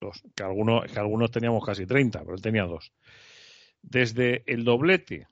dos, 0.00 0.22
que 0.34 0.42
algunos, 0.42 0.90
que 0.90 0.98
algunos 0.98 1.30
teníamos 1.30 1.62
casi 1.64 1.86
30, 1.86 2.20
pero 2.20 2.34
él 2.34 2.42
tenía 2.42 2.64
dos. 2.64 2.92
Desde 3.82 4.42
el 4.50 4.64
doblete 4.64 5.28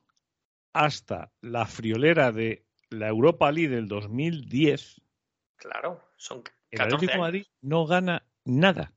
hasta 0.75 1.33
la 1.41 1.65
friolera 1.65 2.33
de 2.33 2.67
la 2.91 3.09
Europa 3.09 3.51
League 3.51 3.75
del 3.75 3.89
2010, 3.89 5.01
Claro, 5.63 6.03
son 6.17 6.43
el 6.71 6.79
14 6.79 6.83
Atlético 6.83 7.07
de 7.07 7.13
años. 7.13 7.21
Madrid 7.21 7.47
no 7.61 7.87
gana 7.87 8.27
nada. 8.45 8.93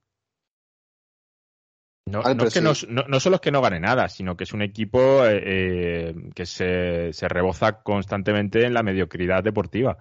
No, 2.07 2.21
no 2.21 2.43
es 2.45 2.53
que 2.53 2.61
no, 2.61 2.75
sí. 2.75 2.85
no, 2.89 3.03
no 3.07 3.19
solo 3.19 3.35
es 3.37 3.41
que 3.41 3.51
no 3.51 3.61
gane 3.61 3.79
nada, 3.79 4.07
sino 4.09 4.37
que 4.37 4.43
es 4.43 4.53
un 4.53 4.61
equipo 4.61 5.25
eh, 5.25 5.41
eh, 5.43 6.15
que 6.35 6.45
se, 6.45 7.11
se 7.13 7.27
reboza 7.27 7.81
constantemente 7.81 8.63
en 8.65 8.73
la 8.75 8.83
mediocridad 8.83 9.43
deportiva. 9.43 9.97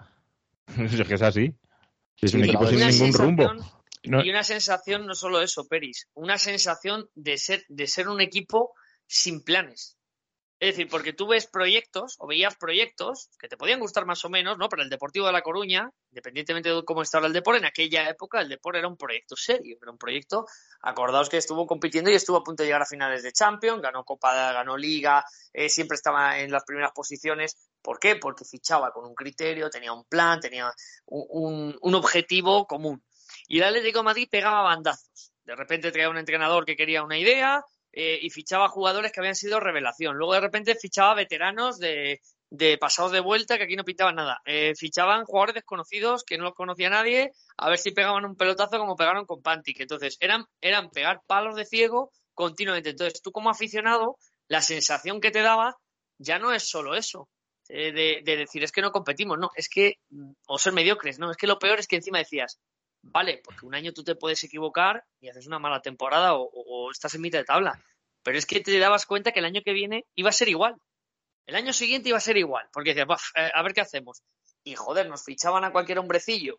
es 0.78 1.02
que 1.08 1.14
es 1.14 1.22
así. 1.22 1.54
Es 2.20 2.30
Sí, 2.30 2.36
un 2.36 2.44
equipo 2.44 2.66
sin 2.66 2.76
Una 2.76 2.90
ningún 2.90 3.12
rumbo. 3.14 3.42
sensación- 3.48 3.74
No- 4.06 4.22
Y 4.22 4.28
una 4.30 4.42
sensación, 4.44 5.06
no 5.06 5.14
solo 5.14 5.40
eso, 5.40 5.66
Peris, 5.66 6.08
una 6.12 6.36
sensación 6.36 7.08
de 7.14 7.38
ser, 7.38 7.64
de 7.68 7.86
ser 7.86 8.08
un 8.08 8.20
equipo 8.20 8.74
sin 9.06 9.42
planes. 9.42 9.96
Es 10.64 10.70
decir, 10.70 10.88
porque 10.88 11.12
tú 11.12 11.26
ves 11.26 11.46
proyectos 11.46 12.16
o 12.18 12.26
veías 12.26 12.56
proyectos 12.56 13.28
que 13.38 13.48
te 13.48 13.56
podían 13.58 13.80
gustar 13.80 14.06
más 14.06 14.24
o 14.24 14.30
menos, 14.30 14.56
¿no? 14.56 14.70
Pero 14.70 14.82
el 14.82 14.88
Deportivo 14.88 15.26
de 15.26 15.32
La 15.32 15.42
Coruña, 15.42 15.90
independientemente 16.10 16.70
de 16.70 16.82
cómo 16.86 17.02
estaba 17.02 17.26
el 17.26 17.34
deporte, 17.34 17.58
en 17.58 17.66
aquella 17.66 18.08
época 18.08 18.40
el 18.40 18.48
deporte 18.48 18.78
era 18.78 18.88
un 18.88 18.96
proyecto 18.96 19.36
serio, 19.36 19.76
era 19.82 19.92
un 19.92 19.98
proyecto, 19.98 20.46
acordaos 20.80 21.28
que 21.28 21.36
estuvo 21.36 21.66
compitiendo 21.66 22.10
y 22.10 22.14
estuvo 22.14 22.38
a 22.38 22.42
punto 22.42 22.62
de 22.62 22.68
llegar 22.68 22.80
a 22.80 22.86
finales 22.86 23.22
de 23.22 23.32
Champions, 23.32 23.82
ganó 23.82 24.04
Copa, 24.04 24.54
ganó 24.54 24.74
Liga, 24.78 25.22
eh, 25.52 25.68
siempre 25.68 25.96
estaba 25.96 26.38
en 26.38 26.50
las 26.50 26.64
primeras 26.64 26.92
posiciones. 26.92 27.58
¿Por 27.82 27.98
qué? 27.98 28.16
Porque 28.16 28.46
fichaba 28.46 28.90
con 28.90 29.04
un 29.04 29.14
criterio, 29.14 29.68
tenía 29.68 29.92
un 29.92 30.04
plan, 30.06 30.40
tenía 30.40 30.72
un, 31.04 31.76
un 31.78 31.94
objetivo 31.94 32.66
común. 32.66 33.04
Y 33.48 33.58
el 33.58 33.64
Atlético 33.64 33.98
de 33.98 34.04
Madrid 34.04 34.28
pegaba 34.30 34.62
bandazos. 34.62 35.34
De 35.44 35.54
repente 35.54 35.92
traía 35.92 36.08
un 36.08 36.16
entrenador 36.16 36.64
que 36.64 36.74
quería 36.74 37.02
una 37.02 37.18
idea, 37.18 37.62
eh, 37.96 38.18
y 38.20 38.30
fichaba 38.30 38.68
jugadores 38.68 39.12
que 39.12 39.20
habían 39.20 39.36
sido 39.36 39.60
revelación. 39.60 40.16
Luego 40.16 40.34
de 40.34 40.40
repente 40.40 40.74
fichaba 40.74 41.14
veteranos 41.14 41.78
de, 41.78 42.20
de 42.50 42.76
pasados 42.76 43.12
de 43.12 43.20
vuelta 43.20 43.56
que 43.56 43.64
aquí 43.64 43.76
no 43.76 43.84
pintaban 43.84 44.16
nada. 44.16 44.40
Eh, 44.46 44.74
fichaban 44.76 45.24
jugadores 45.24 45.54
desconocidos 45.54 46.24
que 46.24 46.36
no 46.36 46.44
los 46.44 46.54
conocía 46.54 46.90
nadie 46.90 47.30
a 47.56 47.68
ver 47.68 47.78
si 47.78 47.92
pegaban 47.92 48.24
un 48.24 48.36
pelotazo 48.36 48.78
como 48.78 48.96
pegaron 48.96 49.26
con 49.26 49.42
Pantic. 49.42 49.78
Entonces 49.78 50.16
eran, 50.18 50.44
eran 50.60 50.90
pegar 50.90 51.20
palos 51.26 51.54
de 51.54 51.66
ciego 51.66 52.10
continuamente. 52.34 52.90
Entonces 52.90 53.22
tú 53.22 53.30
como 53.30 53.48
aficionado, 53.48 54.18
la 54.48 54.60
sensación 54.60 55.20
que 55.20 55.30
te 55.30 55.42
daba 55.42 55.76
ya 56.18 56.40
no 56.40 56.52
es 56.52 56.68
solo 56.68 56.96
eso. 56.96 57.28
Eh, 57.68 57.92
de, 57.92 58.22
de, 58.24 58.36
decir 58.36 58.62
es 58.64 58.72
que 58.72 58.82
no 58.82 58.92
competimos, 58.92 59.38
no, 59.38 59.50
es 59.56 59.70
que, 59.70 59.94
o 60.46 60.58
ser 60.58 60.74
mediocres, 60.74 61.18
no, 61.18 61.30
es 61.30 61.36
que 61.38 61.46
lo 61.46 61.58
peor 61.58 61.78
es 61.78 61.86
que 61.86 61.96
encima 61.96 62.18
decías, 62.18 62.60
vale, 63.04 63.40
porque 63.44 63.66
un 63.66 63.74
año 63.74 63.92
tú 63.92 64.02
te 64.02 64.14
puedes 64.14 64.42
equivocar 64.44 65.04
y 65.20 65.28
haces 65.28 65.46
una 65.46 65.58
mala 65.58 65.80
temporada 65.80 66.34
o, 66.34 66.90
estás 66.90 67.14
en 67.14 67.20
mitad 67.20 67.38
de 67.38 67.44
tabla, 67.44 67.82
pero 68.22 68.38
es 68.38 68.46
que 68.46 68.60
te 68.60 68.78
dabas 68.78 69.06
cuenta 69.06 69.32
que 69.32 69.40
el 69.40 69.44
año 69.44 69.62
que 69.64 69.72
viene 69.72 70.06
iba 70.14 70.30
a 70.30 70.32
ser 70.32 70.48
igual. 70.48 70.76
El 71.46 71.56
año 71.56 71.72
siguiente 71.72 72.08
iba 72.08 72.18
a 72.18 72.22
ser 72.22 72.38
igual, 72.38 72.68
porque 72.72 72.94
decías, 72.94 73.32
eh, 73.36 73.50
a 73.52 73.62
ver 73.62 73.74
qué 73.74 73.82
hacemos. 73.82 74.22
Y 74.64 74.74
joder, 74.76 75.08
nos 75.08 75.24
fichaban 75.24 75.64
a 75.64 75.72
cualquier 75.72 75.98
hombrecillo 75.98 76.58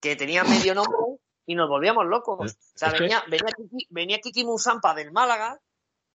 que 0.00 0.14
tenía 0.14 0.44
medio 0.44 0.74
nombre 0.74 1.18
y 1.46 1.56
nos 1.56 1.68
volvíamos 1.68 2.06
locos. 2.06 2.52
O 2.52 2.78
sea, 2.78 2.90
venía, 2.92 3.24
venía, 3.26 3.52
Kiki, 3.56 3.86
venía 3.90 4.18
Kiki 4.20 4.44
Musampa 4.44 4.94
del 4.94 5.10
Málaga 5.10 5.60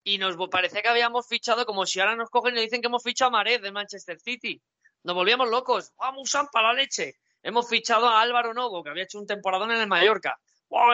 y 0.04 0.20
nos 0.20 0.38
parecía 0.50 0.84
que 0.84 0.90
habíamos 0.90 1.28
fichado 1.28 1.66
como 1.66 1.86
si 1.86 2.00
ahora 2.00 2.16
nos 2.16 2.30
cogen 2.30 2.56
y 2.56 2.62
dicen 2.62 2.82
que 2.82 2.88
hemos 2.88 3.02
fichado 3.02 3.30
a 3.30 3.32
Mared 3.32 3.62
de 3.62 3.72
Manchester 3.72 4.20
City. 4.20 4.62
Nos 5.04 5.16
volvíamos 5.16 5.50
locos. 5.50 5.92
¡Ah, 5.98 6.12
Musampa, 6.12 6.62
la 6.62 6.74
leche! 6.74 7.16
Hemos 7.44 7.68
fichado 7.68 8.08
a 8.08 8.22
Álvaro 8.22 8.54
Novo, 8.54 8.82
que 8.82 8.90
había 8.90 9.04
hecho 9.04 9.20
un 9.20 9.28
temporadón 9.28 9.72
en 9.72 9.82
el 9.82 9.88
Mallorca. 9.88 10.40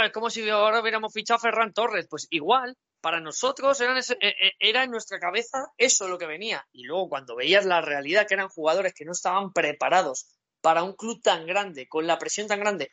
es 0.04 0.12
como 0.12 0.32
si 0.32 0.50
ahora 0.50 0.82
hubiéramos 0.82 1.14
fichado 1.14 1.38
a 1.38 1.42
Ferran 1.42 1.74
Torres. 1.74 2.08
Pues 2.10 2.28
igual, 2.32 2.76
para 3.02 3.20
nosotros 3.20 3.80
eh, 3.80 3.88
eh, 4.20 4.52
era 4.60 4.84
en 4.84 4.92
nuestra 4.92 5.20
cabeza 5.20 5.72
eso 5.78 6.08
lo 6.08 6.18
que 6.18 6.26
venía. 6.26 6.68
Y 6.72 6.84
luego 6.84 7.08
cuando 7.08 7.36
veías 7.36 7.66
la 7.66 7.82
realidad, 7.82 8.28
que 8.28 8.34
eran 8.34 8.50
jugadores 8.50 8.96
que 8.96 9.06
no 9.06 9.12
estaban 9.12 9.54
preparados 9.54 10.28
para 10.60 10.84
un 10.84 10.94
club 10.94 11.22
tan 11.22 11.46
grande, 11.46 11.88
con 11.88 12.08
la 12.08 12.18
presión 12.18 12.48
tan 12.48 12.60
grande, 12.60 12.92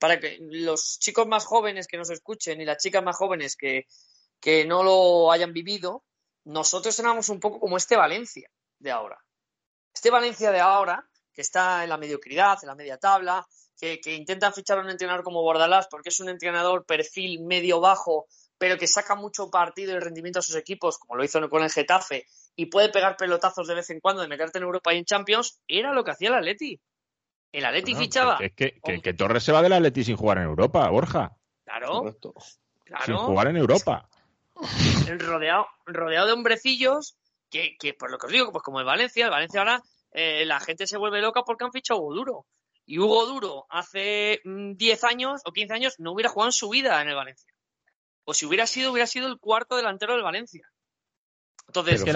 para 0.00 0.18
que 0.18 0.38
los 0.40 0.98
chicos 0.98 1.28
más 1.28 1.44
jóvenes 1.46 1.86
que 1.86 1.96
nos 1.96 2.10
escuchen 2.10 2.60
y 2.60 2.64
las 2.64 2.82
chicas 2.82 3.04
más 3.04 3.16
jóvenes 3.16 3.56
que, 3.56 3.86
que 4.40 4.66
no 4.66 4.82
lo 4.82 5.30
hayan 5.30 5.52
vivido, 5.52 6.04
nosotros 6.44 6.98
éramos 6.98 7.28
un 7.28 7.38
poco 7.38 7.60
como 7.60 7.76
este 7.76 7.96
Valencia 7.96 8.50
de 8.80 8.90
ahora. 8.90 9.18
Este 9.94 10.10
Valencia 10.10 10.50
de 10.50 10.60
ahora 10.60 11.08
que 11.36 11.42
está 11.42 11.84
en 11.84 11.90
la 11.90 11.98
mediocridad, 11.98 12.58
en 12.62 12.68
la 12.68 12.74
media 12.74 12.96
tabla, 12.96 13.46
que, 13.78 14.00
que 14.00 14.14
intentan 14.14 14.54
fichar 14.54 14.78
a 14.78 14.80
un 14.80 14.88
entrenador 14.88 15.22
como 15.22 15.42
Bordalás 15.42 15.86
porque 15.88 16.08
es 16.08 16.18
un 16.18 16.30
entrenador 16.30 16.86
perfil 16.86 17.42
medio-bajo, 17.44 18.26
pero 18.56 18.78
que 18.78 18.86
saca 18.86 19.14
mucho 19.14 19.50
partido 19.50 19.94
y 19.94 20.00
rendimiento 20.00 20.38
a 20.38 20.42
sus 20.42 20.56
equipos, 20.56 20.96
como 20.96 21.14
lo 21.14 21.24
hizo 21.24 21.46
con 21.50 21.62
el 21.62 21.70
Getafe, 21.70 22.24
y 22.56 22.66
puede 22.66 22.88
pegar 22.88 23.18
pelotazos 23.18 23.68
de 23.68 23.74
vez 23.74 23.90
en 23.90 24.00
cuando 24.00 24.22
de 24.22 24.28
meterte 24.28 24.56
en 24.56 24.64
Europa 24.64 24.94
y 24.94 24.98
en 24.98 25.04
Champions, 25.04 25.60
era 25.68 25.92
lo 25.92 26.02
que 26.04 26.12
hacía 26.12 26.28
el 26.28 26.36
Atleti. 26.36 26.80
El 27.52 27.66
Atleti 27.66 27.94
fichaba. 27.94 28.38
Es 28.40 28.54
que, 28.54 28.80
que, 29.02 29.14
Torres 29.14 29.44
se 29.44 29.52
va 29.52 29.60
del 29.60 29.74
Atleti 29.74 30.04
sin 30.04 30.16
jugar 30.16 30.38
en 30.38 30.44
Europa, 30.44 30.88
Borja. 30.88 31.36
Claro. 31.64 32.16
Sin 33.04 33.16
jugar 33.16 33.48
en 33.48 33.58
Europa. 33.58 34.08
Rodeado, 35.18 35.66
rodeado 35.84 36.26
de 36.28 36.32
hombrecillos 36.32 37.18
que, 37.50 37.76
que, 37.78 37.92
por 37.92 38.10
lo 38.10 38.16
que 38.16 38.26
os 38.26 38.32
digo, 38.32 38.52
pues 38.52 38.62
como 38.62 38.80
el 38.80 38.86
Valencia, 38.86 39.26
el 39.26 39.30
Valencia 39.30 39.60
ahora 39.60 39.82
eh, 40.12 40.44
la 40.44 40.60
gente 40.60 40.86
se 40.86 40.96
vuelve 40.96 41.20
loca 41.20 41.42
porque 41.42 41.64
han 41.64 41.72
fichado 41.72 42.00
a 42.00 42.02
Hugo 42.02 42.14
Duro. 42.14 42.46
Y 42.86 42.98
Hugo 42.98 43.26
Duro 43.26 43.66
hace 43.68 44.40
10 44.44 45.02
mm, 45.02 45.06
años 45.06 45.42
o 45.44 45.52
15 45.52 45.74
años 45.74 45.94
no 45.98 46.12
hubiera 46.12 46.30
jugado 46.30 46.48
en 46.48 46.52
su 46.52 46.68
vida 46.68 47.02
en 47.02 47.08
el 47.08 47.16
Valencia. 47.16 47.52
O 48.24 48.34
si 48.34 48.46
hubiera 48.46 48.66
sido, 48.66 48.92
hubiera 48.92 49.06
sido 49.06 49.28
el 49.28 49.38
cuarto 49.38 49.76
delantero 49.76 50.14
del 50.14 50.22
Valencia. 50.22 50.68
Entonces, 51.68 52.06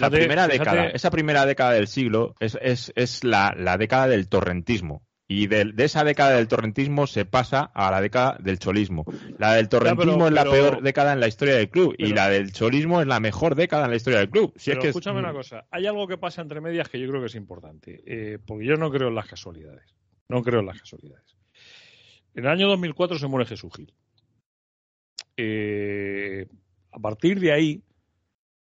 la, 0.00 0.10
primera 0.10 0.48
década, 0.48 0.86
esa 0.86 1.10
primera 1.10 1.44
década 1.44 1.72
del 1.72 1.86
siglo 1.86 2.34
es, 2.40 2.56
es, 2.62 2.92
es 2.96 3.24
la, 3.24 3.54
la, 3.54 3.76
década 3.76 4.08
del 4.08 4.28
torrentismo. 4.28 5.05
Y 5.28 5.48
de, 5.48 5.72
esa 5.78 6.04
década 6.04 6.36
del 6.36 6.46
torrentismo 6.46 7.08
se 7.08 7.24
pasa 7.24 7.70
a 7.74 7.90
la 7.90 8.00
década 8.00 8.36
del 8.40 8.60
cholismo. 8.60 9.04
La 9.38 9.54
del 9.54 9.68
torrentismo 9.68 10.28
es 10.28 10.32
la 10.32 10.44
peor 10.44 10.82
década 10.82 11.12
en 11.12 11.20
la 11.20 11.26
historia 11.26 11.56
del 11.56 11.68
club 11.68 11.96
y 11.98 12.12
la 12.12 12.28
del 12.28 12.52
cholismo 12.52 13.00
es 13.00 13.08
la 13.08 13.18
mejor 13.18 13.56
década 13.56 13.86
en 13.86 13.90
la 13.90 13.96
historia 13.96 14.20
del 14.20 14.30
club. 14.30 14.52
Si 14.56 14.70
es 14.70 14.78
que 14.78 14.88
escúchame 14.88 15.18
una 15.18 15.32
cosa, 15.32 15.66
hay 15.70 15.86
algo 15.86 16.06
que 16.06 16.16
pasa 16.16 16.42
entre 16.42 16.60
medias 16.60 16.88
que 16.88 17.00
yo 17.00 17.08
creo 17.08 17.20
que 17.20 17.26
es 17.26 17.34
importante, 17.34 18.02
eh, 18.06 18.38
porque 18.38 18.66
yo 18.66 18.76
no 18.76 18.90
creo 18.90 19.08
en 19.08 19.16
las 19.16 19.26
casualidades. 19.26 19.96
No 20.28 20.42
creo 20.42 20.60
en 20.60 20.66
las 20.66 20.78
casualidades. 20.78 21.36
En 22.34 22.44
el 22.44 22.50
año 22.50 22.68
2004 22.68 23.18
se 23.18 23.26
muere 23.26 23.46
Jesús 23.46 23.72
Gil. 23.74 23.92
Eh, 25.36 26.46
a 26.92 26.98
partir 27.00 27.40
de 27.40 27.52
ahí 27.52 27.82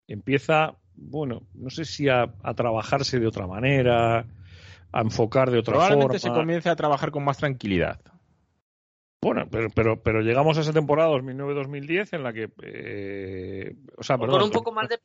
empieza, 0.09 0.79
bueno, 0.95 1.47
no 1.53 1.69
sé 1.69 1.85
si 1.85 2.09
a 2.09 2.33
trabajarse 2.57 3.21
de 3.21 3.27
otra 3.27 3.47
manera, 3.47 4.27
a 4.95 5.01
enfocar 5.01 5.51
de 5.51 5.59
otra 5.59 5.75
Probablemente 5.75 6.21
se 6.21 6.31
comience 6.31 6.71
a 6.71 6.77
trabajar 6.77 7.11
con 7.11 7.25
más 7.25 7.39
tranquilidad. 7.39 8.01
Bueno, 9.21 9.49
pero, 9.51 9.69
pero, 9.71 10.01
pero 10.01 10.21
llegamos 10.21 10.57
a 10.57 10.61
esa 10.61 10.73
temporada 10.73 11.11
2009-2010 11.11 12.13
en 12.13 12.23
la 12.23 12.33
que. 12.33 12.49
Eh, 12.63 13.75
o 13.97 14.05
sea, 14.05 14.17
con 14.19 14.31
un 14.41 14.51
poco 14.51 14.71
más 14.71 14.89
de, 14.89 15.01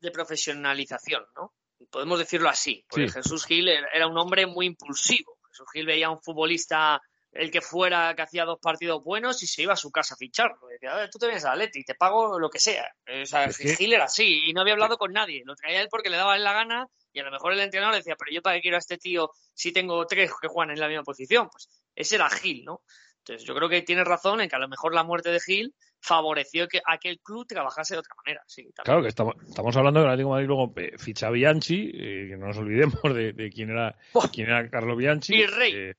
de, 0.00 0.10
profesionalización, 0.10 1.24
¿no? 1.34 1.54
Podemos 1.90 2.18
decirlo 2.18 2.50
así. 2.50 2.84
Porque 2.86 3.08
Jesús 3.08 3.46
Gil 3.46 3.68
era 3.68 4.06
un 4.06 4.18
hombre 4.18 4.46
muy 4.46 4.66
impulsivo. 4.66 5.38
Jesús 5.48 5.66
Gil 5.72 5.86
veía 5.86 6.08
a 6.08 6.10
un 6.10 6.20
futbolista, 6.20 7.00
el 7.32 7.50
que 7.50 7.62
fuera, 7.62 8.14
que 8.14 8.22
hacía 8.22 8.44
dos 8.44 8.58
partidos 8.60 9.02
buenos 9.02 9.42
y 9.42 9.46
se 9.46 9.62
iba 9.62 9.72
a 9.72 9.76
su 9.76 9.90
casa 9.90 10.14
a 10.14 10.18
ficharlo. 10.18 10.66
Decía, 10.68 10.92
a 10.92 10.96
ver, 10.96 11.08
tú 11.08 11.18
te 11.18 11.26
vienes 11.26 11.46
a 11.46 11.56
Leti, 11.56 11.82
te 11.82 11.94
pago 11.94 12.38
lo 12.38 12.50
que 12.50 12.58
sea. 12.58 12.92
O 13.22 13.24
sea, 13.24 13.50
Gil 13.50 13.94
era 13.94 14.04
así 14.04 14.42
y 14.48 14.52
no 14.52 14.60
había 14.60 14.74
hablado 14.74 14.98
con 14.98 15.12
nadie. 15.12 15.44
Lo 15.46 15.54
traía 15.54 15.80
él 15.80 15.88
porque 15.90 16.10
le 16.10 16.18
daba 16.18 16.36
la 16.36 16.52
gana 16.52 16.88
y 17.12 17.20
a 17.20 17.24
lo 17.24 17.30
mejor 17.30 17.52
el 17.52 17.60
entrenador 17.60 17.96
decía, 17.96 18.16
pero 18.18 18.32
yo 18.34 18.42
para 18.42 18.56
qué 18.56 18.62
quiero 18.62 18.76
a 18.76 18.78
este 18.78 18.98
tío 18.98 19.30
si 19.54 19.72
tengo 19.72 20.06
tres 20.06 20.30
que 20.40 20.48
juegan 20.48 20.72
en 20.72 20.80
la 20.80 20.88
misma 20.88 21.02
posición. 21.02 21.48
Pues 21.50 21.68
ese 21.94 22.16
era 22.16 22.30
Gil, 22.30 22.64
¿no? 22.64 22.82
Entonces 23.18 23.46
yo 23.46 23.54
creo 23.54 23.68
que 23.68 23.82
tienes 23.82 24.06
razón 24.06 24.40
en 24.40 24.48
que 24.48 24.56
a 24.56 24.60
lo 24.60 24.68
mejor 24.68 24.94
la 24.94 25.04
muerte 25.04 25.30
de 25.30 25.40
Gil 25.40 25.74
favoreció 26.00 26.66
que 26.66 26.80
aquel 26.86 27.20
club 27.20 27.46
trabajase 27.46 27.94
de 27.94 28.00
otra 28.00 28.14
manera. 28.24 28.42
claro, 28.82 29.02
que 29.02 29.08
estamos, 29.08 29.34
estamos 29.46 29.76
hablando 29.76 30.00
de 30.00 30.06
Atlético 30.06 30.30
Madrid 30.30 30.46
luego 30.46 30.72
eh, 30.76 30.92
ficha 30.96 31.30
Bianchi, 31.30 31.90
eh, 31.92 32.26
que 32.30 32.36
no 32.38 32.46
nos 32.46 32.56
olvidemos 32.56 33.02
de, 33.14 33.50
quién 33.54 33.70
era 33.70 33.96
quién 34.32 34.48
era 34.48 34.68
Carlo 34.70 34.96
Bianchi. 34.96 35.34
Y 35.34 35.46
rey. 35.46 35.72
Eh, 35.74 35.94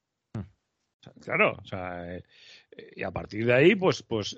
claro, 1.21 1.57
o 1.61 1.65
sea, 1.65 2.19
y 2.95 3.03
a 3.03 3.11
partir 3.11 3.45
de 3.45 3.53
ahí, 3.53 3.75
pues, 3.75 4.01
pues 4.03 4.37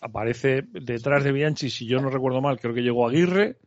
aparece 0.00 0.62
detrás 0.68 1.24
de 1.24 1.32
Bianchi, 1.32 1.70
si 1.70 1.86
yo 1.86 2.00
no 2.00 2.08
recuerdo 2.08 2.40
mal, 2.40 2.58
creo 2.58 2.74
que 2.74 2.82
llegó 2.82 3.06
Aguirre. 3.06 3.58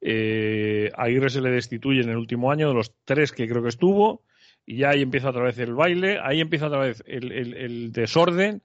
Eh, 0.00 0.90
Aguirre 0.96 1.30
se 1.30 1.40
le 1.40 1.50
destituye 1.50 2.02
en 2.02 2.10
el 2.10 2.16
último 2.16 2.52
año 2.52 2.68
de 2.68 2.74
los 2.74 2.94
tres 3.04 3.32
que 3.32 3.48
creo 3.48 3.62
que 3.62 3.68
estuvo 3.68 4.22
y 4.64 4.76
ya 4.76 4.90
ahí 4.90 5.00
empieza 5.00 5.30
otra 5.30 5.44
vez 5.44 5.58
el 5.58 5.74
baile, 5.74 6.18
ahí 6.22 6.42
empieza 6.42 6.66
otra 6.66 6.80
vez 6.80 7.02
el, 7.06 7.90
desorden. 7.90 8.62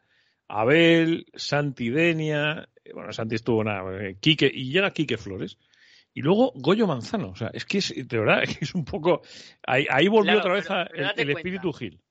Abel, 0.49 1.25
Santidenia, 1.33 2.67
bueno, 2.93 3.13
Santi 3.13 3.35
estuvo 3.35 3.63
nada, 3.63 4.03
eh, 4.03 4.17
Quique, 4.19 4.51
y 4.53 4.69
llega 4.69 4.91
Quique 4.91 5.17
Flores. 5.17 5.57
Y 6.13 6.21
luego 6.21 6.51
Goyo 6.55 6.85
Manzano, 6.85 7.29
o 7.29 7.35
sea, 7.35 7.49
es 7.53 7.63
que 7.65 7.77
es, 7.77 7.93
de 7.95 8.19
verdad, 8.19 8.43
es 8.61 8.75
un 8.75 8.83
poco. 8.83 9.21
Ahí, 9.65 9.87
ahí 9.89 10.09
volvió 10.09 10.37
otra 10.37 10.53
vez 10.55 10.67
el, 10.93 11.29
espíritu 11.29 11.71
Gil. 11.71 12.01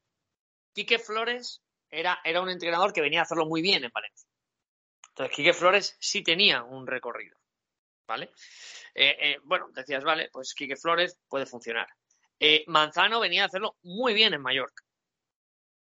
Quique 0.74 0.98
Flores 0.98 1.62
era, 1.90 2.18
era 2.24 2.40
un 2.40 2.48
entrenador 2.48 2.94
que 2.94 3.02
venía 3.02 3.20
a 3.20 3.22
hacerlo 3.24 3.44
muy 3.44 3.60
bien 3.60 3.84
en 3.84 3.90
Valencia. 3.92 4.26
Entonces, 5.10 5.36
Quique 5.36 5.52
Flores 5.52 5.96
sí 6.00 6.22
tenía 6.22 6.62
un 6.62 6.86
recorrido. 6.86 7.36
¿Vale? 8.08 8.30
Eh, 8.94 9.16
eh, 9.18 9.38
bueno, 9.44 9.68
decías, 9.72 10.04
vale, 10.04 10.28
pues 10.32 10.54
Quique 10.54 10.76
Flores 10.76 11.18
puede 11.28 11.46
funcionar. 11.46 11.86
Eh, 12.38 12.64
Manzano 12.66 13.20
venía 13.20 13.44
a 13.44 13.46
hacerlo 13.46 13.76
muy 13.82 14.14
bien 14.14 14.34
en 14.34 14.42
Mallorca. 14.42 14.82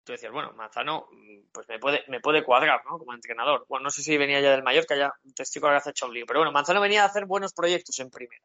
Tú 0.03 0.13
decías, 0.13 0.31
bueno, 0.31 0.53
Manzano 0.53 1.07
mm, 1.11 1.51
pues 1.51 1.67
me 1.67 1.79
puede, 1.79 2.03
me 2.07 2.19
puede 2.19 2.43
cuadrar, 2.43 2.81
¿no? 2.85 2.97
Como 2.97 3.13
entrenador. 3.13 3.65
Bueno, 3.67 3.85
no 3.85 3.89
sé 3.89 4.01
si 4.01 4.17
venía 4.17 4.39
ya 4.39 4.51
del 4.51 4.63
Mallorca, 4.63 4.95
ya 4.95 5.13
testigo 5.35 5.67
que 5.67 5.75
hace 5.75 5.91
hecho 5.91 6.07
un 6.07 6.13
lío. 6.13 6.25
Pero 6.25 6.39
bueno, 6.39 6.51
Manzano 6.51 6.81
venía 6.81 7.03
a 7.03 7.07
hacer 7.07 7.25
buenos 7.25 7.53
proyectos 7.53 7.99
en 7.99 8.09
primera. 8.09 8.41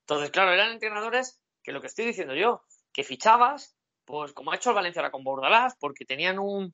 Entonces, 0.00 0.30
claro, 0.30 0.52
eran 0.52 0.72
entrenadores 0.72 1.40
que 1.62 1.72
lo 1.72 1.80
que 1.80 1.86
estoy 1.86 2.06
diciendo 2.06 2.34
yo, 2.34 2.62
que 2.92 3.04
fichabas, 3.04 3.76
pues 4.04 4.32
como 4.32 4.52
ha 4.52 4.56
hecho 4.56 4.70
el 4.70 4.76
Valencia 4.76 5.10
con 5.10 5.22
Bordalás, 5.24 5.76
porque 5.78 6.04
tenían 6.04 6.38
un 6.38 6.72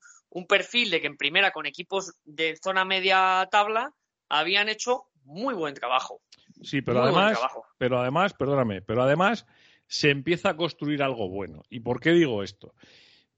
perfil 0.49 0.91
de 0.91 1.01
que 1.01 1.07
en 1.09 1.17
primera 1.17 1.51
con 1.51 1.67
equipos 1.67 2.15
de 2.25 2.57
zona 2.63 2.85
media 2.85 3.47
tabla 3.51 3.93
habían 4.29 4.69
hecho 4.69 5.09
muy 5.25 5.55
buen 5.55 5.75
trabajo. 5.75 6.23
Sí, 6.63 6.83
pero 6.83 7.01
Muy 7.01 7.09
además, 7.09 7.39
pero 7.79 8.01
además, 8.01 8.35
perdóname, 8.35 8.83
pero 8.83 9.03
además 9.03 9.47
se 9.87 10.11
empieza 10.11 10.51
a 10.51 10.57
construir 10.57 11.03
algo 11.03 11.29
bueno. 11.29 11.63
¿Y 11.71 11.81
por 11.81 12.01
qué 12.01 12.13
digo 12.13 12.43
esto? 12.43 12.75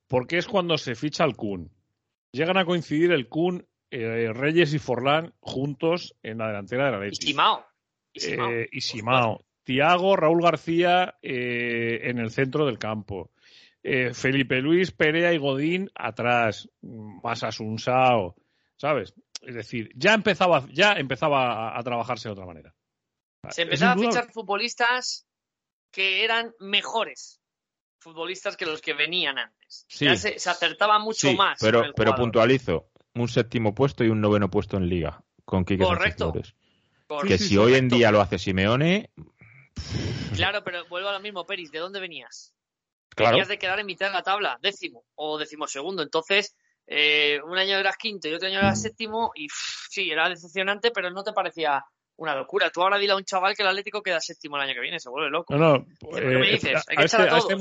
Porque 0.08 0.38
es 0.38 0.46
cuando 0.46 0.76
se 0.78 0.94
ficha 0.94 1.24
el 1.24 1.36
Kun. 1.36 1.70
Llegan 2.32 2.58
a 2.58 2.64
coincidir 2.64 3.12
el 3.12 3.28
Kun, 3.28 3.66
eh, 3.90 4.32
Reyes 4.32 4.74
y 4.74 4.78
Forlán 4.78 5.34
juntos 5.40 6.16
en 6.22 6.38
la 6.38 6.48
delantera 6.48 6.86
de 6.86 6.90
la 6.92 6.98
Y 6.98 7.10
Leti. 7.10 7.26
Simao. 7.28 7.64
Y 8.12 8.20
Simao. 8.20 8.50
Eh, 8.50 8.68
y 8.72 8.80
Simao. 8.80 9.44
Tiago, 9.62 10.16
Raúl 10.16 10.42
García 10.42 11.16
eh, 11.22 12.00
en 12.04 12.18
el 12.18 12.30
centro 12.30 12.66
del 12.66 12.78
campo. 12.78 13.30
Eh, 13.82 14.12
Felipe 14.12 14.60
Luis, 14.60 14.90
Perea 14.90 15.32
y 15.32 15.38
Godín 15.38 15.90
atrás. 15.94 16.68
Más 16.82 17.44
Asunsao. 17.44 18.34
¿Sabes? 18.76 19.14
Es 19.42 19.54
decir, 19.54 19.90
ya 19.94 20.14
empezaba, 20.14 20.66
ya 20.72 20.94
empezaba 20.94 21.68
a, 21.68 21.78
a 21.78 21.82
trabajarse 21.82 22.28
de 22.28 22.32
otra 22.32 22.46
manera. 22.46 22.74
Se 23.44 23.48
Es 23.50 23.58
empezaban 23.58 23.98
a 23.98 24.02
fichar 24.02 24.30
futbolistas 24.32 25.26
que 25.90 26.24
eran 26.24 26.54
mejores 26.60 27.40
futbolistas 28.02 28.56
que 28.56 28.64
los 28.64 28.80
que 28.80 28.94
venían 28.94 29.38
antes. 29.38 29.84
Sí. 29.88 30.06
Ya 30.06 30.16
se, 30.16 30.38
se 30.38 30.48
acertaba 30.48 30.98
mucho 30.98 31.28
Sí, 31.28 31.36
más. 31.36 31.58
pero, 31.60 31.92
pero 31.94 32.14
puntualizo. 32.14 32.90
Un 33.14 33.28
séptimo 33.28 33.74
puesto 33.74 34.04
y 34.04 34.08
un 34.08 34.20
noveno 34.22 34.48
puesto 34.48 34.76
en 34.78 34.88
liga 34.88 35.22
con 35.44 35.64
Quique 35.64 35.84
Correcto. 35.84 36.32
Correcto. 37.06 37.26
Que 37.28 37.38
si 37.38 37.58
hoy 37.58 37.74
en 37.74 37.88
día 37.88 38.10
lo 38.10 38.20
hace 38.20 38.38
Simeone, 38.38 39.10
Claro, 40.34 40.62
pero 40.64 40.86
vuelvo 40.88 41.08
a 41.08 41.12
lo 41.12 41.20
mismo, 41.20 41.44
Peris. 41.44 41.70
¿De 41.70 41.78
dónde 41.78 42.00
venías? 42.00 42.54
claro. 43.10 43.32
Venías 43.32 43.48
de 43.48 43.58
quedar 43.58 43.78
en 43.80 43.86
mitad 43.86 44.06
de 44.06 44.12
la 44.12 44.22
tabla, 44.22 44.58
décimo 44.62 45.04
o 45.16 45.36
decimosegundo. 45.36 46.02
Entonces, 46.02 46.56
eh, 46.86 47.40
un 47.44 47.58
año 47.58 47.76
eras 47.76 47.96
quinto 47.96 48.28
y 48.28 48.32
otro 48.34 48.48
año 48.48 48.58
eras 48.60 48.80
séptimo 48.80 49.32
y 49.34 49.48
pff, 49.48 49.88
sí, 49.90 50.10
era 50.10 50.28
decepcionante, 50.28 50.90
pero 50.92 51.10
no 51.10 51.22
te 51.24 51.32
parecía 51.32 51.84
una 52.20 52.34
locura. 52.34 52.70
Tú 52.70 52.82
ahora 52.82 52.98
dile 52.98 53.12
a 53.12 53.16
un 53.16 53.24
chaval 53.24 53.56
que 53.56 53.62
el 53.62 53.68
Atlético 53.68 54.02
queda 54.02 54.20
séptimo 54.20 54.56
el 54.56 54.62
año 54.62 54.74
que 54.74 54.80
viene, 54.80 55.00
se 55.00 55.08
vuelve 55.08 55.30
loco. 55.30 55.56
No, 55.56 55.78
no. 55.78 55.86
¿Qué 56.14 56.20
me 56.20 56.50
dices? 56.50 56.84
Hay 56.88 56.96
a, 56.98 57.02
este, 57.04 57.16
a 57.16 57.38
este 57.38 57.56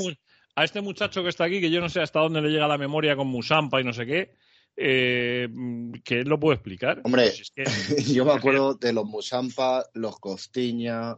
a 0.55 0.63
este 0.65 0.81
muchacho 0.81 1.23
que 1.23 1.29
está 1.29 1.45
aquí, 1.45 1.61
que 1.61 1.71
yo 1.71 1.79
no 1.79 1.87
sé 1.87 2.01
hasta 2.01 2.19
dónde 2.19 2.41
le 2.41 2.49
llega 2.49 2.67
la 2.67 2.77
memoria 2.77 3.15
con 3.15 3.27
Musampa 3.27 3.79
y 3.79 3.85
no 3.85 3.93
sé 3.93 4.05
qué, 4.05 4.33
eh, 4.75 5.47
que 6.03 6.19
él 6.19 6.27
lo 6.27 6.37
puede 6.39 6.55
explicar. 6.55 6.99
Hombre, 7.05 7.31
Pues 7.31 7.39
es 7.39 7.51
que- 7.51 7.63
Yo 8.13 8.25
me 8.25 8.33
acuerdo 8.33 8.73
de 8.73 8.91
los 8.91 9.05
Musampa, 9.05 9.85
los 9.93 10.19
Costiña, 10.19 11.15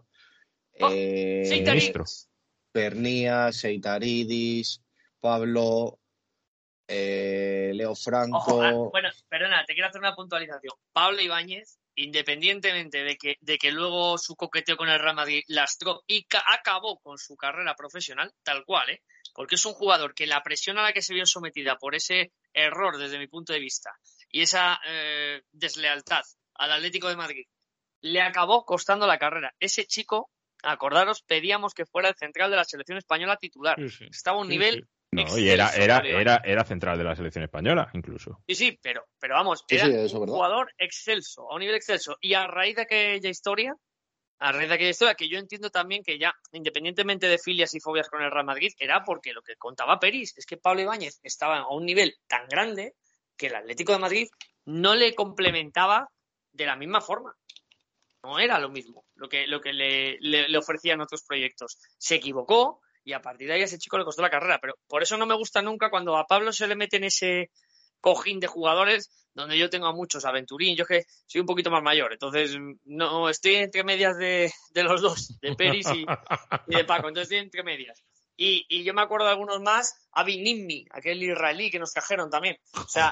Oh, 0.80 0.90
eh. 0.94 1.94
Pernía, 2.72 3.52
Seitaridis, 3.52 4.82
Pablo, 5.20 6.00
eh, 6.88 7.72
Leo 7.74 7.96
Franco. 7.96 8.38
Ojo, 8.38 8.62
ah, 8.64 8.72
bueno, 8.92 9.10
perdona, 9.28 9.66
te 9.66 9.74
quiero 9.74 9.90
hacer 9.90 10.00
una 10.00 10.16
puntualización. 10.16 10.74
Pablo 10.94 11.22
Ibáñez, 11.22 11.81
independientemente 11.96 13.04
de 13.04 13.18
que, 13.18 13.36
de 13.42 13.58
que 13.58 13.72
luego 13.72 14.18
su 14.18 14.36
coqueteo 14.36 14.78
con 14.78 14.90
el 14.90 15.00
Real 15.00 15.16
Madrid 15.16 15.44
lastró 15.48 16.04
y 16.08 16.24
ca- 16.26 16.44
acabó 16.48 17.00
con 17.00 17.18
su 17.18 17.36
carrera 17.36 17.76
profesional, 17.76 18.34
tal 18.44 18.64
cual, 18.66 18.90
¿eh? 18.90 19.02
Porque 19.34 19.56
es 19.56 19.66
un 19.66 19.74
jugador 19.74 20.14
que 20.14 20.28
la 20.28 20.44
presión 20.44 20.78
a 20.78 20.84
la 20.84 20.94
que 20.94 21.02
se 21.02 21.14
vio 21.14 21.26
sometida 21.26 21.78
por 21.78 21.96
ese 21.96 22.32
error 22.54 22.98
desde 22.98 23.18
mi 23.20 23.28
punto 23.28 23.54
de 23.54 23.60
vista 23.60 23.92
y 24.30 24.42
esa 24.42 24.80
eh, 24.86 25.42
deslealtad 25.52 26.24
al 26.56 26.72
Atlético 26.74 27.08
de 27.08 27.16
Madrid 27.16 27.46
le 28.02 28.22
acabó 28.22 28.66
costando 28.66 29.06
la 29.08 29.18
carrera. 29.20 29.54
Ese 29.60 29.86
chico, 29.86 30.32
acordaros, 30.64 31.22
pedíamos 31.22 31.74
que 31.74 31.86
fuera 31.86 32.10
el 32.10 32.16
central 32.16 32.50
de 32.50 32.58
la 32.58 32.66
selección 32.66 32.98
española 32.98 33.38
titular. 33.38 33.78
Sí, 33.80 33.90
sí. 33.90 34.06
Estaba 34.10 34.38
a 34.38 34.42
un 34.42 34.48
Sí, 34.48 34.54
nivel. 34.54 34.88
No, 35.14 35.38
y 35.38 35.50
era, 35.50 35.70
era, 35.72 36.00
era, 36.00 36.42
era 36.46 36.64
central 36.64 36.98
de 36.98 37.04
la 37.04 37.16
selección 37.16 37.44
española, 37.44 37.90
incluso. 37.94 38.42
Sí, 38.48 38.56
sí, 38.56 38.80
pero, 38.82 39.06
pero 39.20 39.36
vamos, 39.36 39.66
Sí, 39.68 39.76
era 39.76 39.86
sí, 39.88 39.94
eso, 39.94 40.22
un 40.22 40.28
jugador 40.28 40.72
excelso, 40.78 41.52
a 41.52 41.56
un 41.56 41.60
nivel 41.60 41.76
excelso. 41.76 42.18
Y 42.22 42.34
a 42.34 42.48
raíz 42.48 42.78
de 42.78 42.84
aquella 42.84 43.30
historia, 43.30 43.76
a 44.40 44.52
raíz 44.54 44.70
de 44.70 44.76
aquella 44.76 44.90
historia, 44.92 45.16
que 45.16 45.28
yo 45.28 45.38
entiendo 45.38 45.70
también 45.70 46.02
que 46.02 46.18
ya, 46.18 46.34
independientemente 46.54 47.28
de 47.28 47.38
filias 47.40 47.76
y 47.76 47.82
fobias 47.82 48.08
con 48.08 48.22
el 48.22 48.32
Real 48.32 48.46
Madrid, 48.46 48.72
era 48.80 49.04
porque 49.04 49.34
lo 49.34 49.42
que 49.42 49.58
contaba 49.58 50.00
Peris 50.00 50.34
es 50.38 50.46
que 50.46 50.56
Pablo 50.56 50.82
Ibáñez 50.82 51.20
estaba 51.24 51.58
a 51.58 51.68
un 51.68 51.86
nivel 51.86 52.16
tan 52.28 52.48
grande 52.48 52.94
que 53.36 53.48
el 53.48 53.56
Atlético 53.56 53.92
de 53.92 54.00
Madrid 54.00 54.30
no 54.64 54.96
le 54.96 55.14
complementaba 55.14 56.08
de 56.54 56.66
la 56.66 56.78
misma 56.78 57.02
forma. 57.02 57.36
No 58.24 58.40
era 58.40 58.60
lo 58.60 58.70
mismo 58.70 59.04
lo 59.16 59.28
que, 59.28 59.46
lo 59.48 59.60
que 59.60 59.74
le, 59.74 60.18
le- 60.22 60.48
le 60.48 60.58
ofrecían 60.58 61.02
otros 61.02 61.24
proyectos. 61.24 61.80
Se 61.98 62.16
equivocó 62.16 62.80
y 63.04 63.14
a 63.14 63.22
partir 63.22 63.48
de 63.48 63.56
ahí 63.56 63.62
a 63.62 63.66
ese 63.66 63.78
chico 63.80 63.98
le 63.98 64.04
costó 64.06 64.22
la 64.22 64.30
carrera. 64.30 64.60
Pero 64.62 64.76
por 64.88 65.02
eso 65.04 65.18
no 65.18 65.26
me 65.26 65.36
gusta 65.36 65.62
nunca 65.62 65.90
cuando 65.90 66.18
a 66.18 66.26
Pablo 66.28 66.52
se 66.54 66.68
le 66.68 66.76
mete 66.76 66.98
en 66.98 67.06
ese 67.06 67.50
cojín 68.00 68.40
de 68.40 68.48
jugadores 68.48 69.10
donde 69.34 69.58
yo 69.58 69.70
tengo 69.70 69.88
a 69.88 69.94
muchos 69.94 70.26
aventurín. 70.26 70.76
Yo 70.76 70.86
que 70.86 71.06
soy 71.26 71.42
un 71.42 71.48
poquito 71.48 71.72
más 71.72 71.82
mayor, 71.84 72.12
entonces 72.14 72.58
no 72.86 73.30
estoy 73.30 73.56
entre 73.56 73.84
medias 73.84 74.18
de, 74.18 74.52
de 74.74 74.84
los 74.84 75.02
dos, 75.02 75.40
de 75.42 75.56
Peris 75.56 75.88
y, 75.94 76.06
y 76.68 76.76
de 76.76 76.84
Paco. 76.84 77.08
Entonces 77.08 77.32
estoy 77.32 77.38
entre 77.46 77.64
medias. 77.64 78.04
Y, 78.38 78.66
y 78.70 78.84
yo 78.84 78.94
me 78.96 79.04
acuerdo 79.04 79.26
de 79.28 79.32
algunos 79.34 79.62
más, 79.62 80.08
Avi 80.14 80.42
Nimmi, 80.42 80.86
aquel 80.92 81.22
israelí 81.22 81.70
que 81.70 81.78
nos 81.78 81.94
trajeron 81.94 82.30
también. 82.32 82.58
O 82.74 82.88
sea, 82.88 83.10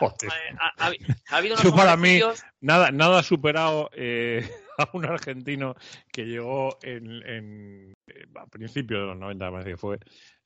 ha, 0.57 0.87
ha- 0.87 0.91
ha 1.29 1.37
habido 1.37 1.53
unos 1.53 1.63
Yo 1.63 1.75
para 1.75 1.95
mí- 1.97 2.19
Nada, 2.61 2.89
nada 2.91 3.19
ha 3.19 3.23
superado 3.23 3.89
eh, 3.93 4.49
a 4.79 4.89
un 4.93 5.05
argentino 5.05 5.75
que 6.11 6.25
llegó 6.25 6.77
en, 6.81 7.21
en- 7.27 7.93
eh, 8.07 8.25
a 8.35 8.47
principios 8.47 9.01
de 9.01 9.07
los 9.07 9.17
90, 9.17 9.45
me 9.45 9.51
parece 9.51 9.69
que 9.71 9.77
fue 9.77 9.99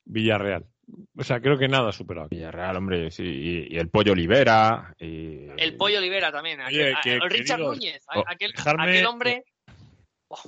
Villarreal. 0.04 0.66
O 1.16 1.24
sea, 1.24 1.40
creo 1.40 1.56
que 1.56 1.68
nada 1.68 1.88
ha 1.88 1.92
superado. 1.92 2.28
Villarreal, 2.28 2.76
hombre, 2.76 3.10
sí. 3.10 3.22
Y, 3.24 3.74
y 3.74 3.78
el 3.78 3.88
Pollo 3.88 4.12
Olivera. 4.12 4.94
Y, 4.98 5.46
El 5.56 5.76
Pollo 5.76 5.98
Olivera 5.98 6.30
también. 6.30 6.60
Oye, 6.60 6.92
aquel- 6.94 7.18
que- 7.20 7.24
a- 7.24 7.28
Richard 7.28 7.60
Núñez. 7.60 8.04
oh, 8.14 8.22
aquel, 8.26 8.52
dejarme- 8.52 8.82
aquel 8.90 9.06
hombre. 9.06 9.44
Oh, 10.28 10.38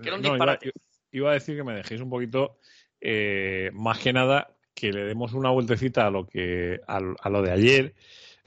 que 0.00 0.08
era 0.08 0.16
un 0.16 0.22
No, 0.22 0.28
iba, 0.28 0.34
disparate. 0.36 0.72
iba 1.12 1.30
a 1.30 1.34
decir 1.34 1.56
que 1.56 1.64
me 1.64 1.74
dejéis 1.74 2.00
un 2.00 2.10
poquito, 2.10 2.58
eh, 3.00 3.70
más 3.72 3.98
que 3.98 4.12
nada, 4.12 4.54
que 4.74 4.92
le 4.92 5.04
demos 5.04 5.32
una 5.32 5.50
vueltecita 5.50 6.06
a 6.06 6.10
lo 6.10 6.26
que 6.26 6.80
a, 6.86 6.98
a 7.20 7.30
lo 7.30 7.42
de 7.42 7.50
ayer. 7.52 7.94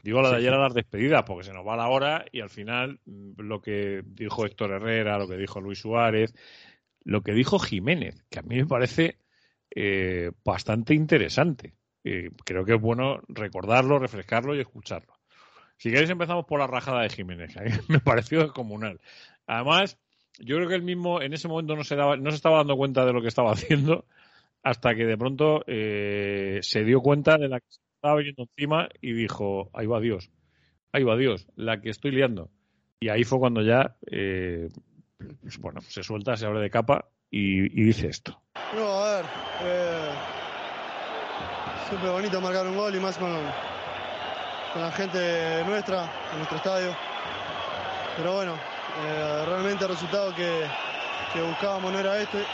Digo 0.05 0.21
lo 0.21 0.29
de 0.29 0.37
ayer 0.37 0.53
a 0.53 0.59
las 0.59 0.75
despedidas, 0.75 1.23
porque 1.23 1.45
se 1.45 1.51
nos 1.51 1.65
va 1.65 1.75
la 1.75 1.89
hora 1.89 2.25
y 2.31 2.39
al 2.39 2.51
final 2.51 2.99
mm, 3.05 3.41
lo 3.41 3.59
que 3.59 4.03
dijo 4.05 4.45
Héctor 4.45 4.73
Herrera, 4.73 5.17
lo 5.17 5.27
que 5.27 5.35
dijo 5.35 5.59
Luis 5.59 5.79
Suárez, 5.79 6.31
lo 7.03 7.23
que 7.23 7.31
dijo 7.31 7.57
Jiménez, 7.57 8.23
que 8.29 8.37
a 8.37 8.43
mí 8.43 8.57
me 8.57 8.67
parece 8.67 9.17
eh, 9.75 10.29
bastante 10.43 10.93
interesante. 10.93 11.73
Eh, 12.03 12.29
creo 12.45 12.63
que 12.65 12.75
es 12.75 12.79
bueno 12.79 13.19
recordarlo, 13.29 13.97
refrescarlo 13.97 14.55
y 14.55 14.59
escucharlo. 14.59 15.11
Si 15.77 15.89
queréis 15.89 16.11
empezamos 16.11 16.45
por 16.45 16.59
la 16.59 16.67
rajada 16.67 17.01
de 17.01 17.09
Jiménez, 17.09 17.51
que 17.51 17.59
a 17.61 17.63
mí 17.63 17.71
me 17.87 17.99
pareció 17.99 18.41
descomunal. 18.41 19.01
Además, 19.47 19.97
yo 20.37 20.57
creo 20.57 20.69
que 20.69 20.75
él 20.75 20.83
mismo 20.83 21.19
en 21.19 21.33
ese 21.33 21.47
momento 21.47 21.75
no 21.75 21.83
se, 21.83 21.95
daba, 21.95 22.15
no 22.15 22.29
se 22.29 22.35
estaba 22.35 22.57
dando 22.57 22.77
cuenta 22.77 23.05
de 23.05 23.11
lo 23.11 23.23
que 23.23 23.29
estaba 23.29 23.51
haciendo 23.53 24.05
hasta 24.61 24.93
que 24.93 25.05
de 25.05 25.17
pronto 25.17 25.63
eh, 25.65 26.59
se 26.61 26.83
dio 26.83 27.01
cuenta 27.01 27.39
de 27.39 27.47
la 27.47 27.59
que 27.59 27.65
se 27.69 27.84
estaba 28.05 28.19
viniendo 28.19 28.43
encima 28.43 28.87
y 29.01 29.13
dijo, 29.13 29.71
ahí 29.73 29.87
va 29.87 29.99
Dios, 29.99 30.29
ahí 30.91 31.01
va 31.01 31.17
Dios, 31.17 31.47
la 31.55 31.81
que 31.81 31.89
estoy 31.89 32.11
liando. 32.11 32.51
Y 32.99 33.09
ahí 33.09 33.23
fue 33.23 33.39
cuando 33.39 33.63
ya, 33.63 33.95
eh, 34.11 34.69
bueno, 35.57 35.81
se 35.81 36.03
suelta, 36.03 36.37
se 36.37 36.45
abre 36.45 36.59
de 36.59 36.69
capa 36.69 37.09
y, 37.31 37.67
dice 37.83 38.05
esto. 38.07 38.39
No, 38.75 39.19
eh, 39.63 40.11
siempre 41.89 42.11
bonito 42.11 42.39
marcar 42.39 42.67
un 42.67 42.75
gol 42.75 42.95
y 42.95 42.99
más 42.99 43.17
con, 43.17 43.31
con 44.73 44.81
la 44.83 44.91
gente 44.91 45.63
nuestra, 45.65 46.03
en 46.31 46.37
nuestro 46.37 46.57
estadio. 46.57 46.95
Pero 48.17 48.35
bueno, 48.35 48.53
eh, 48.53 49.45
realmente 49.47 49.83
el 49.83 49.89
resultado 49.89 50.31
que 50.35 51.41
buscábamos 51.41 51.91
no 51.91 51.99
era 51.99 52.21
este. 52.21 52.45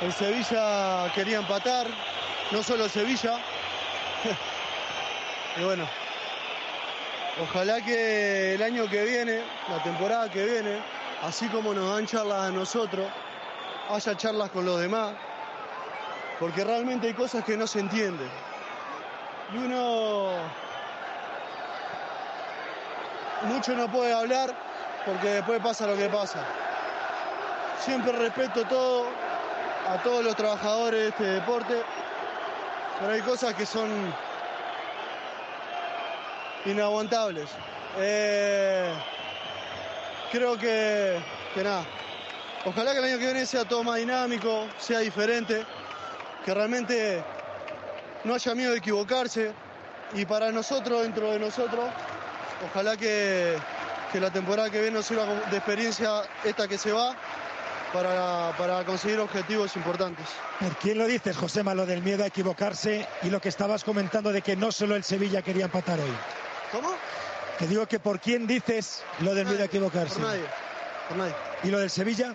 El 0.00 0.12
Sevilla 0.12 1.10
quería 1.12 1.38
empatar, 1.38 1.88
no 2.52 2.62
solo 2.62 2.84
el 2.84 2.90
Sevilla. 2.90 3.40
y 5.60 5.64
bueno, 5.64 5.88
ojalá 7.42 7.80
que 7.80 8.54
el 8.54 8.62
año 8.62 8.88
que 8.88 9.04
viene, 9.04 9.42
la 9.68 9.82
temporada 9.82 10.30
que 10.30 10.44
viene, 10.44 10.80
así 11.22 11.48
como 11.48 11.74
nos 11.74 11.94
dan 11.94 12.06
charlas 12.06 12.48
a 12.48 12.50
nosotros, 12.50 13.08
haya 13.90 14.16
charlas 14.16 14.50
con 14.50 14.64
los 14.64 14.80
demás, 14.80 15.12
porque 16.38 16.64
realmente 16.64 17.06
hay 17.08 17.14
cosas 17.14 17.44
que 17.44 17.56
no 17.56 17.66
se 17.66 17.80
entienden. 17.80 18.30
Y 19.52 19.58
uno 19.58 20.30
mucho 23.42 23.74
no 23.74 23.88
puede 23.88 24.12
hablar 24.12 24.54
porque 25.04 25.28
después 25.28 25.60
pasa 25.60 25.86
lo 25.86 25.96
que 25.96 26.08
pasa. 26.08 26.44
Siempre 27.80 28.12
respeto 28.12 28.64
todo, 28.64 29.06
a 29.88 30.02
todos 30.02 30.24
los 30.24 30.34
trabajadores 30.34 31.00
de 31.00 31.08
este 31.08 31.24
deporte, 31.24 31.82
pero 33.00 33.12
hay 33.12 33.20
cosas 33.20 33.54
que 33.54 33.66
son 33.66 33.90
inaguantables. 36.64 37.48
Eh, 37.98 38.92
creo 40.30 40.58
que, 40.58 41.18
que 41.54 41.62
nada, 41.62 41.84
Ojalá 42.66 42.90
que 42.90 42.98
el 42.98 43.04
año 43.04 43.18
que 43.18 43.26
viene 43.26 43.46
sea 43.46 43.64
todo 43.64 43.84
más 43.84 43.98
dinámico, 43.98 44.66
sea 44.76 44.98
diferente, 44.98 45.64
que 46.44 46.52
realmente 46.52 47.22
no 48.24 48.34
haya 48.34 48.54
miedo 48.56 48.72
de 48.72 48.78
equivocarse. 48.78 49.52
Y 50.14 50.24
para 50.24 50.50
nosotros, 50.50 51.02
dentro 51.02 51.30
de 51.30 51.38
nosotros, 51.38 51.84
ojalá 52.68 52.96
que, 52.96 53.56
que 54.10 54.18
la 54.18 54.32
temporada 54.32 54.68
que 54.68 54.80
viene 54.80 54.96
nos 54.96 55.06
sirva 55.06 55.26
de 55.48 55.56
experiencia 55.58 56.22
esta 56.42 56.66
que 56.66 56.76
se 56.76 56.90
va 56.90 57.14
para, 57.96 58.54
para 58.58 58.84
conseguir 58.84 59.18
objetivos 59.20 59.74
importantes. 59.76 60.26
¿Quién 60.82 60.98
lo 60.98 61.06
dices, 61.06 61.34
Josema, 61.34 61.74
lo 61.74 61.86
del 61.86 62.02
miedo 62.02 62.24
a 62.24 62.26
equivocarse 62.26 63.06
y 63.22 63.30
lo 63.30 63.40
que 63.40 63.48
estabas 63.48 63.84
comentando 63.84 64.32
de 64.32 64.42
que 64.42 64.54
no 64.54 64.70
solo 64.70 64.96
el 64.96 65.04
Sevilla 65.04 65.40
quería 65.40 65.64
empatar 65.64 65.98
hoy? 65.98 66.12
¿Cómo? 66.72 66.90
Que 67.58 67.66
digo 67.66 67.86
que 67.86 67.98
por 67.98 68.20
quién 68.20 68.46
dices 68.46 69.02
lo 69.20 69.34
del 69.34 69.46
miedo 69.46 69.62
a 69.62 69.66
equivocarse. 69.66 70.20
Por 70.20 70.28
nadie. 70.28 70.44
Por 71.08 71.16
nadie. 71.16 71.34
¿Y 71.64 71.68
lo 71.68 71.78
del 71.78 71.88
Sevilla? 71.88 72.34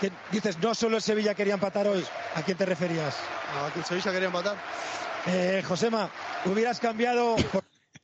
Que 0.00 0.10
dices, 0.32 0.58
no 0.58 0.74
solo 0.74 0.96
el 0.96 1.02
Sevilla 1.02 1.34
quería 1.34 1.54
empatar 1.54 1.86
hoy. 1.86 2.04
¿A 2.34 2.42
quién 2.42 2.56
te 2.56 2.66
referías? 2.66 3.16
A 3.54 3.72
que 3.72 3.78
el 3.78 3.84
Sevilla 3.84 4.10
quería 4.10 4.26
empatar. 4.26 4.56
Eh, 5.28 5.62
Josema, 5.66 6.10
hubieras 6.46 6.80
cambiado. 6.80 7.36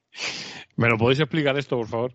¿Me 0.76 0.88
lo 0.88 0.96
podéis 0.96 1.18
explicar 1.18 1.59
esto, 1.59 1.76
por 1.76 1.88
favor? 1.88 2.14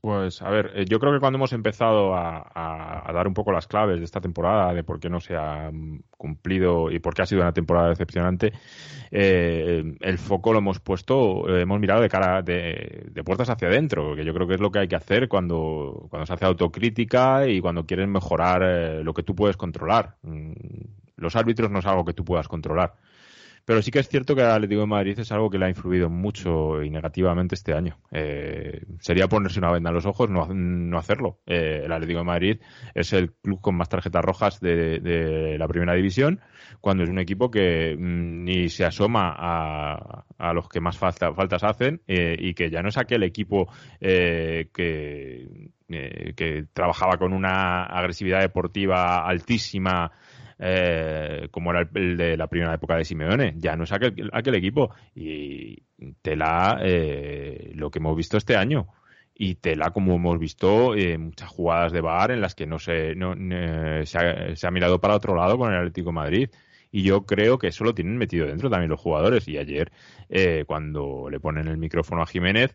Pues 0.00 0.40
a 0.40 0.50
ver, 0.50 0.72
eh, 0.74 0.84
yo 0.88 1.00
creo 1.00 1.12
que 1.12 1.18
cuando 1.18 1.36
hemos 1.36 1.52
empezado 1.52 2.14
a, 2.14 3.10
dar 3.12 3.26
un 3.26 3.34
poco 3.34 3.50
las 3.50 3.66
claves 3.66 3.98
de 3.98 4.04
esta 4.04 4.20
temporada, 4.20 4.72
de 4.72 4.84
por 4.84 5.00
qué 5.00 5.08
no 5.08 5.20
se 5.20 5.34
ha 5.34 5.70
mm, 5.72 6.00
cumplido 6.16 6.90
y 6.90 7.00
por 7.00 7.14
qué 7.14 7.22
ha 7.22 7.26
sido 7.26 7.42
una 7.42 7.52
temporada 7.52 7.88
decepcionante, 7.88 8.52
eh, 9.10 9.96
el 10.00 10.18
foco 10.18 10.52
lo 10.52 10.58
hemos 10.58 10.78
puesto, 10.80 11.48
eh, 11.48 11.62
hemos 11.62 11.80
mirado 11.80 12.02
de 12.02 12.08
cara 12.08 12.42
de, 12.42 13.10
puertas 13.24 13.50
hacia 13.50 13.68
adentro, 13.68 14.14
que 14.14 14.24
yo 14.24 14.32
creo 14.32 14.46
que 14.46 14.54
es 14.54 14.60
lo 14.60 14.70
que 14.70 14.80
hay 14.80 14.88
que 14.88 14.96
hacer 14.96 15.28
cuando, 15.28 16.06
cuando 16.10 16.26
se 16.26 16.34
hace 16.34 16.44
autocrítica 16.44 17.48
y 17.48 17.60
cuando 17.60 17.86
quieres 17.86 18.06
mejorar 18.06 19.02
lo 19.02 19.12
que 19.12 19.22
tú 19.22 19.34
puedes 19.34 19.56
controlar. 19.56 20.16
Mm, 20.22 20.52
los 21.16 21.34
árbitros 21.34 21.70
no 21.70 21.80
es 21.80 21.86
algo 21.86 22.04
que 22.04 22.12
tú 22.12 22.24
puedas 22.24 22.46
controlar. 22.46 22.94
Pero 23.66 23.82
sí 23.82 23.90
que 23.90 23.98
es 23.98 24.08
cierto 24.08 24.36
que 24.36 24.42
el 24.42 24.50
Atlético 24.50 24.82
de 24.82 24.86
Madrid 24.86 25.18
es 25.18 25.32
algo 25.32 25.50
que 25.50 25.58
le 25.58 25.66
ha 25.66 25.68
influido 25.68 26.08
mucho 26.08 26.84
y 26.84 26.88
negativamente 26.88 27.56
este 27.56 27.74
año. 27.74 27.98
Eh, 28.12 28.80
sería 29.00 29.26
ponerse 29.26 29.58
una 29.58 29.72
venda 29.72 29.90
en 29.90 29.96
los 29.96 30.06
ojos 30.06 30.30
no, 30.30 30.46
no 30.46 30.98
hacerlo. 30.98 31.40
Eh, 31.46 31.82
el 31.84 31.90
Atlético 31.90 32.20
de 32.20 32.24
Madrid 32.24 32.60
es 32.94 33.12
el 33.12 33.32
club 33.32 33.60
con 33.60 33.74
más 33.74 33.88
tarjetas 33.88 34.24
rojas 34.24 34.60
de, 34.60 35.56
la 35.58 35.66
primera 35.66 35.94
división, 35.94 36.40
cuando 36.80 37.02
es 37.02 37.10
un 37.10 37.18
equipo 37.18 37.50
que 37.50 37.96
mm, 37.98 38.44
ni 38.44 38.68
se 38.68 38.84
asoma 38.84 39.34
a, 39.36 40.24
a, 40.38 40.52
los 40.52 40.68
que 40.68 40.80
más 40.80 40.96
faltas 40.96 41.64
hacen 41.64 42.02
eh, 42.06 42.36
y 42.38 42.54
que 42.54 42.70
ya 42.70 42.82
no 42.82 42.88
es 42.90 42.98
aquel 42.98 43.24
equipo 43.24 43.68
que, 43.98 44.68
que 46.36 46.66
trabajaba 46.72 47.16
con 47.18 47.32
una 47.32 47.82
agresividad 47.82 48.42
deportiva 48.42 49.26
altísima 49.26 50.12
eh, 50.58 51.48
como 51.50 51.70
era 51.70 51.88
el, 51.94 52.16
de 52.16 52.36
la 52.36 52.46
primera 52.46 52.74
época 52.74 52.96
de 52.96 53.04
Simeone. 53.04 53.54
Ya 53.56 53.76
no 53.76 53.84
es 53.84 53.92
aquel, 53.92 54.30
aquel 54.32 54.54
equipo. 54.54 54.94
Y 55.14 55.82
tela 56.22 56.78
eh, 56.82 57.72
lo 57.74 57.90
que 57.90 57.98
hemos 57.98 58.16
visto 58.16 58.36
este 58.36 58.56
año. 58.56 58.88
Y 59.34 59.56
tela 59.56 59.90
como 59.90 60.14
hemos 60.14 60.38
visto 60.38 60.94
eh, 60.94 61.18
muchas 61.18 61.48
jugadas 61.50 61.92
de 61.92 62.00
bar 62.00 62.30
en 62.30 62.40
las 62.40 62.54
que 62.54 62.66
no, 62.66 62.78
se, 62.78 63.14
no 63.14 63.34
se, 64.04 64.18
ha, 64.18 64.56
se 64.56 64.66
ha 64.66 64.70
mirado 64.70 65.00
para 65.00 65.16
otro 65.16 65.34
lado 65.34 65.58
con 65.58 65.72
el 65.72 65.78
Atlético 65.78 66.10
Madrid 66.10 66.48
y 66.90 67.02
yo 67.02 67.26
creo 67.26 67.58
que 67.58 67.66
eso 67.66 67.84
lo 67.84 67.94
tienen 67.94 68.16
metido 68.16 68.46
dentro 68.46 68.70
también 68.70 68.88
los 68.88 69.00
jugadores. 69.00 69.46
Y 69.48 69.58
ayer, 69.58 69.92
eh, 70.30 70.64
cuando 70.66 71.28
le 71.30 71.40
ponen 71.40 71.68
el 71.68 71.76
micrófono 71.76 72.22
a 72.22 72.26
Jiménez, 72.26 72.74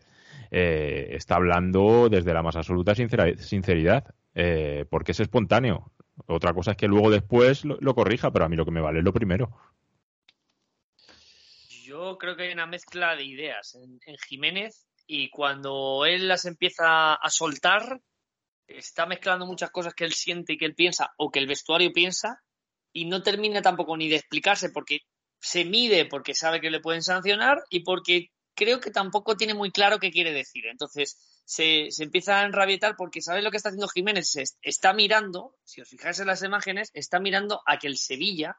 está 0.50 1.36
hablando 1.36 2.08
desde 2.10 2.34
la 2.34 2.42
más 2.42 2.54
absoluta 2.56 2.94
sinceridad, 2.94 4.04
eh, 4.34 4.86
porque 4.88 5.12
es 5.12 5.20
espontáneo. 5.20 5.92
Otra 6.26 6.52
cosa 6.52 6.72
es 6.72 6.76
que 6.76 6.88
luego 6.88 7.10
después 7.10 7.64
lo, 7.64 7.94
corrija, 7.94 8.30
pero 8.30 8.44
a 8.44 8.48
mí 8.48 8.56
lo 8.56 8.64
que 8.64 8.70
me 8.70 8.80
vale 8.80 8.98
es 9.00 9.04
lo 9.04 9.12
primero. 9.12 9.50
Yo 11.84 12.16
creo 12.18 12.36
que 12.36 12.44
hay 12.44 12.52
una 12.52 12.66
mezcla 12.66 13.16
de 13.16 13.24
ideas 13.24 13.74
en, 13.74 13.98
Jiménez 14.28 14.86
y 15.06 15.30
cuando 15.30 16.04
él 16.06 16.28
las 16.28 16.44
empieza 16.44 17.14
a 17.14 17.30
soltar, 17.30 18.00
está 18.66 19.06
mezclando 19.06 19.46
muchas 19.46 19.70
cosas 19.70 19.94
que 19.94 20.04
él 20.04 20.12
siente 20.12 20.54
y 20.54 20.58
que 20.58 20.64
él 20.64 20.74
piensa 20.74 21.12
o 21.18 21.30
que 21.30 21.38
el 21.38 21.46
vestuario 21.46 21.92
piensa 21.92 22.40
y 22.92 23.06
no 23.06 23.22
termina 23.22 23.62
tampoco 23.62 23.96
ni 23.96 24.08
de 24.08 24.16
explicarse 24.16 24.70
porque 24.70 25.00
se 25.40 25.64
mide 25.64 26.06
porque 26.06 26.34
sabe 26.34 26.60
que 26.60 26.70
le 26.70 26.80
pueden 26.80 27.02
sancionar 27.02 27.62
y 27.68 27.80
porque 27.80 28.28
creo 28.54 28.80
que 28.80 28.90
tampoco 28.90 29.36
tiene 29.36 29.54
muy 29.54 29.70
claro 29.70 29.98
qué 29.98 30.10
quiere 30.10 30.32
decir. 30.32 30.66
Entonces, 30.66 31.31
se, 31.44 31.88
empieza 31.98 32.40
a 32.40 32.44
enrabietar 32.44 32.96
porque 32.96 33.20
¿sabes 33.20 33.44
lo 33.44 33.50
que 33.50 33.56
está 33.56 33.68
haciendo 33.68 33.88
Jiménez? 33.88 34.34
está 34.62 34.92
mirando, 34.92 35.56
si 35.64 35.80
os 35.80 35.88
fijáis 35.88 36.18
en 36.20 36.26
las 36.26 36.42
imágenes, 36.42 36.90
está 36.94 37.20
mirando 37.20 37.62
a 37.66 37.78
que 37.78 37.88
el 37.88 37.96
Sevilla 37.96 38.56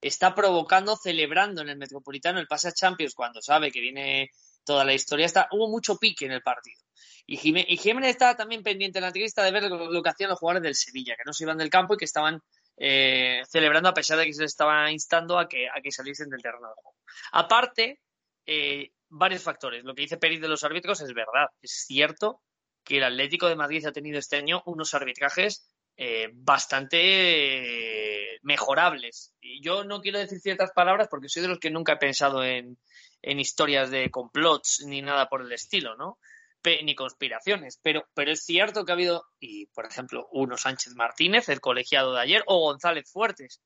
está 0.00 0.34
provocando, 0.34 0.96
celebrando 0.96 1.62
en 1.62 1.68
el 1.68 1.78
Metropolitano 1.78 2.40
el 2.40 2.48
pase 2.48 2.68
a 2.68 2.72
Champions 2.72 3.14
cuando 3.14 3.40
sabe 3.40 3.70
que 3.70 3.80
viene 3.80 4.30
toda 4.64 4.84
la 4.84 4.94
historia. 4.94 5.26
Está, 5.26 5.48
hubo 5.52 5.68
mucho 5.68 5.96
pique 5.96 6.26
en 6.26 6.32
el 6.32 6.42
partido. 6.42 6.80
Y 7.24 7.36
Jiménez, 7.36 7.70
y 7.70 7.76
Jiménez 7.76 8.10
estaba 8.10 8.36
también 8.36 8.62
pendiente 8.62 8.98
en 8.98 9.02
la 9.02 9.08
entrevista 9.08 9.44
de 9.44 9.52
ver 9.52 9.64
lo, 9.64 10.02
que 10.02 10.08
hacían 10.08 10.30
los 10.30 10.38
jugadores 10.38 10.64
del 10.64 10.74
Sevilla, 10.74 11.14
que 11.16 11.22
no 11.24 11.32
se 11.32 11.44
iban 11.44 11.56
del 11.56 11.70
campo 11.70 11.94
y 11.94 11.96
que 11.96 12.04
estaban 12.04 12.40
eh, 12.76 13.42
celebrando 13.48 13.88
a 13.88 13.94
pesar 13.94 14.18
de 14.18 14.26
que 14.26 14.34
se 14.34 14.42
les 14.42 14.52
estaba 14.52 14.90
instando 14.90 15.38
a 15.38 15.48
que, 15.48 15.68
a 15.68 15.80
que 15.80 15.92
saliesen 15.92 16.28
del 16.30 16.42
terreno 16.42 16.68
de 16.68 16.74
juego. 16.74 16.96
Aparte, 17.30 18.00
eh, 18.44 18.90
varios 19.12 19.42
factores. 19.42 19.84
Lo 19.84 19.94
que 19.94 20.02
dice 20.02 20.16
Pérez 20.16 20.40
de 20.40 20.48
los 20.48 20.64
árbitros 20.64 21.00
es 21.00 21.12
verdad. 21.12 21.48
Es 21.60 21.84
cierto 21.86 22.40
que 22.84 22.98
el 22.98 23.04
Atlético 23.04 23.48
de 23.48 23.56
Madrid 23.56 23.84
ha 23.86 23.92
tenido 23.92 24.18
este 24.18 24.36
año 24.36 24.62
unos 24.66 24.94
arbitrajes 24.94 25.68
eh, 25.96 26.30
bastante 26.32 28.38
mejorables. 28.42 29.34
Y 29.40 29.62
yo 29.62 29.84
no 29.84 30.00
quiero 30.00 30.18
decir 30.18 30.40
ciertas 30.40 30.72
palabras 30.72 31.08
porque 31.08 31.28
soy 31.28 31.42
de 31.42 31.48
los 31.48 31.58
que 31.58 31.70
nunca 31.70 31.92
he 31.92 31.98
pensado 31.98 32.42
en, 32.42 32.78
en 33.20 33.38
historias 33.38 33.90
de 33.90 34.10
complots 34.10 34.84
ni 34.86 35.02
nada 35.02 35.28
por 35.28 35.42
el 35.42 35.52
estilo, 35.52 35.96
¿no? 35.96 36.18
ni 36.64 36.94
conspiraciones, 36.94 37.80
pero, 37.82 38.06
pero 38.14 38.30
es 38.30 38.44
cierto 38.44 38.84
que 38.84 38.92
ha 38.92 38.94
habido, 38.94 39.24
y 39.40 39.66
por 39.66 39.84
ejemplo, 39.84 40.28
uno 40.30 40.56
Sánchez 40.56 40.94
Martínez, 40.94 41.48
el 41.48 41.60
colegiado 41.60 42.14
de 42.14 42.20
ayer, 42.20 42.44
o 42.46 42.60
González 42.60 43.10
Fuertes, 43.10 43.60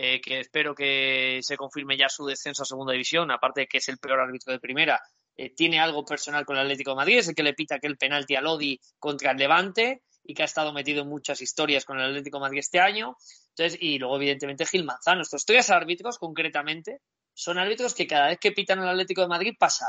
eh, 0.00 0.20
que 0.20 0.38
espero 0.38 0.76
que 0.76 1.40
se 1.42 1.56
confirme 1.56 1.96
ya 1.96 2.08
su 2.08 2.24
descenso 2.24 2.62
a 2.62 2.66
segunda 2.66 2.92
división, 2.92 3.32
aparte 3.32 3.62
de 3.62 3.66
que 3.66 3.78
es 3.78 3.88
el 3.88 3.98
peor 3.98 4.20
árbitro 4.20 4.52
de 4.52 4.60
primera, 4.60 5.02
eh, 5.36 5.52
tiene 5.56 5.80
algo 5.80 6.04
personal 6.04 6.46
con 6.46 6.54
el 6.54 6.62
Atlético 6.62 6.92
de 6.92 6.98
Madrid, 6.98 7.18
es 7.18 7.26
el 7.26 7.34
que 7.34 7.42
le 7.42 7.52
pita 7.52 7.74
aquel 7.74 7.96
penalti 7.96 8.36
a 8.36 8.40
Lodi 8.40 8.78
contra 9.00 9.32
el 9.32 9.38
Levante 9.38 10.04
y 10.22 10.34
que 10.34 10.42
ha 10.42 10.44
estado 10.44 10.72
metido 10.72 11.02
en 11.02 11.08
muchas 11.08 11.42
historias 11.42 11.84
con 11.84 11.98
el 11.98 12.10
Atlético 12.10 12.36
de 12.36 12.42
Madrid 12.42 12.60
este 12.60 12.78
año. 12.78 13.16
Entonces, 13.48 13.76
y 13.82 13.98
luego, 13.98 14.14
evidentemente, 14.18 14.66
Gil 14.66 14.84
Manzano. 14.84 15.22
Estos 15.22 15.44
tres 15.44 15.68
árbitros, 15.68 16.16
concretamente, 16.18 17.00
son 17.34 17.58
árbitros 17.58 17.92
que 17.92 18.06
cada 18.06 18.28
vez 18.28 18.38
que 18.38 18.52
pitan 18.52 18.78
al 18.78 18.90
Atlético 18.90 19.22
de 19.22 19.28
Madrid 19.28 19.56
pasa 19.58 19.86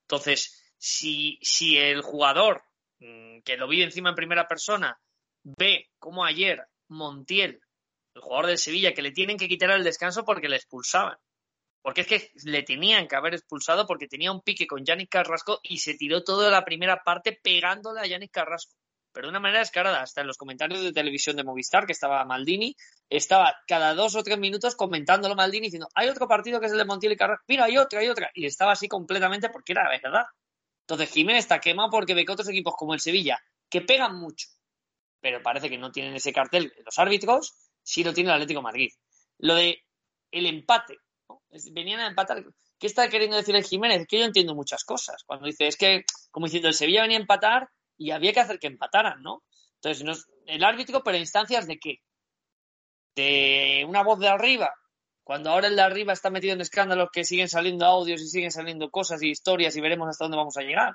Entonces, 0.00 0.74
si, 0.76 1.38
si 1.42 1.78
el 1.78 2.02
jugador 2.02 2.64
mm, 2.98 3.42
que 3.44 3.56
lo 3.56 3.68
vive 3.68 3.84
encima 3.84 4.08
en 4.08 4.16
primera 4.16 4.48
persona 4.48 4.98
ve 5.44 5.90
como 6.00 6.24
ayer 6.24 6.66
Montiel 6.88 7.60
el 8.18 8.22
jugador 8.22 8.46
del 8.46 8.58
Sevilla, 8.58 8.92
que 8.92 9.02
le 9.02 9.12
tienen 9.12 9.38
que 9.38 9.48
quitar 9.48 9.70
el 9.70 9.84
descanso 9.84 10.24
porque 10.24 10.48
le 10.48 10.56
expulsaban. 10.56 11.16
Porque 11.80 12.02
es 12.02 12.06
que 12.06 12.30
le 12.44 12.62
tenían 12.62 13.06
que 13.06 13.16
haber 13.16 13.34
expulsado 13.34 13.86
porque 13.86 14.08
tenía 14.08 14.32
un 14.32 14.42
pique 14.42 14.66
con 14.66 14.84
Yannick 14.84 15.10
Carrasco 15.10 15.60
y 15.62 15.78
se 15.78 15.94
tiró 15.94 16.22
toda 16.24 16.50
la 16.50 16.64
primera 16.64 17.02
parte 17.02 17.38
pegándole 17.42 18.00
a 18.00 18.06
Yannick 18.06 18.32
Carrasco. 18.32 18.74
Pero 19.12 19.28
de 19.28 19.30
una 19.30 19.40
manera 19.40 19.60
descarada, 19.60 20.02
hasta 20.02 20.20
en 20.20 20.26
los 20.26 20.36
comentarios 20.36 20.82
de 20.82 20.92
televisión 20.92 21.36
de 21.36 21.44
Movistar, 21.44 21.86
que 21.86 21.92
estaba 21.92 22.24
Maldini, 22.24 22.76
estaba 23.08 23.56
cada 23.66 23.94
dos 23.94 24.14
o 24.16 24.22
tres 24.22 24.38
minutos 24.38 24.76
comentándolo 24.76 25.34
Maldini 25.34 25.68
diciendo, 25.68 25.88
hay 25.94 26.08
otro 26.08 26.28
partido 26.28 26.60
que 26.60 26.66
es 26.66 26.72
el 26.72 26.78
de 26.78 26.84
Montiel 26.84 27.12
y 27.12 27.16
Carrasco, 27.16 27.44
mira, 27.48 27.64
hay 27.64 27.78
otra, 27.78 28.00
hay 28.00 28.08
otra. 28.08 28.30
Y 28.34 28.44
estaba 28.44 28.72
así 28.72 28.86
completamente 28.86 29.48
porque 29.48 29.72
era 29.72 29.88
verdad. 29.88 30.26
Entonces 30.82 31.10
Jiménez 31.10 31.44
está 31.44 31.60
quemado 31.60 31.90
porque 31.90 32.14
ve 32.14 32.24
que 32.24 32.32
otros 32.32 32.48
equipos 32.48 32.74
como 32.76 32.94
el 32.94 33.00
Sevilla, 33.00 33.38
que 33.70 33.80
pegan 33.80 34.16
mucho, 34.16 34.48
pero 35.20 35.42
parece 35.42 35.68
que 35.70 35.78
no 35.78 35.90
tienen 35.90 36.14
ese 36.14 36.32
cartel 36.32 36.72
los 36.84 36.98
árbitros, 36.98 37.54
sí 37.88 38.04
lo 38.04 38.12
tiene 38.12 38.28
el 38.28 38.34
Atlético 38.34 38.60
Madrid. 38.60 38.90
Lo 39.38 39.54
de 39.54 39.82
el 40.30 40.44
empate, 40.44 40.98
venían 41.72 42.00
a 42.00 42.08
empatar. 42.08 42.44
¿Qué 42.78 42.86
está 42.86 43.08
queriendo 43.08 43.36
decir 43.36 43.56
el 43.56 43.64
Jiménez? 43.64 44.06
Que 44.06 44.18
yo 44.18 44.26
entiendo 44.26 44.54
muchas 44.54 44.84
cosas. 44.84 45.24
Cuando 45.24 45.46
dice, 45.46 45.66
es 45.66 45.76
que, 45.76 46.04
como 46.30 46.46
diciendo, 46.46 46.68
el 46.68 46.74
Sevilla 46.74 47.02
venía 47.02 47.16
a 47.16 47.22
empatar 47.22 47.70
y 47.96 48.10
había 48.10 48.34
que 48.34 48.40
hacer 48.40 48.58
que 48.58 48.66
empataran, 48.66 49.22
¿no? 49.22 49.42
Entonces, 49.80 50.26
el 50.46 50.64
árbitro, 50.64 51.02
pero 51.02 51.16
instancias 51.16 51.66
de 51.66 51.78
qué? 51.78 51.96
De 53.16 53.86
una 53.88 54.02
voz 54.02 54.18
de 54.18 54.28
arriba. 54.28 54.70
Cuando 55.24 55.50
ahora 55.50 55.68
el 55.68 55.76
de 55.76 55.82
arriba 55.82 56.12
está 56.12 56.30
metido 56.30 56.52
en 56.52 56.60
escándalos 56.60 57.08
que 57.10 57.24
siguen 57.24 57.48
saliendo 57.48 57.86
audios 57.86 58.20
y 58.20 58.28
siguen 58.28 58.50
saliendo 58.50 58.90
cosas 58.90 59.22
y 59.22 59.30
historias 59.30 59.74
y 59.76 59.80
veremos 59.80 60.08
hasta 60.08 60.24
dónde 60.24 60.36
vamos 60.36 60.56
a 60.58 60.62
llegar. 60.62 60.94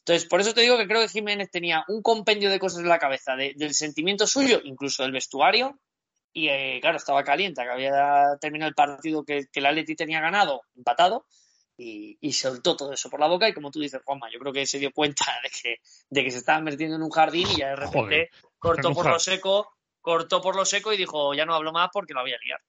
Entonces, 0.00 0.28
por 0.28 0.40
eso 0.40 0.54
te 0.54 0.60
digo 0.60 0.78
que 0.78 0.86
creo 0.86 1.02
que 1.02 1.08
Jiménez 1.08 1.50
tenía 1.50 1.84
un 1.88 2.00
compendio 2.00 2.48
de 2.48 2.58
cosas 2.58 2.80
en 2.80 2.88
la 2.88 2.98
cabeza, 2.98 3.34
del 3.36 3.74
sentimiento 3.74 4.26
suyo, 4.26 4.60
incluso 4.64 5.02
del 5.02 5.12
vestuario, 5.12 5.78
y 6.38 6.48
eh, 6.48 6.78
claro, 6.80 6.98
estaba 6.98 7.24
caliente, 7.24 7.62
que 7.62 7.68
había 7.68 8.36
terminado 8.40 8.68
el 8.68 8.74
partido 8.74 9.24
que, 9.24 9.46
que 9.50 9.58
el 9.58 9.66
Atleti 9.66 9.96
tenía 9.96 10.20
ganado, 10.20 10.62
empatado, 10.76 11.26
y, 11.76 12.32
soltó 12.32 12.76
todo 12.76 12.92
eso 12.92 13.10
por 13.10 13.18
la 13.18 13.26
boca. 13.28 13.48
Y 13.48 13.54
como 13.54 13.70
tú 13.70 13.80
dices, 13.80 14.00
Juanma, 14.04 14.28
yo 14.32 14.38
creo 14.38 14.52
que 14.52 14.66
se 14.66 14.78
dio 14.78 14.92
cuenta 14.92 15.24
de 15.42 15.50
que, 15.50 15.76
de 16.10 16.24
que 16.24 16.30
se 16.30 16.38
estaba 16.38 16.60
metiendo 16.60 16.96
en 16.96 17.02
un 17.02 17.10
jardín 17.10 17.48
y 17.50 17.58
ya 17.58 17.70
de 17.70 17.76
repente 17.76 18.30
cortó 18.58 18.92
por 18.92 19.06
lo 19.06 19.18
seco, 19.18 19.68
cortó 20.00 20.40
por 20.40 20.54
lo 20.54 20.64
seco 20.64 20.92
y 20.92 20.96
dijo, 20.96 21.34
ya 21.34 21.44
no 21.44 21.54
hablo 21.54 21.72
más 21.72 21.90
porque 21.92 22.14
lo 22.14 22.20
voy 22.20 22.32
a 22.32 22.38
liar. 22.44 22.60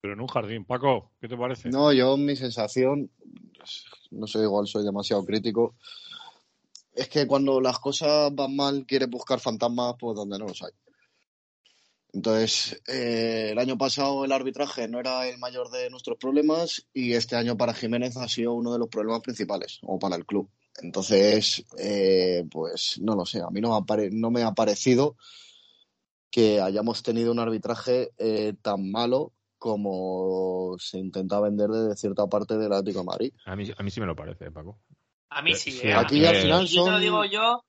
Pero 0.00 0.14
en 0.14 0.20
un 0.20 0.26
jardín, 0.26 0.64
Paco, 0.64 1.12
¿qué 1.20 1.28
te 1.28 1.36
parece? 1.36 1.68
No, 1.68 1.92
yo 1.92 2.16
mi 2.16 2.34
sensación, 2.34 3.08
no 4.10 4.26
sé, 4.26 4.40
igual 4.40 4.66
soy 4.66 4.84
demasiado 4.84 5.24
crítico, 5.24 5.76
es 6.92 7.08
que 7.08 7.26
cuando 7.28 7.60
las 7.60 7.78
cosas 7.78 8.34
van 8.34 8.56
mal, 8.56 8.84
quieres 8.84 9.08
buscar 9.08 9.38
fantasmas 9.38 9.94
pues 9.98 10.16
donde 10.16 10.38
no 10.38 10.46
los 10.46 10.60
hay. 10.62 10.72
Entonces, 12.12 12.82
eh, 12.86 13.48
el 13.52 13.58
año 13.58 13.78
pasado 13.78 14.24
el 14.24 14.32
arbitraje 14.32 14.86
no 14.88 14.98
era 15.00 15.26
el 15.26 15.38
mayor 15.38 15.70
de 15.70 15.88
nuestros 15.90 16.18
problemas 16.18 16.86
y 16.92 17.14
este 17.14 17.36
año 17.36 17.56
para 17.56 17.72
Jiménez 17.74 18.16
ha 18.18 18.28
sido 18.28 18.52
uno 18.52 18.72
de 18.72 18.78
los 18.78 18.88
problemas 18.88 19.22
principales, 19.22 19.78
o 19.82 19.98
para 19.98 20.16
el 20.16 20.26
club. 20.26 20.50
Entonces, 20.82 21.64
eh, 21.78 22.44
pues 22.50 22.98
no 23.00 23.14
lo 23.14 23.24
sé, 23.24 23.40
a 23.40 23.50
mí 23.50 23.60
no 23.60 23.70
me 23.70 23.76
ha, 23.76 23.80
pare- 23.80 24.10
no 24.10 24.30
me 24.30 24.42
ha 24.42 24.52
parecido 24.52 25.16
que 26.30 26.60
hayamos 26.60 27.02
tenido 27.02 27.30
un 27.32 27.38
arbitraje 27.38 28.10
eh, 28.18 28.54
tan 28.62 28.90
malo 28.90 29.32
como 29.58 30.74
se 30.78 30.98
intenta 30.98 31.40
vender 31.40 31.68
desde 31.68 31.96
cierta 31.96 32.26
parte 32.26 32.56
del 32.58 32.72
Atlético 32.72 33.00
de 33.00 33.04
Madrid. 33.06 33.32
A 33.44 33.54
mí, 33.54 33.70
a 33.76 33.82
mí 33.82 33.90
sí 33.90 34.00
me 34.00 34.06
lo 34.06 34.16
parece, 34.16 34.50
Paco. 34.50 34.78
A 35.30 35.40
mí 35.42 35.52
Eh, 35.52 35.54
sí. 35.56 35.70
sí, 35.72 35.86
¿eh? 35.88 35.94
aquí 35.94 36.24
al 36.26 36.34
final 36.36 36.64
y 36.64 36.68
yo 36.68 36.84
te 36.84 36.90
lo 36.90 36.96
son- 36.96 37.02
digo 37.02 37.24
yo, 37.26 37.64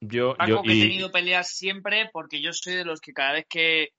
Yo, 0.00 0.36
Paco, 0.36 0.48
yo 0.50 0.62
que 0.62 0.72
he 0.72 0.76
y- 0.76 0.80
tenido 0.82 1.10
peleas 1.10 1.50
siempre 1.50 2.08
porque 2.12 2.40
yo 2.40 2.52
soy 2.52 2.74
de 2.74 2.84
los 2.84 3.00
que 3.00 3.12
cada 3.12 3.32
vez 3.32 3.46
que 3.48 3.90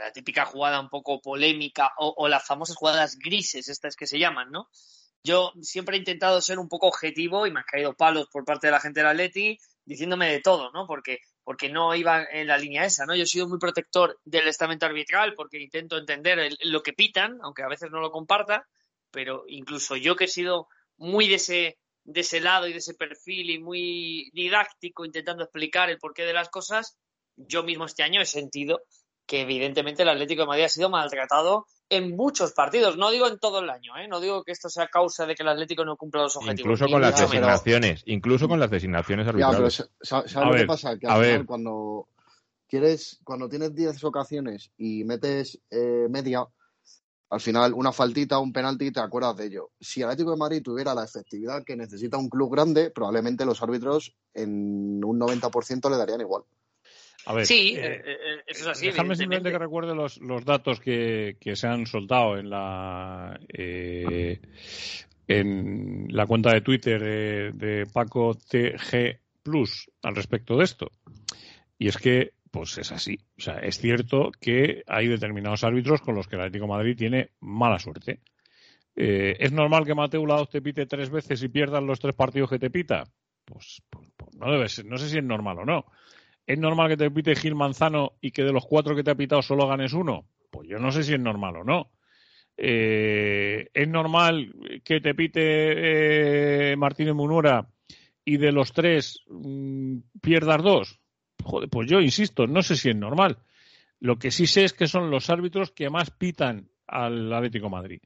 la 0.00 0.12
típica 0.12 0.44
jugada 0.44 0.80
un 0.80 0.88
poco 0.88 1.20
polémica 1.20 1.92
o, 1.98 2.12
o 2.16 2.28
las 2.28 2.44
famosas 2.44 2.76
jugadas 2.76 3.16
grises, 3.18 3.68
estas 3.68 3.94
que 3.96 4.06
se 4.06 4.18
llaman, 4.18 4.50
¿no? 4.50 4.68
Yo 5.22 5.52
siempre 5.60 5.96
he 5.96 5.98
intentado 5.98 6.40
ser 6.40 6.58
un 6.58 6.68
poco 6.68 6.86
objetivo 6.88 7.46
y 7.46 7.50
me 7.50 7.60
han 7.60 7.66
caído 7.66 7.94
palos 7.94 8.28
por 8.30 8.44
parte 8.44 8.66
de 8.68 8.70
la 8.72 8.80
gente 8.80 9.00
del 9.00 9.08
Atleti 9.08 9.58
diciéndome 9.84 10.30
de 10.30 10.40
todo, 10.40 10.70
¿no? 10.72 10.86
Porque, 10.86 11.18
porque 11.42 11.68
no 11.68 11.94
iba 11.94 12.24
en 12.30 12.46
la 12.48 12.58
línea 12.58 12.84
esa, 12.84 13.06
¿no? 13.06 13.14
Yo 13.14 13.22
he 13.22 13.26
sido 13.26 13.48
muy 13.48 13.58
protector 13.58 14.20
del 14.24 14.46
estamento 14.48 14.86
arbitral 14.86 15.34
porque 15.34 15.60
intento 15.60 15.96
entender 15.96 16.38
el- 16.38 16.58
lo 16.62 16.82
que 16.82 16.92
pitan, 16.92 17.38
aunque 17.42 17.62
a 17.62 17.68
veces 17.68 17.90
no 17.90 18.00
lo 18.00 18.10
comparta, 18.10 18.66
pero 19.10 19.44
incluso 19.48 19.96
yo 19.96 20.14
que 20.16 20.24
he 20.24 20.28
sido 20.28 20.68
muy 20.96 21.28
de 21.28 21.36
ese, 21.36 21.78
de 22.08 22.20
ese 22.20 22.40
lado 22.40 22.66
y 22.68 22.72
de 22.72 22.78
ese 22.78 22.94
perfil 22.94 23.50
y 23.50 23.58
muy 23.58 24.30
didáctico 24.32 25.04
intentando 25.04 25.42
explicar 25.42 25.90
el 25.90 25.98
porqué 25.98 26.22
de 26.24 26.32
las 26.32 26.48
cosas, 26.48 26.96
yo 27.36 27.62
mismo 27.64 27.84
este 27.84 28.02
año 28.04 28.20
he 28.20 28.26
sentido 28.26 28.80
que 29.26 29.40
evidentemente 29.40 30.02
el 30.04 30.08
Atlético 30.08 30.42
de 30.42 30.46
Madrid 30.46 30.64
ha 30.64 30.68
sido 30.68 30.88
maltratado 30.88 31.66
en 31.90 32.14
muchos 32.16 32.52
partidos. 32.52 32.96
No 32.96 33.10
digo 33.10 33.26
en 33.26 33.38
todo 33.40 33.58
el 33.58 33.68
año, 33.70 33.96
¿eh? 33.98 34.06
no 34.06 34.20
digo 34.20 34.44
que 34.44 34.52
esto 34.52 34.68
sea 34.68 34.86
causa 34.86 35.26
de 35.26 35.34
que 35.34 35.42
el 35.42 35.48
Atlético 35.48 35.84
no 35.84 35.96
cumpla 35.96 36.22
los 36.22 36.36
objetivos. 36.36 36.60
incluso 36.60 36.86
con 36.92 37.00
las 37.02 37.18
designaciones, 37.20 38.02
incluso 38.06 38.48
con 38.48 38.60
las 38.60 38.70
designaciones 38.70 39.26
Ya, 39.26 39.32
pero 39.32 39.46
arbitrales. 39.48 39.74
sa- 39.74 39.88
sa- 40.00 40.28
¿sabes 40.28 40.46
lo 40.46 40.52
ver, 40.52 40.60
que 40.60 40.66
pasa? 40.66 40.96
Que 40.98 41.06
a 41.08 41.14
al 41.14 41.20
ver. 41.20 41.30
final 41.32 41.46
cuando 41.46 42.08
quieres, 42.68 43.18
cuando 43.24 43.48
tienes 43.48 43.74
10 43.74 44.02
ocasiones 44.04 44.70
y 44.78 45.02
metes 45.04 45.58
eh, 45.70 46.06
media, 46.08 46.44
al 47.28 47.40
final 47.40 47.74
una 47.74 47.92
faltita, 47.92 48.38
un 48.38 48.52
penalti, 48.52 48.92
te 48.92 49.00
acuerdas 49.00 49.36
de 49.36 49.46
ello. 49.46 49.70
Si 49.80 50.00
el 50.00 50.06
Atlético 50.06 50.30
de 50.30 50.36
Madrid 50.36 50.62
tuviera 50.62 50.94
la 50.94 51.04
efectividad 51.04 51.64
que 51.64 51.76
necesita 51.76 52.16
un 52.16 52.28
club 52.28 52.52
grande, 52.52 52.90
probablemente 52.90 53.44
los 53.44 53.62
árbitros 53.62 54.14
en 54.34 55.04
un 55.04 55.18
90% 55.18 55.90
le 55.90 55.96
darían 55.96 56.20
igual. 56.20 56.42
A 57.26 57.34
ver, 57.34 57.46
Sí, 57.46 57.74
eh, 57.76 57.86
eh, 57.86 58.02
eh, 58.06 58.42
eso 58.46 58.62
es 58.62 58.66
así. 58.68 58.86
Déjame 58.86 59.16
simplemente 59.16 59.50
que 59.50 59.58
recuerde 59.58 59.94
los, 59.94 60.18
los 60.18 60.44
datos 60.44 60.78
que, 60.78 61.36
que 61.40 61.56
se 61.56 61.66
han 61.66 61.86
soltado 61.86 62.38
en 62.38 62.48
la 62.50 63.40
eh, 63.48 64.40
en 65.26 66.06
la 66.10 66.26
cuenta 66.26 66.52
de 66.52 66.60
Twitter 66.60 67.02
de, 67.02 67.50
de 67.52 67.86
Paco 67.86 68.36
TG 68.36 69.18
Plus 69.42 69.90
al 70.02 70.14
respecto 70.14 70.56
de 70.56 70.64
esto. 70.64 70.90
Y 71.78 71.88
es 71.88 71.96
que, 71.98 72.32
pues 72.50 72.78
es 72.78 72.92
así. 72.92 73.18
O 73.38 73.40
sea, 73.40 73.58
es 73.58 73.78
cierto 73.78 74.30
que 74.40 74.82
hay 74.86 75.08
determinados 75.08 75.64
árbitros 75.64 76.00
con 76.00 76.14
los 76.14 76.26
que 76.28 76.36
el 76.36 76.42
Atlético 76.42 76.66
Madrid 76.66 76.96
tiene 76.96 77.30
mala 77.40 77.78
suerte. 77.78 78.20
Eh, 78.94 79.36
¿Es 79.40 79.52
normal 79.52 79.84
que 79.84 79.94
Mateo 79.94 80.24
Laoz 80.24 80.48
te 80.48 80.62
pite 80.62 80.86
tres 80.86 81.10
veces 81.10 81.42
y 81.42 81.48
pierdas 81.48 81.82
los 81.82 82.00
tres 82.00 82.14
partidos 82.14 82.48
que 82.50 82.58
te 82.58 82.70
pita? 82.70 83.04
Pues, 83.44 83.82
pues- 83.90 84.08
pues 84.16 84.34
no 84.36 84.50
debe 84.50 84.68
ser. 84.68 84.86
No 84.86 84.96
sé 84.96 85.08
si 85.08 85.18
es 85.18 85.24
normal 85.24 85.58
o 85.58 85.64
no. 85.64 85.84
¿Es 86.46 86.58
normal 86.58 86.88
que 86.88 86.96
te 86.96 87.10
pite 87.10 87.34
Gil 87.36 87.54
Manzano 87.54 88.12
y 88.20 88.30
que 88.30 88.44
de 88.44 88.52
los 88.52 88.64
cuatro 88.64 88.94
que 88.94 89.02
te 89.02 89.10
ha 89.10 89.14
pitado 89.16 89.42
solo 89.42 89.66
ganes 89.66 89.92
uno? 89.92 90.26
Pues 90.50 90.68
yo 90.68 90.78
no 90.78 90.92
sé 90.92 91.02
si 91.02 91.12
es 91.14 91.20
normal 91.20 91.56
o 91.56 91.64
no. 91.64 91.90
Eh, 92.56 93.68
¿Es 93.74 93.88
normal 93.88 94.54
que 94.82 95.00
te 95.00 95.14
pite 95.14 96.72
eh, 96.72 96.76
Martínez 96.76 97.14
Munura 97.14 97.68
y 98.24 98.38
de 98.38 98.52
los 98.52 98.72
tres 98.72 99.20
mm, 99.28 99.98
pierdas 100.22 100.62
dos? 100.62 101.00
Joder, 101.44 101.68
pues 101.68 101.88
yo 101.90 102.00
insisto, 102.00 102.46
no 102.46 102.62
sé 102.62 102.76
si 102.76 102.90
es 102.90 102.96
normal. 102.96 103.38
Lo 104.00 104.16
que 104.18 104.30
sí 104.30 104.46
sé 104.46 104.64
es 104.64 104.72
que 104.72 104.88
son 104.88 105.10
los 105.10 105.30
árbitros 105.30 105.70
que 105.70 105.90
más 105.90 106.10
pitan 106.10 106.68
al 106.86 107.32
Atlético 107.32 107.66
de 107.66 107.70
Madrid. 107.70 108.00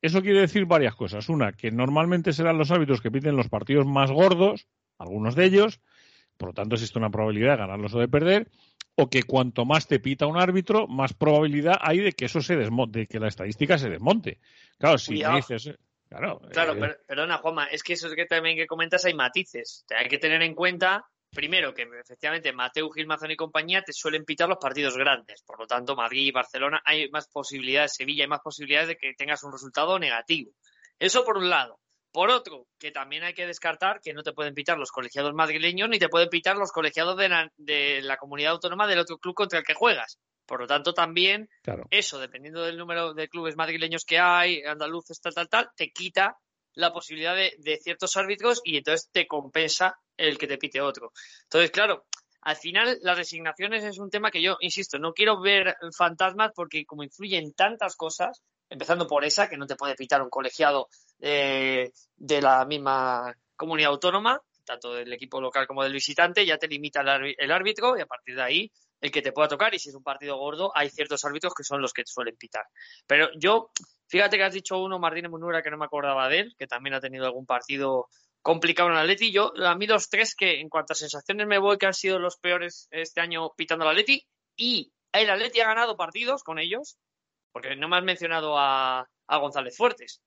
Eso 0.00 0.22
quiere 0.22 0.40
decir 0.40 0.64
varias 0.66 0.94
cosas. 0.94 1.28
Una, 1.28 1.52
que 1.52 1.70
normalmente 1.70 2.32
serán 2.32 2.58
los 2.58 2.70
árbitros 2.70 3.00
que 3.00 3.10
piten 3.10 3.36
los 3.36 3.48
partidos 3.48 3.86
más 3.86 4.10
gordos, 4.10 4.66
algunos 4.98 5.34
de 5.34 5.44
ellos, 5.44 5.80
por 6.36 6.50
lo 6.50 6.54
tanto 6.54 6.76
existe 6.76 6.98
una 6.98 7.10
probabilidad 7.10 7.52
de 7.52 7.56
ganarlos 7.58 7.94
o 7.94 7.98
de 7.98 8.08
perder, 8.08 8.48
o 8.94 9.08
que 9.08 9.22
cuanto 9.22 9.64
más 9.64 9.86
te 9.86 10.00
pita 10.00 10.26
un 10.26 10.36
árbitro, 10.36 10.86
más 10.88 11.14
probabilidad 11.14 11.78
hay 11.80 11.98
de 11.98 12.12
que 12.12 12.24
eso 12.26 12.40
se 12.40 12.56
desmonte, 12.56 13.00
de 13.00 13.06
que 13.06 13.20
la 13.20 13.28
estadística 13.28 13.78
se 13.78 13.88
desmonte. 13.90 14.38
Claro, 14.76 14.98
si 14.98 15.14
me 15.30 15.36
dices, 15.36 15.66
eh, 15.68 15.76
claro, 16.08 16.40
Claro, 16.52 16.72
eh, 16.74 16.80
per- 16.80 17.00
perdona, 17.06 17.38
Juanma, 17.38 17.66
es 17.66 17.82
que 17.82 17.92
eso 17.92 18.08
es 18.08 18.14
que 18.14 18.26
también 18.26 18.56
que 18.56 18.66
comentas 18.66 19.04
hay 19.04 19.14
matices. 19.14 19.84
Hay 19.96 20.08
que 20.08 20.18
tener 20.18 20.42
en 20.42 20.54
cuenta, 20.54 21.04
primero, 21.30 21.74
que 21.74 21.82
efectivamente 21.82 22.52
Mateo 22.52 22.90
Gilmazón 22.90 23.30
y 23.30 23.36
compañía 23.36 23.82
te 23.82 23.92
suelen 23.92 24.24
pitar 24.24 24.48
los 24.48 24.58
partidos 24.58 24.96
grandes. 24.96 25.42
Por 25.42 25.58
lo 25.58 25.66
tanto, 25.66 25.96
Madrid 25.96 26.26
y 26.26 26.32
Barcelona 26.32 26.80
hay 26.84 27.08
más 27.10 27.28
posibilidades, 27.28 27.94
Sevilla 27.94 28.24
hay 28.24 28.28
más 28.28 28.40
posibilidades 28.40 28.88
de 28.88 28.96
que 28.96 29.14
tengas 29.14 29.42
un 29.44 29.52
resultado 29.52 29.98
negativo. 29.98 30.52
Eso 30.98 31.24
por 31.24 31.38
un 31.38 31.48
lado. 31.48 31.78
Por 32.10 32.30
otro, 32.30 32.66
que 32.78 32.90
también 32.90 33.22
hay 33.22 33.34
que 33.34 33.46
descartar 33.46 34.00
que 34.00 34.14
no 34.14 34.22
te 34.22 34.32
pueden 34.32 34.54
pitar 34.54 34.78
los 34.78 34.90
colegiados 34.90 35.34
madrileños 35.34 35.88
ni 35.88 35.98
te 35.98 36.08
pueden 36.08 36.30
pitar 36.30 36.56
los 36.56 36.72
colegiados 36.72 37.16
de 37.16 37.28
la, 37.28 37.52
de 37.56 38.00
la 38.02 38.16
comunidad 38.16 38.52
autónoma 38.52 38.86
del 38.86 38.98
otro 38.98 39.18
club 39.18 39.34
contra 39.34 39.58
el 39.58 39.64
que 39.64 39.74
juegas. 39.74 40.18
Por 40.46 40.60
lo 40.60 40.66
tanto, 40.66 40.94
también 40.94 41.50
claro. 41.62 41.86
eso, 41.90 42.18
dependiendo 42.18 42.62
del 42.62 42.78
número 42.78 43.12
de 43.12 43.28
clubes 43.28 43.56
madrileños 43.56 44.04
que 44.06 44.18
hay, 44.18 44.62
andaluces, 44.62 45.20
tal, 45.20 45.34
tal, 45.34 45.48
tal, 45.50 45.70
te 45.76 45.90
quita 45.90 46.38
la 46.72 46.92
posibilidad 46.92 47.36
de, 47.36 47.54
de 47.58 47.76
ciertos 47.76 48.16
árbitros 48.16 48.62
y 48.64 48.78
entonces 48.78 49.10
te 49.12 49.26
compensa 49.26 49.98
el 50.18 50.36
que 50.36 50.46
te 50.46 50.58
pite 50.58 50.80
otro. 50.80 51.12
Entonces, 51.44 51.70
claro, 51.70 52.04
al 52.42 52.56
final 52.56 52.98
las 53.02 53.16
resignaciones 53.16 53.84
es 53.84 53.98
un 53.98 54.10
tema 54.10 54.30
que 54.30 54.42
yo, 54.42 54.56
insisto, 54.60 54.98
no 54.98 55.12
quiero 55.14 55.40
ver 55.40 55.76
fantasmas 55.96 56.52
porque 56.54 56.84
como 56.84 57.02
influyen 57.02 57.54
tantas 57.54 57.96
cosas, 57.96 58.42
empezando 58.68 59.06
por 59.06 59.24
esa, 59.24 59.48
que 59.48 59.56
no 59.56 59.66
te 59.66 59.76
puede 59.76 59.94
pitar 59.94 60.20
un 60.22 60.30
colegiado 60.30 60.88
eh, 61.20 61.90
de 62.16 62.42
la 62.42 62.64
misma 62.64 63.34
comunidad 63.56 63.90
autónoma, 63.90 64.40
tanto 64.64 64.92
del 64.92 65.12
equipo 65.12 65.40
local 65.40 65.66
como 65.66 65.82
del 65.82 65.94
visitante, 65.94 66.44
ya 66.44 66.58
te 66.58 66.68
limita 66.68 67.00
el, 67.00 67.08
árbi- 67.08 67.34
el 67.38 67.50
árbitro 67.50 67.96
y 67.96 68.02
a 68.02 68.06
partir 68.06 68.36
de 68.36 68.42
ahí 68.42 68.72
el 69.00 69.10
que 69.10 69.22
te 69.22 69.32
pueda 69.32 69.48
tocar 69.48 69.74
y 69.74 69.78
si 69.78 69.88
es 69.88 69.94
un 69.94 70.02
partido 70.02 70.36
gordo 70.36 70.72
hay 70.74 70.90
ciertos 70.90 71.24
árbitros 71.24 71.54
que 71.54 71.64
son 71.64 71.80
los 71.80 71.92
que 71.92 72.02
suelen 72.04 72.36
pitar. 72.36 72.64
Pero 73.06 73.28
yo, 73.38 73.70
fíjate 74.08 74.36
que 74.36 74.42
has 74.44 74.52
dicho 74.52 74.78
uno, 74.78 74.98
Martínez 74.98 75.30
Munura, 75.30 75.62
que 75.62 75.70
no 75.70 75.78
me 75.78 75.86
acordaba 75.86 76.28
de 76.28 76.40
él, 76.40 76.54
que 76.58 76.66
también 76.66 76.94
ha 76.94 77.00
tenido 77.00 77.24
algún 77.24 77.46
partido 77.46 78.08
complicado 78.42 78.88
en 78.88 78.96
el 78.96 79.00
Atleti. 79.00 79.32
Yo, 79.32 79.52
a 79.64 79.74
mí 79.74 79.86
los 79.86 80.08
tres 80.08 80.34
que 80.34 80.60
en 80.60 80.68
cuanto 80.68 80.92
a 80.92 80.96
sensaciones 80.96 81.46
me 81.46 81.58
voy 81.58 81.78
que 81.78 81.86
han 81.86 81.94
sido 81.94 82.18
los 82.18 82.36
peores 82.38 82.88
este 82.90 83.20
año 83.20 83.52
pitando 83.56 83.84
al 83.84 83.90
Atleti 83.92 84.26
y 84.56 84.92
el 85.12 85.30
Atleti 85.30 85.60
ha 85.60 85.66
ganado 85.66 85.96
partidos 85.96 86.42
con 86.42 86.58
ellos, 86.58 86.98
porque 87.52 87.76
no 87.76 87.88
me 87.88 87.96
has 87.96 88.04
mencionado 88.04 88.58
a, 88.58 89.08
a 89.26 89.36
González 89.38 89.76
Fuertes. 89.76 90.20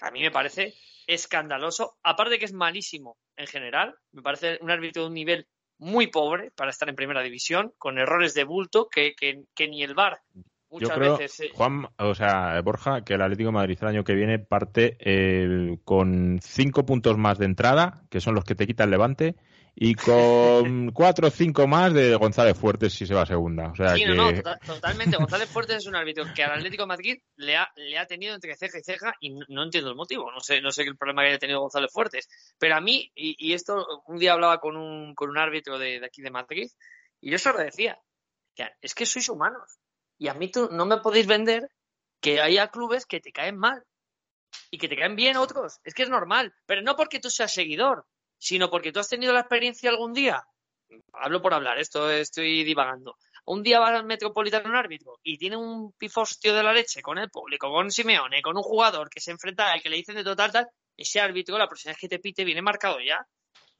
A 0.00 0.10
mí 0.10 0.20
me 0.20 0.30
parece 0.30 0.74
escandaloso, 1.06 1.96
aparte 2.02 2.38
que 2.38 2.44
es 2.44 2.52
malísimo 2.52 3.18
en 3.36 3.46
general, 3.46 3.94
me 4.12 4.22
parece 4.22 4.58
un 4.60 4.70
árbitro 4.70 5.02
de 5.02 5.08
un 5.08 5.14
nivel 5.14 5.48
muy 5.78 6.08
pobre 6.08 6.50
para 6.50 6.70
estar 6.70 6.88
en 6.88 6.96
primera 6.96 7.22
división, 7.22 7.72
con 7.78 7.98
errores 7.98 8.34
de 8.34 8.44
bulto 8.44 8.88
que, 8.88 9.14
que, 9.14 9.44
que 9.54 9.68
ni 9.68 9.82
el 9.82 9.94
VAR 9.94 10.20
Yo 10.70 10.76
muchas 10.80 10.98
creo, 10.98 11.18
veces... 11.18 11.50
Juan, 11.54 11.88
o 11.98 12.14
sea, 12.14 12.60
Borja, 12.62 13.02
que 13.02 13.14
el 13.14 13.22
Atlético 13.22 13.48
de 13.48 13.54
Madrid 13.54 13.78
el 13.80 13.88
año 13.88 14.04
que 14.04 14.14
viene 14.14 14.38
parte 14.38 14.96
eh, 15.00 15.78
con 15.84 16.38
cinco 16.42 16.84
puntos 16.84 17.16
más 17.16 17.38
de 17.38 17.46
entrada, 17.46 18.02
que 18.10 18.20
son 18.20 18.34
los 18.34 18.44
que 18.44 18.54
te 18.54 18.66
quita 18.66 18.84
el 18.84 18.90
Levante, 18.90 19.36
y 19.74 19.94
con 19.94 20.90
cuatro 20.92 21.28
o 21.28 21.30
cinco 21.30 21.66
más 21.66 21.94
de 21.94 22.14
González 22.16 22.58
Fuertes 22.58 22.92
si 22.92 23.06
se 23.06 23.14
va 23.14 23.22
a 23.22 23.26
segunda. 23.26 23.68
O 23.70 23.76
sea 23.76 23.94
Sí, 23.94 24.00
que 24.02 24.08
no, 24.08 24.14
no, 24.30 24.34
tota- 24.34 24.58
totalmente. 24.58 25.16
González 25.16 25.48
Fuertes 25.48 25.76
es 25.76 25.86
un 25.86 25.94
árbitro 25.96 26.24
que 26.34 26.42
al 26.42 26.52
Atlético 26.52 26.82
de 26.82 26.88
Madrid 26.88 27.18
le 27.36 27.56
ha, 27.56 27.70
le 27.76 27.96
ha 27.96 28.06
tenido 28.06 28.34
entre 28.34 28.56
ceja 28.56 28.78
y 28.78 28.82
ceja 28.82 29.14
y 29.20 29.30
no, 29.30 29.46
no 29.48 29.62
entiendo 29.62 29.90
el 29.90 29.96
motivo. 29.96 30.30
No 30.32 30.40
sé, 30.40 30.60
no 30.60 30.70
sé 30.70 30.82
qué 30.82 30.90
el 30.90 30.96
problema 30.96 31.22
que 31.22 31.28
haya 31.28 31.38
tenido 31.38 31.60
González 31.60 31.90
Fuertes. 31.92 32.28
Pero 32.58 32.74
a 32.74 32.80
mí, 32.80 33.10
y, 33.14 33.36
y 33.38 33.54
esto, 33.54 34.02
un 34.06 34.18
día 34.18 34.32
hablaba 34.32 34.58
con 34.58 34.76
un, 34.76 35.14
con 35.14 35.30
un 35.30 35.38
árbitro 35.38 35.78
de, 35.78 36.00
de 36.00 36.06
aquí 36.06 36.22
de 36.22 36.30
Madrid 36.30 36.68
y 37.20 37.30
yo 37.30 37.38
se 37.38 37.52
lo 37.52 37.58
decía, 37.58 37.98
que 38.54 38.66
es 38.82 38.94
que 38.94 39.06
sois 39.06 39.28
humanos 39.28 39.77
y 40.18 40.28
a 40.28 40.34
mí 40.34 40.50
tú 40.50 40.68
no 40.70 40.84
me 40.86 40.98
podéis 40.98 41.26
vender 41.26 41.70
que 42.20 42.40
haya 42.40 42.68
clubes 42.68 43.06
que 43.06 43.20
te 43.20 43.32
caen 43.32 43.56
mal 43.56 43.84
y 44.70 44.78
que 44.78 44.88
te 44.88 44.96
caen 44.96 45.16
bien 45.16 45.36
otros. 45.36 45.78
Es 45.84 45.94
que 45.94 46.02
es 46.02 46.10
normal, 46.10 46.54
pero 46.66 46.82
no 46.82 46.96
porque 46.96 47.20
tú 47.20 47.30
seas 47.30 47.52
seguidor, 47.52 48.04
sino 48.38 48.70
porque 48.70 48.92
tú 48.92 49.00
has 49.00 49.08
tenido 49.08 49.32
la 49.32 49.40
experiencia 49.40 49.90
algún 49.90 50.12
día. 50.12 50.44
Hablo 51.12 51.42
por 51.42 51.54
hablar, 51.54 51.78
esto 51.78 52.10
estoy 52.10 52.64
divagando. 52.64 53.16
Un 53.44 53.62
día 53.62 53.80
va 53.80 53.88
al 53.88 54.04
Metropolitano 54.04 54.68
un 54.68 54.76
árbitro 54.76 55.18
y 55.22 55.38
tiene 55.38 55.56
un 55.56 55.92
pifostio 55.92 56.54
de 56.54 56.62
la 56.62 56.72
leche 56.72 57.00
con 57.02 57.18
el 57.18 57.30
público, 57.30 57.70
con 57.70 57.90
Simeone, 57.90 58.42
con 58.42 58.56
un 58.56 58.62
jugador 58.62 59.08
que 59.08 59.20
se 59.20 59.30
enfrenta 59.30 59.72
al 59.72 59.82
que 59.82 59.88
le 59.88 59.96
dicen 59.96 60.16
de 60.16 60.24
total 60.24 60.52
tal, 60.52 60.68
ese 60.96 61.20
árbitro, 61.20 61.56
la 61.56 61.68
próxima 61.68 61.92
vez 61.92 62.00
que 62.00 62.08
te 62.08 62.18
pite, 62.18 62.44
viene 62.44 62.60
marcado 62.60 63.00
ya. 63.00 63.26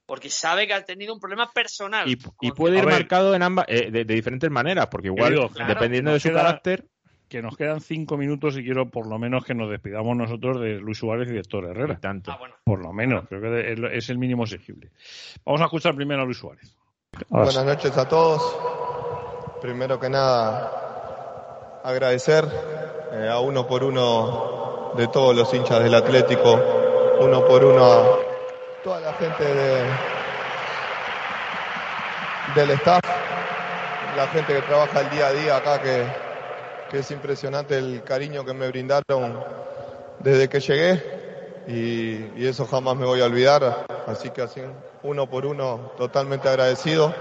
Porque 0.09 0.31
sabe 0.31 0.67
que 0.67 0.73
ha 0.73 0.83
tenido 0.87 1.13
un 1.13 1.21
problema 1.21 1.51
personal. 1.53 2.09
Y, 2.09 2.17
puede 2.53 2.79
ir 2.79 2.87
ver. 2.87 2.95
marcado 2.95 3.35
en 3.35 3.43
ambas, 3.43 3.67
eh, 3.69 3.91
de, 3.91 4.07
de 4.07 4.15
diferentes 4.15 4.51
maneras, 4.51 4.87
porque 4.87 5.09
igual, 5.09 5.35
claro, 5.53 5.69
dependiendo 5.75 6.13
de 6.13 6.19
su 6.19 6.31
queda- 6.31 6.43
carácter, 6.45 6.87
Que 7.29 7.43
nos 7.43 7.59
quedan 7.59 7.83
cinco 7.83 8.17
minutos 8.17 8.57
y 8.57 8.65
quiero 8.65 8.89
por 8.89 9.07
lo 9.07 9.19
menos 9.19 9.45
que 9.45 9.53
nos 9.55 9.69
despidamos 9.71 10.17
nosotros 10.17 10.63
de 10.63 10.77
Luis 10.81 10.97
Suárez 10.97 11.29
y 11.29 11.35
de 11.35 11.41
Héctor 11.41 11.65
y 11.65 11.67
Herrera. 11.73 12.01
tanto. 12.01 12.31
Ah, 12.33 12.39
bueno. 12.39 12.55
Por 12.65 12.81
lo 12.81 12.91
menos, 12.95 13.29
creo 13.29 13.43
que 13.43 13.73
es- 13.75 13.79
es 14.05 14.09
el 14.09 14.17
mínimo 14.17 14.45
exigible. 14.45 14.91
Vamos 15.45 15.61
a 15.61 15.65
escuchar 15.65 15.95
primero 15.95 16.23
a 16.23 16.25
Luis 16.25 16.39
Suárez. 16.39 16.75
Ahora 17.31 17.51
sí. 17.51 17.57
Buenas 17.59 17.77
noches 17.77 17.95
a 17.99 18.09
todos. 18.09 18.41
Primero 19.61 20.01
que 20.01 20.09
nada, 20.09 21.81
agradecer 21.85 22.45
eh, 23.13 23.29
a 23.31 23.41
uno 23.41 23.67
por 23.67 23.85
uno 23.85 24.93
de 24.97 25.07
todos 25.09 25.37
los 25.37 25.53
hinchas 25.53 25.83
del 25.83 25.95
Atlético, 25.95 26.59
uno 27.21 27.45
por 27.47 27.63
uno 27.65 27.85
a 27.85 28.19
toda 28.83 29.01
la 29.01 29.13
gente 29.15 29.45
de, 29.45 29.85
del 32.55 32.71
staff, 32.71 33.01
la 34.17 34.27
gente 34.29 34.55
que 34.55 34.63
trabaja 34.63 35.01
el 35.01 35.11
día 35.11 35.27
a 35.29 35.33
día 35.33 35.57
acá, 35.57 35.81
que, 35.81 36.07
que 36.91 36.99
es 37.01 37.11
impresionante 37.11 37.79
el 37.79 38.03
cariño 38.05 38.45
que 38.45 38.55
me 38.55 38.69
brindaron 38.69 39.45
desde 40.21 40.49
que 40.49 40.61
llegué 40.61 41.03
y, 41.69 42.43
y 42.43 42.47
eso 42.47 42.67
jamás 42.67 42.97
me 42.97 43.07
voy 43.07 43.21
a 43.21 43.27
olvidar. 43.27 43.87
Así 44.07 44.31
que 44.31 44.43
así, 44.43 44.61
uno 45.03 45.27
por 45.27 45.47
uno, 45.47 45.93
totalmente 45.99 46.49
agradecido 46.49 47.13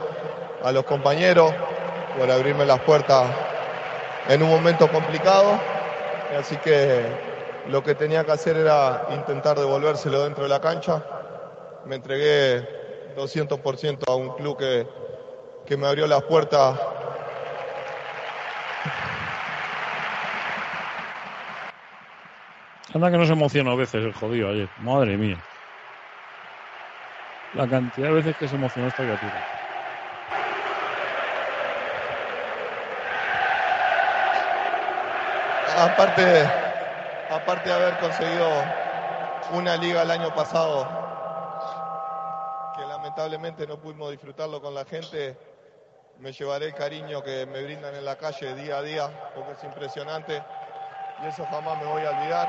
a 0.63 0.71
los 0.71 0.85
compañeros 0.85 1.53
por 2.15 2.31
abrirme 2.31 2.65
las 2.65 2.79
puertas 2.79 3.35
en 4.29 4.43
un 4.43 4.49
momento 4.49 4.89
complicado. 4.89 5.59
Así 6.37 6.57
que 6.57 7.05
lo 7.69 7.83
que 7.83 7.95
tenía 7.95 8.23
que 8.23 8.31
hacer 8.31 8.57
era 8.57 9.07
intentar 9.15 9.57
devolvérselo 9.57 10.23
dentro 10.23 10.43
de 10.43 10.49
la 10.49 10.59
cancha. 10.59 11.16
Me 11.87 11.95
entregué 11.95 12.67
200% 13.15 14.03
a 14.07 14.15
un 14.15 14.29
club 14.35 14.57
que, 14.57 14.85
que 15.65 15.77
me 15.77 15.87
abrió 15.87 16.05
las 16.05 16.23
puertas 16.23 16.77
Anda 22.93 23.11
que 23.11 23.17
no 23.17 23.25
se 23.25 23.33
emociona 23.33 23.71
a 23.71 23.75
veces 23.75 24.03
el 24.03 24.13
jodido 24.13 24.49
ayer. 24.49 24.69
Madre 24.81 25.17
mía. 25.17 25.37
La 27.53 27.67
cantidad 27.67 28.07
de 28.07 28.13
veces 28.13 28.35
que 28.37 28.47
se 28.47 28.55
emocionó 28.55 28.87
esta 28.87 29.03
criatura. 29.03 29.57
aparte, 35.77 36.49
aparte 37.29 37.69
de 37.69 37.75
haber 37.75 37.93
conseguido 37.97 38.63
una 39.53 39.77
liga 39.77 40.01
el 40.01 40.11
año 40.11 40.33
pasado, 40.33 41.06
lamentablemente 43.17 43.65
no 43.65 43.77
pudimos 43.81 44.11
disfrutarlo 44.11 44.61
con 44.61 44.75
la 44.75 44.85
gente, 44.85 45.35
me 46.19 46.31
llevaré 46.31 46.67
el 46.67 46.75
cariño 46.75 47.23
que 47.23 47.47
me 47.47 47.63
brindan 47.63 47.95
en 47.95 48.05
la 48.05 48.15
calle 48.15 48.53
día 48.53 48.77
a 48.77 48.83
día, 48.83 49.09
porque 49.33 49.53
es 49.53 49.63
impresionante 49.63 50.43
y 51.23 51.25
eso 51.25 51.47
jamás 51.49 51.79
me 51.79 51.85
voy 51.85 52.03
a 52.03 52.11
olvidar. 52.11 52.47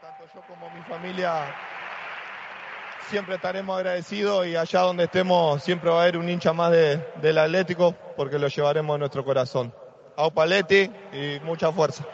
Tanto 0.00 0.24
yo 0.32 0.42
como 0.46 0.70
mi 0.70 0.80
familia 0.82 1.52
siempre 3.10 3.34
estaremos 3.34 3.76
agradecidos 3.76 4.46
y 4.46 4.54
allá 4.54 4.80
donde 4.82 5.04
estemos 5.04 5.60
siempre 5.60 5.90
va 5.90 5.98
a 5.98 6.02
haber 6.02 6.18
un 6.18 6.28
hincha 6.28 6.52
más 6.52 6.70
de- 6.70 6.98
del 7.16 7.38
Atlético 7.38 7.94
porque 8.16 8.38
lo 8.38 8.46
llevaremos 8.46 8.94
en 8.94 9.00
nuestro 9.00 9.24
corazón. 9.24 9.74
Aupaletti 10.16 10.88
y 11.12 11.40
mucha 11.42 11.72
fuerza. 11.72 12.04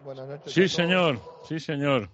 Buenas 0.00 0.28
noches. 0.28 0.48
a 0.48 0.50
Sí, 0.50 0.68
señor. 0.68 1.18
Sí, 1.48 1.58
señor. 1.58 2.10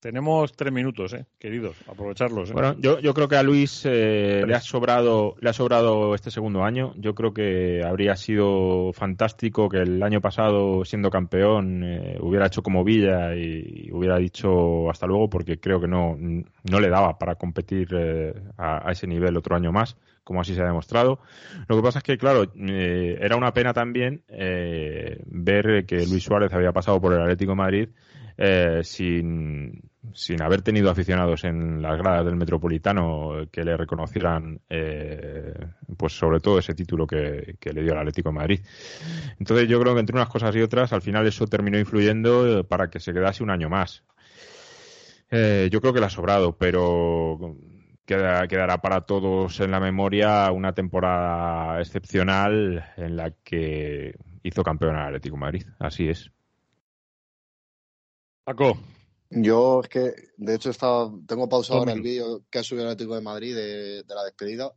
Tenemos 0.00 0.52
tres 0.54 0.72
minutos, 0.72 1.12
eh, 1.12 1.26
queridos. 1.38 1.76
Aprovecharlos. 1.86 2.48
eh. 2.48 2.52
Bueno, 2.54 2.74
yo, 2.78 3.00
yo 3.00 3.12
creo 3.12 3.28
que 3.28 3.36
a 3.36 3.42
Luis 3.42 3.82
eh, 3.84 4.44
le 4.46 4.54
ha 4.54 4.60
sobrado 4.60 5.36
le 5.40 5.50
ha 5.50 5.52
sobrado 5.52 6.14
este 6.14 6.30
segundo 6.30 6.64
año. 6.64 6.94
Yo 6.96 7.14
creo 7.14 7.34
que 7.34 7.82
habría 7.84 8.16
sido 8.16 8.92
fantástico 8.94 9.68
que 9.68 9.78
el 9.78 10.02
año 10.02 10.22
pasado, 10.22 10.86
siendo 10.86 11.10
campeón, 11.10 11.84
eh, 11.84 12.16
hubiera 12.20 12.46
hecho 12.46 12.62
como 12.62 12.82
Villa 12.82 13.34
y, 13.34 13.90
hubiera 13.92 14.16
dicho 14.16 14.88
hasta 14.90 15.06
luego, 15.06 15.28
porque 15.28 15.60
creo 15.60 15.80
que 15.80 15.88
no, 15.88 16.16
no 16.18 16.80
le 16.80 16.88
daba 16.88 17.18
para 17.18 17.34
competir 17.34 17.88
eh, 17.92 18.34
a, 18.56 18.90
ese 18.90 19.06
nivel 19.06 19.36
otro 19.36 19.54
año 19.54 19.70
más, 19.70 19.98
como 20.24 20.40
así 20.40 20.54
se 20.54 20.62
ha 20.62 20.66
demostrado. 20.66 21.20
Lo 21.68 21.76
que 21.76 21.82
pasa 21.82 21.98
es 21.98 22.04
que, 22.04 22.16
claro, 22.16 22.50
eh, 22.56 23.18
era 23.20 23.36
una 23.36 23.52
pena 23.52 23.74
también 23.74 24.22
ver 24.28 25.84
que 25.84 26.06
Luis 26.06 26.24
Suárez 26.24 26.54
había 26.54 26.72
pasado 26.72 27.00
por 27.02 27.12
el 27.12 27.20
Atlético 27.20 27.52
de 27.52 27.56
Madrid 27.56 27.88
eh, 28.42 28.80
sin, 28.82 29.82
sin 30.14 30.40
haber 30.42 30.62
tenido 30.62 30.90
aficionados 30.90 31.44
en 31.44 31.82
las 31.82 31.98
gradas 31.98 32.24
del 32.24 32.36
Metropolitano 32.36 33.46
que 33.52 33.62
le 33.64 33.76
reconocieran, 33.76 34.60
eh, 34.70 35.52
pues 35.98 36.14
sobre 36.14 36.40
todo 36.40 36.58
ese 36.58 36.74
título 36.74 37.06
que, 37.06 37.56
que 37.60 37.72
le 37.74 37.82
dio 37.82 37.92
al 37.92 37.98
Atlético 37.98 38.30
de 38.30 38.34
Madrid. 38.34 38.60
Entonces 39.38 39.68
yo 39.68 39.78
creo 39.78 39.92
que 39.92 40.00
entre 40.00 40.16
unas 40.16 40.30
cosas 40.30 40.56
y 40.56 40.62
otras, 40.62 40.92
al 40.94 41.02
final 41.02 41.26
eso 41.26 41.46
terminó 41.46 41.78
influyendo 41.78 42.60
eh, 42.60 42.64
para 42.64 42.88
que 42.88 42.98
se 42.98 43.12
quedase 43.12 43.42
un 43.42 43.50
año 43.50 43.68
más. 43.68 44.02
Eh, 45.30 45.68
yo 45.70 45.80
creo 45.80 45.92
que 45.92 46.00
le 46.00 46.06
ha 46.06 46.10
sobrado, 46.10 46.56
pero 46.56 47.56
queda- 48.06 48.48
quedará 48.48 48.78
para 48.80 49.02
todos 49.02 49.60
en 49.60 49.70
la 49.70 49.80
memoria 49.80 50.50
una 50.50 50.72
temporada 50.72 51.78
excepcional 51.80 52.84
en 52.96 53.16
la 53.16 53.30
que 53.44 54.14
hizo 54.42 54.62
campeón 54.64 54.96
al 54.96 55.08
Atlético 55.08 55.36
de 55.36 55.40
Madrid. 55.40 55.66
Así 55.78 56.08
es. 56.08 56.30
Paco, 58.50 58.78
Yo 59.30 59.80
es 59.82 59.88
que, 59.88 60.12
de 60.36 60.54
hecho, 60.56 60.70
estaba, 60.70 61.10
tengo 61.26 61.48
pausado 61.48 61.78
ahora 61.80 61.92
el 61.92 62.02
vídeo 62.02 62.42
que 62.50 62.58
ha 62.58 62.62
subido 62.64 62.84
el 62.86 62.90
Atlético 62.92 63.14
de 63.14 63.20
Madrid 63.20 63.54
de, 63.54 64.02
de 64.02 64.14
la 64.14 64.24
despedida 64.24 64.72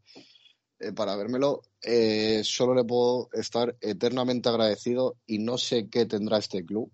eh, 0.79 0.91
para 0.93 1.15
vérmelo. 1.15 1.61
Eh, 1.81 2.41
solo 2.43 2.75
le 2.75 2.83
puedo 2.83 3.29
estar 3.33 3.75
eternamente 3.81 4.49
agradecido 4.49 5.15
y 5.25 5.39
no 5.39 5.57
sé 5.57 5.89
qué 5.89 6.05
tendrá 6.05 6.37
este 6.37 6.63
club 6.63 6.91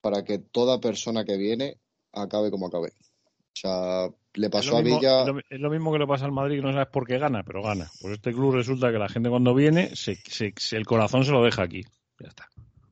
para 0.00 0.22
que 0.22 0.38
toda 0.38 0.80
persona 0.80 1.24
que 1.24 1.36
viene 1.36 1.80
acabe 2.12 2.50
como 2.52 2.68
acabe. 2.68 2.90
O 2.90 3.60
sea, 3.60 4.08
le 4.34 4.48
pasó 4.50 4.76
a 4.76 4.82
Villa. 4.82 5.20
es 5.22 5.26
lo- 5.26 5.40
es 5.50 5.60
lo 5.60 5.70
mismo 5.70 5.90
que 5.92 5.98
le 5.98 6.06
pasa 6.06 6.26
al 6.26 6.32
Madrid, 6.32 6.56
que 6.58 6.62
no 6.62 6.72
sabes 6.72 6.88
por 6.92 7.08
qué 7.08 7.18
gana, 7.18 7.42
pero 7.42 7.60
gana. 7.62 7.90
Pues 8.00 8.14
este 8.14 8.32
club 8.32 8.54
resulta 8.54 8.92
que 8.92 8.98
la 8.98 9.08
gente 9.08 9.28
cuando 9.30 9.52
viene, 9.52 9.96
se, 9.96 10.14
se- 10.14 10.54
se- 10.56 10.76
el 10.76 10.86
corazón 10.86 11.24
se 11.24 11.32
lo 11.32 11.42
deja 11.42 11.62
aquí. 11.64 11.82
Ya 12.20 12.28
está. 12.28 12.48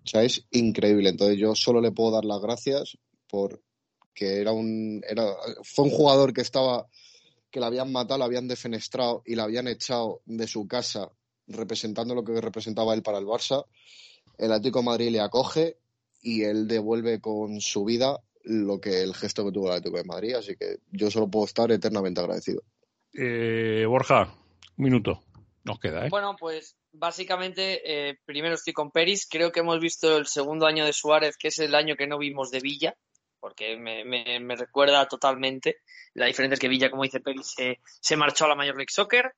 O 0.07 0.09
sea, 0.09 0.23
es 0.23 0.47
increíble. 0.53 1.09
Entonces 1.11 1.37
yo 1.37 1.55
solo 1.55 1.81
le 1.81 1.91
puedo 1.91 2.13
dar 2.13 2.25
las 2.25 2.41
gracias 2.41 2.97
por 3.29 3.61
que 4.15 4.41
era 4.41 4.53
un 4.53 5.03
era 5.07 5.27
fue 5.63 5.85
un 5.85 5.91
jugador 5.91 6.33
que 6.33 6.41
estaba 6.41 6.87
que 7.51 7.61
le 7.61 7.67
habían 7.67 7.93
matado, 7.93 8.19
le 8.19 8.25
habían 8.25 8.49
defenestrado 8.49 9.23
y 9.27 9.35
le 9.35 9.43
habían 9.43 9.69
echado 9.69 10.23
de 10.25 10.47
su 10.47 10.67
casa 10.67 11.11
representando 11.49 12.15
lo 12.15 12.25
que 12.25 12.41
representaba 12.41 12.95
él 12.95 13.03
para 13.03 13.19
el 13.19 13.27
Barça. 13.27 13.65
El 14.39 14.53
Atlético 14.53 14.81
de 14.81 14.85
Madrid 14.85 15.11
le 15.11 15.21
acoge 15.21 15.77
y 16.23 16.43
él 16.43 16.67
devuelve 16.67 17.21
con 17.21 17.61
su 17.61 17.85
vida 17.85 18.21
lo 18.43 18.81
que 18.81 19.03
el 19.03 19.15
gesto 19.15 19.45
que 19.45 19.53
tuvo 19.53 19.67
el 19.67 19.73
Atlético 19.73 19.99
de 19.99 20.05
Madrid, 20.05 20.35
así 20.35 20.55
que 20.57 20.77
yo 20.93 21.11
solo 21.11 21.29
puedo 21.29 21.47
estar 21.47 21.71
eternamente 21.73 22.21
agradecido. 22.21 22.63
Eh, 23.13 23.85
Borja, 23.89 24.35
un 24.77 24.85
minuto. 24.85 25.23
Nos 25.67 25.81
queda, 25.81 26.07
¿eh? 26.07 26.09
Bueno, 26.09 26.37
pues 26.39 26.77
básicamente, 26.93 27.83
eh, 27.85 28.21
primero 28.25 28.55
estoy 28.55 28.73
con 28.73 28.93
Peris. 28.93 29.27
Creo 29.29 29.51
que 29.51 29.61
hemos 29.61 29.81
visto 29.81 30.17
el 30.17 30.29
segundo 30.29 30.65
año 30.65 30.85
de 30.85 30.93
Suárez, 30.93 31.37
que 31.37 31.49
es 31.49 31.59
el 31.59 31.75
año 31.75 31.97
que 31.97 32.07
no 32.07 32.19
vimos 32.19 32.53
de 32.53 32.61
Villa, 32.61 32.95
porque 33.41 33.77
me, 33.77 34.55
recuerda 34.55 35.09
totalmente. 35.09 35.79
La 36.15 36.27
diferencia 36.27 36.55
es 36.55 36.61
que 36.61 36.69
Villa, 36.69 36.89
como 36.89 37.03
dice 37.03 37.19
Peris, 37.19 37.53
se, 37.57 37.81
se 37.83 38.17
marchó 38.17 38.45
a 38.45 38.49
la 38.51 38.55
Major 38.55 38.77
League 38.77 38.93
Soccer. 38.93 39.33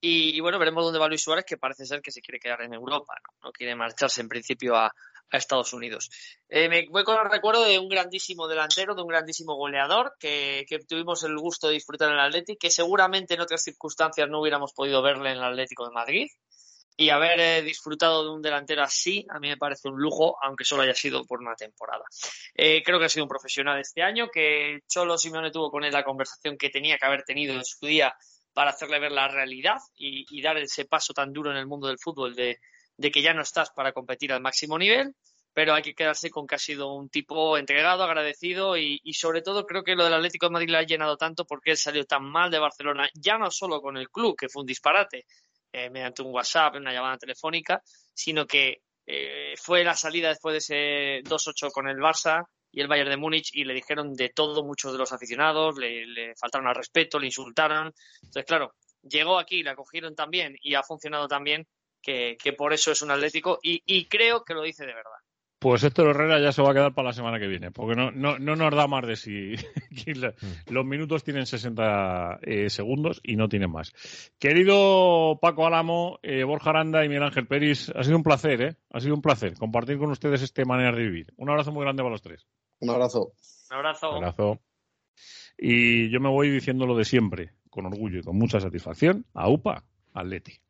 Y, 0.00 0.36
y 0.36 0.40
bueno, 0.40 0.60
veremos 0.60 0.84
dónde 0.84 1.00
va 1.00 1.08
Luis 1.08 1.22
Suárez, 1.22 1.44
que 1.44 1.56
parece 1.56 1.86
ser 1.86 2.00
que 2.00 2.12
se 2.12 2.20
quiere 2.20 2.38
quedar 2.38 2.62
en 2.62 2.72
Europa, 2.72 3.14
no, 3.26 3.48
no 3.48 3.52
quiere 3.52 3.74
marcharse 3.74 4.20
en 4.20 4.28
principio 4.28 4.76
a, 4.76 4.92
a 5.30 5.36
Estados 5.36 5.72
Unidos. 5.72 6.10
Eh, 6.48 6.68
me 6.68 6.86
voy 6.88 7.04
con 7.04 7.18
el 7.18 7.30
recuerdo 7.30 7.64
de 7.64 7.78
un 7.78 7.88
grandísimo 7.88 8.46
delantero, 8.46 8.94
de 8.94 9.02
un 9.02 9.08
grandísimo 9.08 9.54
goleador 9.54 10.14
que, 10.18 10.64
que 10.68 10.78
tuvimos 10.80 11.22
el 11.24 11.36
gusto 11.36 11.68
de 11.68 11.74
disfrutar 11.74 12.08
en 12.08 12.14
el 12.14 12.20
Atlético, 12.20 12.58
que 12.60 12.70
seguramente 12.70 13.34
en 13.34 13.40
otras 13.40 13.62
circunstancias 13.62 14.28
no 14.28 14.40
hubiéramos 14.40 14.72
podido 14.72 15.02
verle 15.02 15.32
en 15.32 15.38
el 15.38 15.44
Atlético 15.44 15.86
de 15.86 15.92
Madrid. 15.92 16.28
Y 16.96 17.10
haber 17.10 17.40
eh, 17.40 17.62
disfrutado 17.62 18.22
de 18.22 18.30
un 18.30 18.40
delantero 18.40 18.84
así, 18.84 19.26
a 19.28 19.40
mí 19.40 19.48
me 19.48 19.56
parece 19.56 19.88
un 19.88 20.00
lujo, 20.00 20.36
aunque 20.40 20.64
solo 20.64 20.82
haya 20.82 20.94
sido 20.94 21.24
por 21.26 21.40
una 21.40 21.56
temporada. 21.56 22.04
Eh, 22.54 22.84
creo 22.84 23.00
que 23.00 23.06
ha 23.06 23.08
sido 23.08 23.24
un 23.24 23.28
profesional 23.28 23.80
este 23.80 24.00
año, 24.00 24.28
que 24.32 24.78
Cholo 24.86 25.18
Simeone 25.18 25.50
tuvo 25.50 25.72
con 25.72 25.82
él 25.82 25.92
la 25.92 26.04
conversación 26.04 26.56
que 26.56 26.70
tenía 26.70 26.96
que 26.96 27.06
haber 27.06 27.24
tenido 27.24 27.54
en 27.54 27.64
su 27.64 27.84
día 27.84 28.14
para 28.52 28.70
hacerle 28.70 29.00
ver 29.00 29.10
la 29.10 29.26
realidad 29.26 29.78
y, 29.96 30.24
y 30.30 30.40
dar 30.40 30.56
ese 30.58 30.84
paso 30.84 31.12
tan 31.12 31.32
duro 31.32 31.50
en 31.50 31.56
el 31.56 31.66
mundo 31.66 31.88
del 31.88 31.98
fútbol 31.98 32.36
de, 32.36 32.60
de 32.96 33.10
que 33.10 33.22
ya 33.22 33.34
no 33.34 33.42
estás 33.42 33.70
para 33.70 33.92
competir 33.92 34.32
al 34.32 34.40
máximo 34.40 34.78
nivel, 34.78 35.14
pero 35.52 35.74
hay 35.74 35.82
que 35.82 35.94
quedarse 35.94 36.30
con 36.30 36.46
que 36.46 36.56
ha 36.56 36.58
sido 36.58 36.92
un 36.94 37.08
tipo 37.08 37.56
entregado, 37.56 38.02
agradecido 38.02 38.76
y, 38.76 39.00
sobre 39.12 39.40
todo 39.40 39.64
creo 39.66 39.84
que 39.84 39.94
lo 39.94 40.04
del 40.04 40.14
Atlético 40.14 40.46
de 40.46 40.52
Madrid 40.52 40.70
le 40.70 40.78
ha 40.78 40.82
llenado 40.82 41.16
tanto 41.16 41.44
porque 41.44 41.70
él 41.70 41.76
salió 41.76 42.04
tan 42.04 42.24
mal 42.24 42.50
de 42.50 42.58
Barcelona, 42.58 43.08
ya 43.14 43.38
no 43.38 43.50
solo 43.50 43.80
con 43.80 43.96
el 43.96 44.10
club, 44.10 44.36
que 44.36 44.48
fue 44.48 44.62
un 44.62 44.66
disparate, 44.66 45.26
eh, 45.72 45.90
mediante 45.90 46.22
un 46.22 46.32
WhatsApp, 46.32 46.74
una 46.76 46.92
llamada 46.92 47.18
telefónica, 47.18 47.80
sino 48.12 48.46
que 48.46 48.82
eh, 49.06 49.54
fue 49.56 49.84
la 49.84 49.94
salida 49.94 50.28
después 50.28 50.52
de 50.52 50.58
ese 50.58 51.28
2-8 51.28 51.70
con 51.70 51.88
el 51.88 51.98
Barça, 51.98 52.44
y 52.74 52.80
el 52.80 52.88
Bayern 52.88 53.10
de 53.10 53.16
Múnich 53.16 53.50
y 53.54 53.64
le 53.64 53.72
dijeron 53.72 54.14
de 54.14 54.30
todo 54.30 54.64
muchos 54.64 54.90
de 54.92 54.98
los 54.98 55.12
aficionados, 55.12 55.78
le, 55.78 56.06
le 56.06 56.34
faltaron 56.34 56.66
al 56.66 56.74
respeto, 56.74 57.20
le 57.20 57.26
insultaron. 57.26 57.94
Entonces, 58.16 58.44
claro, 58.44 58.74
llegó 59.02 59.38
aquí, 59.38 59.62
la 59.62 59.76
cogieron 59.76 60.16
también 60.16 60.56
y 60.60 60.74
ha 60.74 60.82
funcionado 60.82 61.28
también, 61.28 61.68
que, 62.04 62.36
que 62.40 62.52
por 62.52 62.72
eso 62.72 62.92
es 62.92 63.02
un 63.02 63.10
Atlético 63.10 63.58
y, 63.62 63.82
y 63.86 64.06
creo 64.06 64.44
que 64.44 64.54
lo 64.54 64.62
dice 64.62 64.84
de 64.84 64.94
verdad. 64.94 65.10
Pues 65.58 65.82
Héctor 65.82 66.08
Herrera 66.08 66.38
ya 66.40 66.52
se 66.52 66.60
va 66.60 66.72
a 66.72 66.74
quedar 66.74 66.92
para 66.92 67.08
la 67.08 67.14
semana 67.14 67.38
que 67.38 67.46
viene, 67.46 67.70
porque 67.70 67.96
no, 67.96 68.10
no, 68.10 68.38
no 68.38 68.54
nos 68.54 68.74
da 68.74 68.86
más 68.86 69.06
de 69.06 69.16
si 69.16 69.54
los 70.70 70.84
minutos 70.84 71.24
tienen 71.24 71.46
60 71.46 72.40
eh, 72.42 72.68
segundos 72.68 73.22
y 73.24 73.36
no 73.36 73.48
tienen 73.48 73.70
más. 73.70 73.90
Querido 74.38 75.38
Paco 75.40 75.66
Álamo, 75.66 76.18
eh, 76.22 76.44
Borja 76.44 76.68
Aranda 76.68 77.02
y 77.02 77.08
Miguel 77.08 77.22
Ángel 77.22 77.46
Peris, 77.46 77.90
ha 77.96 78.02
sido 78.04 78.18
un 78.18 78.22
placer, 78.22 78.60
¿eh? 78.60 78.76
Ha 78.90 79.00
sido 79.00 79.14
un 79.14 79.22
placer 79.22 79.56
compartir 79.56 79.96
con 79.96 80.10
ustedes 80.10 80.42
esta 80.42 80.62
manera 80.66 80.92
de 80.94 81.02
vivir. 81.02 81.32
Un 81.38 81.48
abrazo 81.48 81.72
muy 81.72 81.82
grande 81.82 82.02
para 82.02 82.12
los 82.12 82.20
tres. 82.20 82.46
Un 82.80 82.90
abrazo. 82.90 83.32
Un 83.70 83.76
abrazo. 83.76 84.10
Un 84.10 84.16
abrazo. 84.16 84.60
Y 85.56 86.10
yo 86.10 86.20
me 86.20 86.28
voy 86.28 86.50
diciendo 86.50 86.84
lo 86.84 86.94
de 86.94 87.06
siempre, 87.06 87.52
con 87.70 87.86
orgullo 87.86 88.18
y 88.18 88.22
con 88.22 88.36
mucha 88.36 88.60
satisfacción. 88.60 89.24
A 89.32 89.48
UPA, 89.48 89.82
Atleti. 90.12 90.60